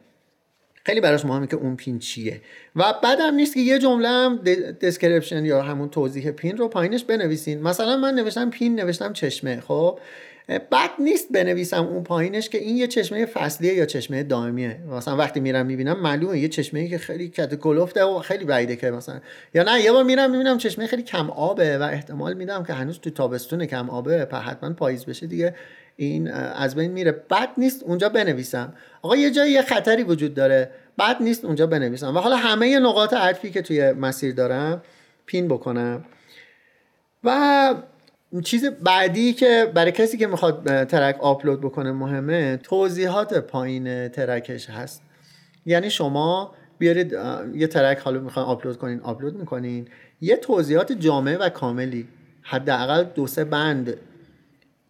خیلی 0.85 1.01
براش 1.01 1.25
مهمه 1.25 1.47
که 1.47 1.57
اون 1.57 1.77
پین 1.77 1.99
چیه. 1.99 2.41
و 2.77 2.95
بعدم 3.03 3.35
نیست 3.35 3.55
که 3.55 3.61
یه 3.61 3.79
جمله 3.79 4.09
هم 4.09 4.37
description 4.81 5.45
یا 5.45 5.62
همون 5.62 5.89
توضیح 5.89 6.31
پین 6.31 6.57
رو 6.57 6.69
پایینش 6.69 7.05
بنویسین. 7.05 7.62
مثلا 7.62 7.97
من 7.97 8.14
نوشتم 8.14 8.51
پین 8.51 8.81
نوشتم 8.81 9.12
چشمه. 9.12 9.61
خب؟ 9.61 9.99
بد 10.49 10.91
نیست 10.99 11.33
بنویسم 11.33 11.87
اون 11.87 12.03
پایینش 12.03 12.49
که 12.49 12.59
این 12.59 12.77
یه 12.77 12.87
چشمه 12.87 13.27
فصلیه 13.27 13.75
یا 13.75 13.87
چشمه 13.87 14.23
دائمیه. 14.23 14.79
مثلا 14.91 15.17
وقتی 15.17 15.41
میرم 15.41 15.67
می‌بینم 15.67 16.01
معلومه 16.01 16.39
یه 16.39 16.49
چشمه 16.49 16.89
که 16.89 16.99
خیلی 16.99 17.29
کت 17.29 17.55
گلفته 17.55 18.05
و 18.05 18.19
خیلی 18.19 18.45
بعیده 18.45 18.77
که 18.77 18.91
مثلا. 18.91 19.21
یا 19.55 19.63
نه 19.63 19.81
یه 19.81 19.93
بار 19.93 20.05
میرم 20.05 20.31
می‌بینم 20.31 20.59
چشمه 20.59 20.87
خیلی 20.87 21.03
کم 21.03 21.31
آبه 21.31 21.79
و 21.79 21.83
احتمال 21.83 22.35
میدم 22.35 22.65
که 22.65 22.73
هنوز 22.73 22.99
تو 22.99 23.11
تابستون 23.11 23.67
کم 23.67 23.91
آبه 23.91 24.29
حتما 24.33 24.73
پاییز 24.73 25.05
بشه 25.05 25.27
دیگه. 25.27 25.55
این 25.97 26.31
از 26.33 26.75
بین 26.75 26.91
میره. 26.91 27.13
بد 27.13 27.49
نیست 27.59 27.83
اونجا 27.83 28.09
بنویسم. 28.09 28.75
آقا 29.03 29.17
یه 29.17 29.31
جایی 29.31 29.53
یه 29.53 29.63
خطری 29.63 30.03
وجود 30.03 30.35
داره. 30.35 30.71
بد 30.99 31.17
نیست 31.21 31.45
اونجا 31.45 31.67
بنویسم. 31.67 32.17
و 32.17 32.21
حالا 32.21 32.37
همه 32.37 32.79
نقاط 32.79 33.15
عطفی 33.15 33.51
که 33.51 33.63
توی 33.63 33.93
مسیر 33.93 34.35
دارم 34.35 34.83
پین 35.27 35.49
بکنم. 35.49 36.05
و 37.25 37.75
چیز 38.45 38.64
بعدی 38.64 39.32
که 39.32 39.72
برای 39.74 39.93
کسی 39.93 40.16
که 40.18 40.26
می‌خواد 40.26 40.84
ترک 40.84 41.20
آپلود 41.20 41.61
بکنه 41.61 41.93
مهمه 41.93 42.57
توضیحات 42.57 43.34
پایین 43.34 44.09
ترکش 44.09 44.70
هست. 44.70 45.03
یعنی 45.66 45.91
شما 45.91 46.55
بیارید 46.78 47.16
یه 47.55 47.66
ترک 47.66 47.99
حالا 47.99 48.20
می‌خواین 48.20 48.49
آپلود 48.49 48.78
کنین 48.78 49.01
آپلود 49.01 49.37
می‌کنین 49.37 49.89
یه 50.20 50.37
توضیحات 50.37 50.93
جامع 50.93 51.37
و 51.37 51.49
کاملی 51.49 52.09
حداقل 52.43 53.05
دو 53.05 53.26
سه 53.26 53.45
بند 53.45 53.95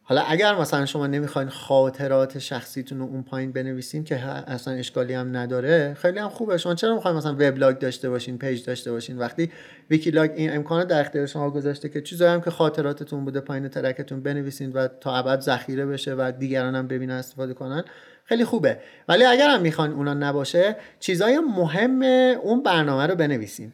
حالا 0.08 0.20
اگر 0.20 0.54
مثلا 0.54 0.86
شما 0.86 1.06
نمی‌خواین 1.06 1.48
خاطرات 1.48 2.38
شخصیتون 2.38 2.98
رو 2.98 3.04
اون 3.04 3.22
پایین 3.22 3.52
بنویسین 3.52 4.04
که 4.04 4.24
اصلا 4.24 4.74
اشکالی 4.74 5.14
هم 5.14 5.36
نداره 5.36 5.94
خیلی 5.98 6.18
هم 6.18 6.28
خوبه. 6.28 6.58
شما 6.58 6.74
چرا 6.74 6.94
می‌خواین 6.94 7.16
مثلا 7.16 7.32
وبلاگ 7.32 7.78
داشته 7.78 8.10
باشین 8.10 8.38
پیج 8.38 8.64
داشته 8.64 8.92
باشین؟ 8.92 9.18
وقتی 9.18 9.50
ویکیلاگ 9.90 10.30
این 10.36 10.56
امکان 10.56 10.86
در 10.86 11.00
اختیار 11.00 11.26
شما 11.26 11.50
گذاشته 11.50 11.88
که 11.88 12.00
چیزایی 12.00 12.32
هم 12.32 12.40
که 12.40 12.50
خاطراتتون 12.50 13.24
بوده 13.24 13.40
پایین 13.40 13.68
ترکتون 13.68 14.22
بنویسین 14.22 14.72
و 14.72 14.88
تا 14.88 15.16
ابد 15.16 15.40
ذخیره 15.40 15.86
بشه 15.86 16.14
و 16.14 16.32
دیگران 16.38 16.74
هم 16.74 16.88
ببینن 16.88 17.14
استفاده 17.14 17.54
کنن 17.54 17.84
خیلی 18.24 18.44
خوبه. 18.44 18.78
ولی 19.08 19.24
اگر 19.24 19.48
هم 19.48 19.60
می‌خواین 19.60 19.92
اونا 19.92 20.14
نباشه 20.14 20.76
چیزای 21.00 21.38
مهم 21.38 22.02
اون 22.42 22.62
برنامه 22.62 23.06
رو 23.06 23.14
بنویسین. 23.14 23.72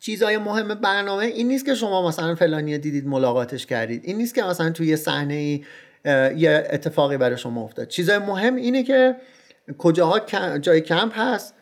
چیزای 0.00 0.38
مهم 0.38 0.74
برنامه 0.74 1.24
این 1.24 1.48
نیست 1.48 1.66
که 1.66 1.74
شما 1.74 2.08
مثلا 2.08 2.34
فلانی 2.34 2.78
دیدید 2.78 3.06
ملاقاتش 3.06 3.66
کردید. 3.66 4.02
این 4.04 4.16
نیست 4.16 4.34
که 4.34 4.42
مثلا 4.42 4.70
توی 4.70 4.96
صحنه 4.96 5.34
ای 5.34 5.64
یه 6.36 6.68
اتفاقی 6.70 7.16
برای 7.16 7.38
شما 7.38 7.62
افتاد. 7.62 7.88
چیزای 7.88 8.18
مهم 8.18 8.56
اینه 8.56 8.82
که 8.82 9.16
کجاها 9.78 10.20
جای 10.58 10.80
کمپ 10.80 11.12
هست 11.18 11.54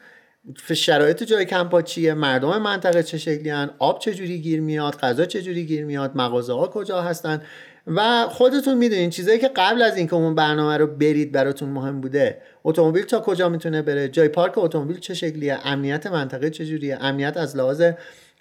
شرایط 0.75 1.23
جای 1.23 1.45
کمپ 1.45 1.73
ها 1.73 1.83
چیه 1.83 2.15
مردم 2.15 2.63
منطقه 2.63 3.03
چه 3.03 3.19
شکلی 3.19 3.51
هن 3.51 3.71
آب 3.79 3.99
چجوری 3.99 4.39
گیر 4.39 4.61
میاد 4.61 4.97
غذا 4.97 5.25
چجوری 5.25 5.67
گیر 5.67 5.85
میاد 5.85 6.13
مغازه 6.15 6.53
ها 6.53 6.67
کجا 6.67 7.03
هستن. 7.03 7.43
و 7.87 8.27
خودتون 8.29 8.79
می‌دونین 8.79 9.11
چیزایی 9.11 9.39
که 9.39 9.49
قبل 9.57 9.83
از 9.83 9.97
اینکه 9.97 10.15
اون 10.15 10.35
برنامه 10.35 10.77
رو 10.77 10.87
برید 10.87 11.33
براتون 11.33 11.69
مهم 11.69 12.01
بوده 12.01 12.43
اتومبیل 12.65 13.05
تا 13.05 13.21
کجا 13.21 13.49
می‌تونه 13.49 13.83
بره 13.83 14.09
جای 14.09 14.29
پارک 14.29 14.53
اتومبیل 14.57 14.99
چه 14.99 15.15
شکلیه 15.15 15.59
امنیت 15.65 16.07
منطقه 16.07 16.51
چجوریه 16.51 16.99
امنیت 17.01 17.37
از 17.37 17.57
لحاظ 17.57 17.83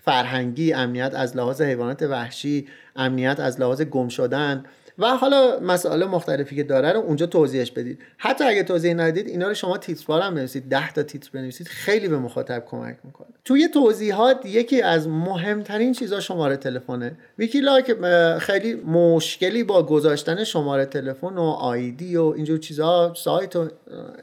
فرهنگی 0.08 0.74
امنیت 0.74 1.14
از 1.16 1.38
لحاظ 1.38 1.62
حیوانات 1.62 2.02
وحشی 2.02 2.68
امنیت 2.96 3.40
از 3.40 3.60
لحاظ 3.60 3.82
گم 3.82 4.08
شدن. 4.08 4.64
و 5.00 5.08
حالا 5.08 5.60
مسائل 5.60 6.06
مختلفی 6.06 6.56
که 6.56 6.64
داره 6.64 6.92
رو 6.92 7.00
اونجا 7.00 7.26
توضیحش 7.26 7.72
بدید. 7.72 8.00
حتی 8.18 8.44
اگه 8.44 8.64
توضیح 8.64 8.94
ندید 8.94 9.28
اینا 9.28 9.48
رو 9.48 9.54
شما 9.54 9.78
تیتر 9.78 10.20
هم 10.20 10.36
بنویسید. 10.36 10.70
10 10.70 10.92
تا 10.92 11.04
تیتر 11.04 11.30
بنویسید. 11.34 11.68
خیلی 11.68 12.08
به 12.08 12.18
مخاطب 12.20 12.64
کمک 12.66 12.98
می‌کنه. 13.04 13.28
توی 13.46 13.68
توضیحات 13.68 14.46
یکی 14.46 14.82
از 14.82 15.08
مهمترین 15.08 15.94
چیزا 15.94 16.20
شماره 16.20 16.58
تلفنه 16.58 17.18
ویکیلاک 17.40 17.96
خیلی 18.40 18.74
مشکلی 18.74 19.64
با 19.64 19.84
گذاشتن 19.84 20.44
شماره 20.44 20.86
تلفن 20.86 21.38
و 21.38 21.42
آیدی 21.42 22.18
و 22.18 22.24
اینجور 22.24 22.58
چیزا 22.58 23.14
سایت 23.14 23.56
و 23.56 23.68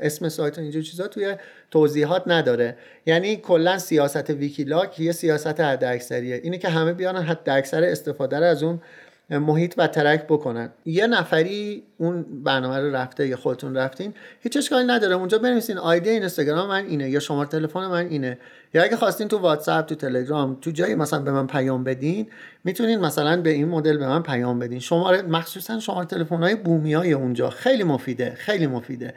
اسم 0.00 0.28
سایت 0.28 0.58
و 0.58 0.60
اینجور 0.60 0.82
چیزا 0.82 1.08
توی 1.08 1.36
توضیحات 1.74 2.22
نداره. 2.26 2.76
یعنی 3.06 3.36
کلا 3.36 3.78
سیاست 3.78 4.30
ویکیلاک 4.30 5.00
یه 5.00 5.12
سیاست 5.12 5.60
حد 5.60 5.84
اکثریه 5.84 6.40
اینه 6.42 6.58
که 6.58 6.68
همه 6.68 6.92
بیان 6.92 7.16
حد 7.16 7.50
اکثر 7.50 7.84
استفاده 7.84 8.38
رو 8.38 8.44
از 8.44 8.62
اون 8.62 8.80
محیط 9.30 9.74
و 9.78 9.86
ترک 9.86 10.24
بکنن. 10.24 10.70
یه 10.84 11.06
نفری 11.06 11.82
اون 11.98 12.42
برنامه 12.44 12.78
رو 12.78 12.96
رفته 12.96 13.26
یا 13.26 13.36
خودتون 13.36 13.76
رفتین 13.76 14.14
هیچ 14.40 14.56
اشکالی 14.56 14.86
نداره. 14.86 15.14
اونجا 15.14 15.38
بنویسین 15.38 15.78
آیدی 15.78 16.10
اینستاگرام 16.10 16.68
من 16.68 16.86
اینه 16.86 17.10
یا 17.10 17.20
شماره 17.20 17.48
تلفن 17.48 17.86
من 17.86 18.06
اینه. 18.06 18.38
یا 18.74 18.82
اگه 18.82 18.96
خواستین 18.96 19.28
تو 19.28 19.38
واتساپ 19.38 19.86
تو 19.86 19.94
تلگرام 19.94 20.58
تو 20.60 20.70
جایی 20.70 20.94
مثلا 20.94 21.22
به 21.22 21.32
من 21.32 21.46
پیام 21.46 21.84
بدین 21.84 22.26
می‌تونین 22.64 23.00
مثلا 23.00 23.42
به 23.42 23.50
این 23.50 23.68
مدل 23.68 23.96
به 23.98 24.06
من 24.06 24.22
پیام 24.22 24.58
بدین. 24.58 24.78
شماره 24.78 25.22
مخصوصا 25.22 25.80
شماره 25.80 26.06
تلفن 26.06 26.42
های 26.42 26.54
بومی 26.54 26.94
های 26.94 27.12
اونجا. 27.12 27.50
خیلی 27.50 27.84
مفیده 27.84 28.34
خیلی 28.36 28.66
مفیده. 28.66 29.14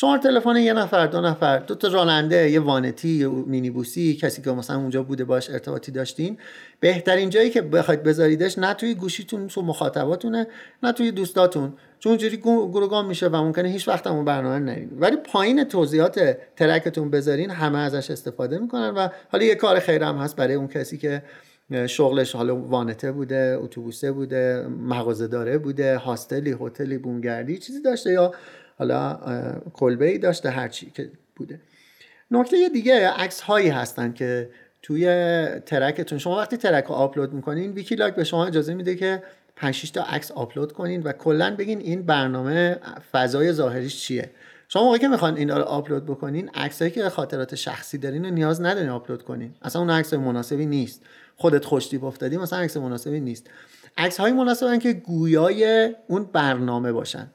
شما 0.00 0.18
تلفن 0.18 0.56
یه 0.56 0.72
نفر 0.72 1.06
دو 1.06 1.20
نفر 1.20 1.58
دو 1.58 1.74
تا 1.74 1.88
راننده 1.88 2.50
یه 2.50 2.60
وانتی 2.60 3.08
یه 3.08 3.28
مینیبوسی 3.28 4.16
کسی 4.16 4.42
که 4.42 4.50
مثلا 4.50 4.76
اونجا 4.76 5.02
بوده 5.02 5.24
باش 5.24 5.50
ارتباطی 5.50 5.92
داشتین. 5.92 6.38
بهترین 6.80 7.30
جایی 7.30 7.50
که 7.50 7.62
بخواید 7.62 8.02
بذاریدش 8.02 8.58
نه 8.58 8.74
توی 8.74 8.94
گوشیتون 8.94 9.48
تو 9.48 9.62
مخاطباتونه 9.62 10.46
نه 10.82 10.92
توی 10.92 11.10
دوستاتون. 11.10 11.72
چون 11.98 12.10
اونجوری 12.10 12.36
گروگان 12.36 13.06
میشه 13.06 13.28
و 13.28 13.36
ممکنه 13.36 13.68
هیچ 13.68 13.88
وقت 13.88 14.06
اون 14.06 14.24
برنامه 14.24 14.58
نرین 14.58 14.90
ولی 15.00 15.16
پایین 15.16 15.64
توضیحات 15.64 16.38
ترکتون 16.56 17.10
بذارین 17.10 17.50
همه 17.50 17.78
ازش 17.78 18.10
استفاده 18.10 18.58
می‌کنن 18.58 18.90
و 18.90 19.08
حالا 19.32 19.44
یه 19.44 19.54
کار 19.54 19.78
خیر 19.78 20.02
هم 20.02 20.16
هست 20.16 20.36
برای 20.36 20.54
اون 20.54 20.68
کسی 20.68 20.98
که 20.98 21.22
شغلش 21.86 22.34
حالا 22.34 22.56
وانت 22.56 23.12
بوده 23.12 23.58
اتوبوس 23.60 24.12
بوده 24.12 24.66
مغازه 24.68 25.26
دار 25.26 25.58
بوده 25.58 25.96
hostel 25.96 26.47
ی 26.47 26.56
هتلی 26.60 26.98
بومگردی 26.98 27.58
چیزی 27.58 27.82
داشته 27.82 28.12
یا 28.12 28.32
حالا 28.78 29.18
کلبه 29.72 30.06
ای 30.06 30.18
داشته 30.18 30.50
هرچی 30.50 30.90
که 30.90 31.10
بوده. 31.36 31.60
نکته 32.30 32.68
دیگه 32.68 33.08
عکس 33.10 33.40
هایی 33.40 33.68
هستن 33.68 34.12
که 34.12 34.50
توی 34.82 35.04
ترکتون 35.66 36.18
شما 36.18 36.36
وقتی 36.36 36.56
ترک 36.56 36.84
رو 36.84 36.94
آپلود 36.94 37.32
می‌کنین 37.32 37.72
ویکیلاک 37.72 38.14
به 38.14 38.24
شما 38.24 38.46
اجازه 38.46 38.74
میده 38.74 38.96
که 38.96 39.22
5 39.56 39.92
تا 39.92 40.02
عکس 40.02 40.32
آپلود 40.32 40.72
کنین 40.72 41.02
و 41.02 41.12
کلا 41.12 41.56
بگین 41.56 41.78
این 41.78 42.02
برنامه 42.02 42.76
فضای 43.12 43.52
ظاهریش 43.52 44.00
چیه. 44.00 44.30
شما 44.68 44.84
موقعی 44.84 44.98
که 44.98 45.08
می‌خوان 45.08 45.36
اینا 45.36 45.56
رو 45.56 45.62
آپلود 45.62 46.06
بکنین 46.06 46.48
عکسایی 46.48 46.90
که 46.90 47.08
خاطرات 47.08 47.54
شخصی 47.54 47.98
دارین 47.98 48.24
رو 48.24 48.30
نیاز 48.30 48.62
ندارین 48.62 48.88
آپلود 48.88 49.22
کنین. 49.22 49.54
اصلا 49.62 49.82
اون 49.82 49.90
عکس 49.90 50.14
مناسبی 50.14 50.66
نیست. 50.66 51.02
خودت 51.36 51.64
خوشتیپ 51.64 52.04
افتادی 52.04 52.36
مثلا 52.36 52.58
عکس 52.58 52.76
مناسبی 52.76 53.20
نیست. 53.20 53.50
عکس 53.96 54.20
های 54.20 54.32
مناسبن 54.32 54.78
که 54.78 54.92
گویای 54.92 55.94
اون 56.08 56.24
برنامه 56.24 56.92
باشن. 56.92 57.30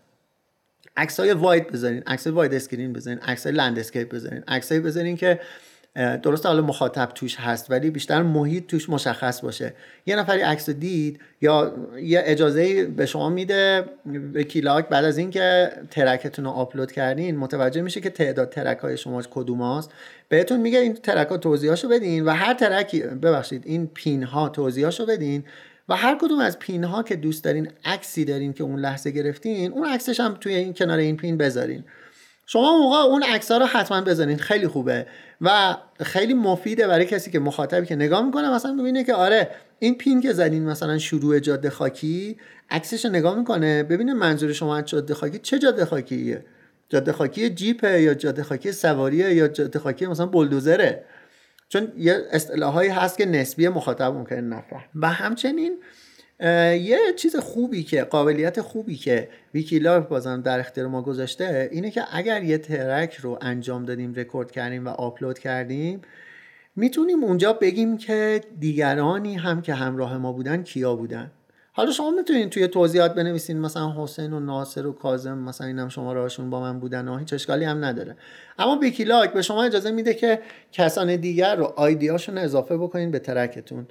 عکس 0.97 1.19
های 1.19 1.33
wide 1.33 1.71
بذارین 1.71 2.03
عکس 2.07 2.27
wide 2.27 2.53
screen 2.53 2.93
بذارین 2.93 3.19
عکس 3.19 3.45
های 3.47 3.55
landscape 3.55 4.13
بذارین 4.13 4.43
عکس 4.47 4.71
بذارین 4.71 5.17
که 5.17 5.39
درسته 5.95 6.49
حالا 6.49 6.61
مخاطب 6.61 7.05
توش 7.15 7.35
هست 7.35 7.71
ولی 7.71 7.89
بیشتر 7.89 8.21
محیط 8.21 8.67
توش 8.67 8.89
مشخص 8.89 9.41
باشه. 9.41 9.73
یه 10.05 10.15
نفری 10.15 10.41
عکس 10.41 10.69
دید 10.69 11.19
یا 11.41 11.73
یه 12.01 12.21
اجازه 12.25 12.85
به 12.85 13.05
شما 13.05 13.29
میده 13.29 13.85
ویکیلاک 14.33 14.89
بعد 14.89 15.05
از 15.05 15.17
اینکه 15.17 15.71
ترکتون 15.91 16.45
رو 16.45 16.51
آپلود 16.51 16.91
کردین 16.91 17.37
متوجه 17.37 17.81
میشه 17.81 18.01
که 18.01 18.09
تعداد 18.09 18.49
ترک 18.49 18.77
های 18.77 18.97
شما 18.97 19.21
کدوم 19.21 19.61
هست 19.61 19.91
بهتون 20.29 20.59
میگه 20.59 20.79
این 20.79 20.93
ترک 20.93 21.27
ها 21.27 21.37
توضیحاشو 21.37 21.89
بدین 21.89 22.25
و 22.25 22.29
هر 22.29 22.53
ترکی 22.53 22.99
ببخشید 22.99 23.63
این 23.65 23.87
پین 23.87 24.23
ها 24.23 24.49
توضیحاشو 24.49 25.05
بدین 25.05 25.43
و 25.89 25.95
هر 25.95 26.17
کدوم 26.21 26.39
از 26.39 26.59
پین 26.59 26.83
ها 26.83 27.03
که 27.03 27.15
دوست 27.15 27.43
دارین 27.43 27.71
عکسی 27.85 28.25
دارین 28.25 28.53
که 28.53 28.63
اون 28.63 28.79
لحظه 28.79 29.11
گرفتین 29.11 29.71
اون 29.71 29.87
عکسش 29.87 30.19
هم 30.19 30.33
توی 30.33 30.55
این 30.55 30.73
کنار 30.73 30.97
این 30.97 31.17
پین 31.17 31.37
بذارین. 31.37 31.83
شما 32.45 32.77
موقع 32.77 32.97
اون 32.97 33.23
عکس 33.23 33.51
رو 33.51 33.65
حتما 33.65 34.01
بزنین 34.01 34.37
خیلی 34.37 34.67
خوبه. 34.67 35.05
و 35.41 35.77
خیلی 35.99 36.33
مفیده 36.33 36.87
برای 36.87 37.05
کسی 37.05 37.31
که 37.31 37.39
مخاطبی 37.39 37.85
که 37.85 37.95
نگاه 37.95 38.25
می‌کنه 38.25 38.53
مثلا 38.53 38.73
ببینه 38.73 39.03
که 39.03 39.13
آره 39.13 39.49
این 39.79 39.95
پین 39.95 40.21
که 40.21 40.33
زدین 40.33 40.65
مثلا 40.65 40.97
شروع 40.97 41.39
جاده 41.39 41.69
خاکی 41.69 42.37
عکسش 42.69 43.05
نگاه 43.05 43.37
می‌کنه 43.37 43.83
ببینه 43.83 44.13
منظور 44.13 44.53
شما 44.53 44.77
از 44.77 44.85
جاده 44.85 45.13
خاکی 45.13 45.39
چه 45.39 45.59
جاده 45.59 45.85
خاکیه. 45.85 46.45
جاده 46.89 47.11
خاکی 47.11 47.49
جیپه 47.49 48.01
یا 48.01 48.13
جاده 48.13 48.43
خاکی 48.43 48.71
سواریه 48.71 49.33
یا 49.33 49.47
جاده 49.47 49.79
خاکی 49.79 50.05
مثلا 50.05 50.25
بلدوزره. 50.25 51.03
چون 51.73 51.91
یه 51.97 52.27
اصطلاحایی 52.31 52.89
هست 52.89 53.17
که 53.17 53.25
نسبی 53.25 53.67
مخاطب 53.67 54.13
ممکنه 54.13 54.41
نفهم. 54.41 54.83
و 54.95 55.09
همچنین 55.09 55.77
یه 56.39 56.99
چیز 57.15 57.35
خوبی 57.35 57.83
که 57.83 58.03
قابلیت 58.03 58.61
خوبی 58.61 58.95
که 58.95 59.29
ویکیلار 59.53 59.99
بازم 60.01 60.41
در 60.41 60.59
اختیار 60.59 60.87
ما 60.87 61.01
گذاشته 61.01 61.69
اینه 61.71 61.91
که 61.91 62.03
اگر 62.11 62.43
یه 62.43 62.57
ترک 62.57 63.15
رو 63.15 63.37
انجام 63.41 63.85
دادیم 63.85 64.13
رکورد 64.13 64.51
کردیم 64.51 64.85
و 64.85 64.89
آپلود 64.89 65.39
کردیم 65.39 66.01
می‌تونیم 66.75 67.23
اونجا 67.23 67.53
بگیم 67.53 67.97
که 67.97 68.41
دیگرانی 68.59 69.35
هم 69.35 69.61
که 69.61 69.73
همراه 69.73 70.17
ما 70.17 70.33
بودن 70.33 70.63
کیا 70.63 70.95
بودن. 70.95 71.31
حالا 71.75 71.91
شما 71.91 72.11
می‌تونید 72.11 72.49
توی 72.49 72.67
توضیحات 72.67 73.15
بنویسین 73.15 73.59
مثلا 73.59 74.03
حسین 74.03 74.33
و 74.33 74.39
ناصر 74.39 74.87
و 74.87 74.91
کازم 74.91 75.37
مثلا 75.37 75.67
اینم 75.67 75.89
شما 75.89 76.13
راهشون 76.13 76.49
با 76.49 76.61
من 76.61 76.79
بودن 76.79 77.07
و 77.07 77.17
هیچ 77.17 77.33
اشکالی 77.33 77.65
هم 77.65 77.85
نداره. 77.85 78.15
اما 78.59 78.75
ویکیلاک 78.75 79.33
به 79.33 79.41
شما 79.41 79.63
اجازه 79.63 79.91
میده 79.91 80.13
که 80.13 80.39
کسان 80.71 81.15
دیگر 81.15 81.55
رو 81.55 81.73
ID 81.75 81.93
هاشون 81.93 82.37
اضافه 82.37 82.77
بکنین 82.77 83.11
به 83.11 83.19
ترکتون. 83.19 83.87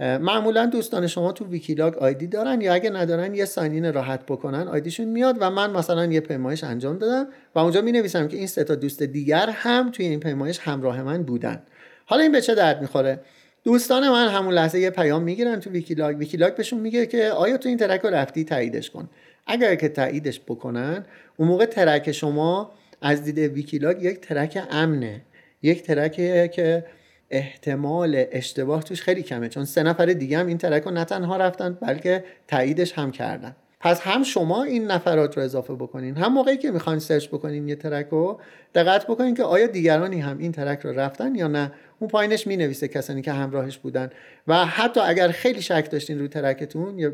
معمولا 0.00 0.66
دوستان 0.66 1.06
شما 1.06 1.32
تو 1.32 1.46
ویکیلاک 1.46 1.96
ID 1.96 2.26
دارن 2.26 2.60
یا 2.60 2.74
اگه 2.74 2.90
ندارن 2.90 3.34
یه 3.34 3.44
sign 3.44 3.76
in 3.76 3.92
راحت 3.92 4.26
بکنن 4.26 4.68
ID 4.68 4.81
شون 4.81 5.06
میاد 5.06 5.36
و 5.40 5.50
من 5.50 5.70
مثلا 5.70 6.06
یه 6.06 6.20
پیمایش 6.20 6.64
انجام 6.64 6.98
دادم 6.98 7.26
و 7.54 7.58
اونجا 7.58 7.80
می 7.80 7.92
نویسم 7.92 8.28
که 8.28 8.36
این 8.36 8.46
سه 8.46 8.64
تا 8.64 8.74
دوست 8.74 9.02
دیگر 9.02 9.50
هم 9.50 9.90
توی 9.90 10.06
این 10.06 10.20
پیمایش 10.20 10.58
همراه 10.58 11.02
من 11.02 11.22
بودن. 11.22 11.62
حالا 12.06 12.22
این 12.22 12.32
به 12.32 12.40
چه 12.40 12.54
درد 12.54 12.80
می‌خوره؟ 12.80 13.20
دوستان 13.64 14.08
من 14.08 14.28
همون 14.28 14.54
لحظه 14.54 14.78
یه 14.78 14.90
پیام 14.90 15.22
می‌گیرن 15.22 15.60
تو 15.60 15.70
ویکیلاک. 15.70 16.18
ویکیلاک 16.18 16.54
بهشون 16.54 16.80
میگه 16.80 17.06
که 17.06 17.30
آیا 17.30 17.56
تو 17.56 17.68
این 17.68 17.78
ترک 17.78 18.00
رو 18.00 18.10
رفتی 18.10 18.44
تاییدش 18.44 18.90
کن. 18.90 19.08
اگر 19.46 19.74
که 19.74 19.88
تاییدش 19.88 20.40
بکنن 20.40 21.04
اون 21.36 21.48
موقع 21.48 21.64
track 21.64 22.12
شما 22.12 22.72
از 23.02 23.24
دید 23.24 23.38
Wikiloc 23.38 24.02
یک 24.02 24.20
track 24.20 24.62
امنه. 24.70 25.20
یک 25.62 25.82
track 25.82 26.39
ـه 26.39 26.50
که 26.54 26.84
احتمال 27.30 28.24
اشتباه 28.32 28.82
توش 28.82 29.02
خیلی 29.02 29.22
کمه. 29.22 29.48
چون 29.48 29.64
سه 29.64 29.82
نفر 29.82 30.06
دیگه 30.06 30.38
هم 30.38 30.46
این 30.46 30.58
track 30.58 30.82
رو 30.82 30.90
نه 30.90 31.04
تنها 31.04 31.36
رفتن 31.36 31.78
بلکه 31.80 32.24
تاییدش 32.48 32.92
هم 32.92 33.10
کردن. 33.10 33.56
پس 33.80 34.00
هم 34.00 34.22
شما 34.22 34.62
این 34.62 34.86
نفرات 34.86 35.36
رو 35.36 35.42
اضافه 35.42 35.74
بکنین 35.74 36.16
هم 36.16 36.32
موقعی 36.32 36.56
که 36.56 36.70
می‌خواین 36.70 36.98
search 36.98 37.28
بکنین 37.28 37.68
یه 37.68 37.76
track 37.76 38.06
رو 38.10 38.40
دقت 38.74 39.06
بکنین 39.06 39.34
که 39.34 39.42
آیا 39.44 39.66
دیگرانی 39.66 40.20
هم 40.20 40.38
این 40.38 40.52
track 40.52 40.80
رو 40.80 40.92
رفتن 40.92 41.34
یا 41.34 41.48
نه. 41.48 41.72
اون 42.02 42.08
پایینش 42.08 42.46
می 42.46 42.56
نویسه 42.56 42.88
کسانی 42.88 43.22
که 43.22 43.32
همراهش 43.32 43.78
بودن. 43.78 44.10
و 44.48 44.64
حتی 44.64 45.00
اگر 45.00 45.28
خیلی 45.28 45.62
شک 45.62 45.90
داشتین 45.90 46.18
روی 46.18 46.28
track 46.28 46.72
تون 46.72 46.98
یا 46.98 47.10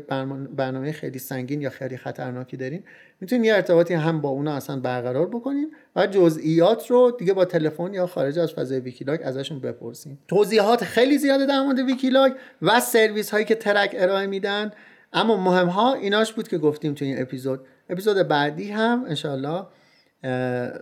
برنامه 0.55 0.91
خیلی 0.91 1.19
سنگین 1.19 1.61
یا 1.61 1.69
خیلی 1.69 1.97
خطرناکی 1.97 2.57
دارین 2.57 2.83
می‌تونین 3.21 3.43
یه 3.43 3.53
ارتباطی 3.53 3.93
هم 3.93 4.21
با 4.21 4.29
اونا 4.29 4.55
اصلا 4.55 4.79
برقرار 4.79 5.27
بکنین 5.27 5.71
و 5.95 6.07
جزئیات 6.07 6.87
رو 6.87 7.11
دیگه 7.19 7.33
با 7.33 7.45
تلفن 7.45 7.93
یا 7.93 8.07
خارج 8.07 8.39
از 8.39 8.53
فضای 8.53 8.79
Wikiloc 8.79 9.19
ازشون 9.23 9.59
بپرسین. 9.59 10.17
توضیحات 10.27 10.83
خیلی 10.83 11.17
زیاده 11.17 11.45
در 11.45 11.61
مورد 11.61 11.79
Wikiloc 11.79 12.31
و 12.61 12.79
سرویس 12.79 13.31
هایی 13.31 13.45
که 13.45 13.55
track 13.55 13.95
ارائه 13.97 14.27
میدن. 14.27 14.71
اما 15.13 15.37
مهم 15.37 15.67
ها 15.67 15.93
ایناش 15.93 16.33
بود 16.33 16.47
که 16.47 16.57
گفتیم 16.57 16.93
تو 16.93 17.05
این 17.05 17.21
اپیزود. 17.21 17.59
اپیزود 17.89 18.27
بعدی 18.27 18.71
هم 18.71 19.05
انشالله 19.07 19.65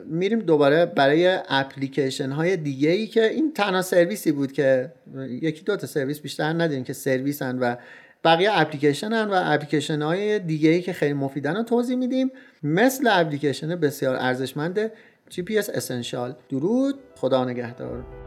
میریم 0.06 0.40
دوباره 0.40 0.86
برای 0.86 1.38
اپلیکیشن 1.50 2.32
های 2.32 2.58
دیگه 2.58 2.90
ای 2.90 3.08
که 3.08 3.30
این 3.30 3.54
تنها 3.54 3.82
سرویسی 3.82 4.32
بود 4.32 4.52
که 4.52 4.92
یکی 5.30 5.64
دو 5.64 5.76
تا 5.76 5.88
سرویس 5.88 6.20
بیشتر 6.20 6.54
نداریم 6.54 6.84
که 6.84 6.94
سرویسن 6.94 7.60
و 7.60 7.76
بقیه 8.24 8.50
اپلیکیشن 8.54 9.14
هن 9.14 9.28
و 9.28 9.42
اپلیکیشن 9.46 10.02
های 10.02 10.40
دیگه 10.40 10.70
ای 10.70 10.82
که 10.82 10.94
خیلی 10.94 11.14
مفیدن 11.14 11.56
رو 11.56 11.64
توضیح 11.64 11.98
میدیم. 11.98 12.32
مثل 12.64 13.08
اپلیکیشن 13.12 13.76
بسیار 13.76 14.16
ارزشمند 14.16 14.92
GPS 15.32 15.70
اسنشال 15.70 16.36
درود. 16.50 16.96
خدا 17.16 17.46
نگهدار. 17.46 18.27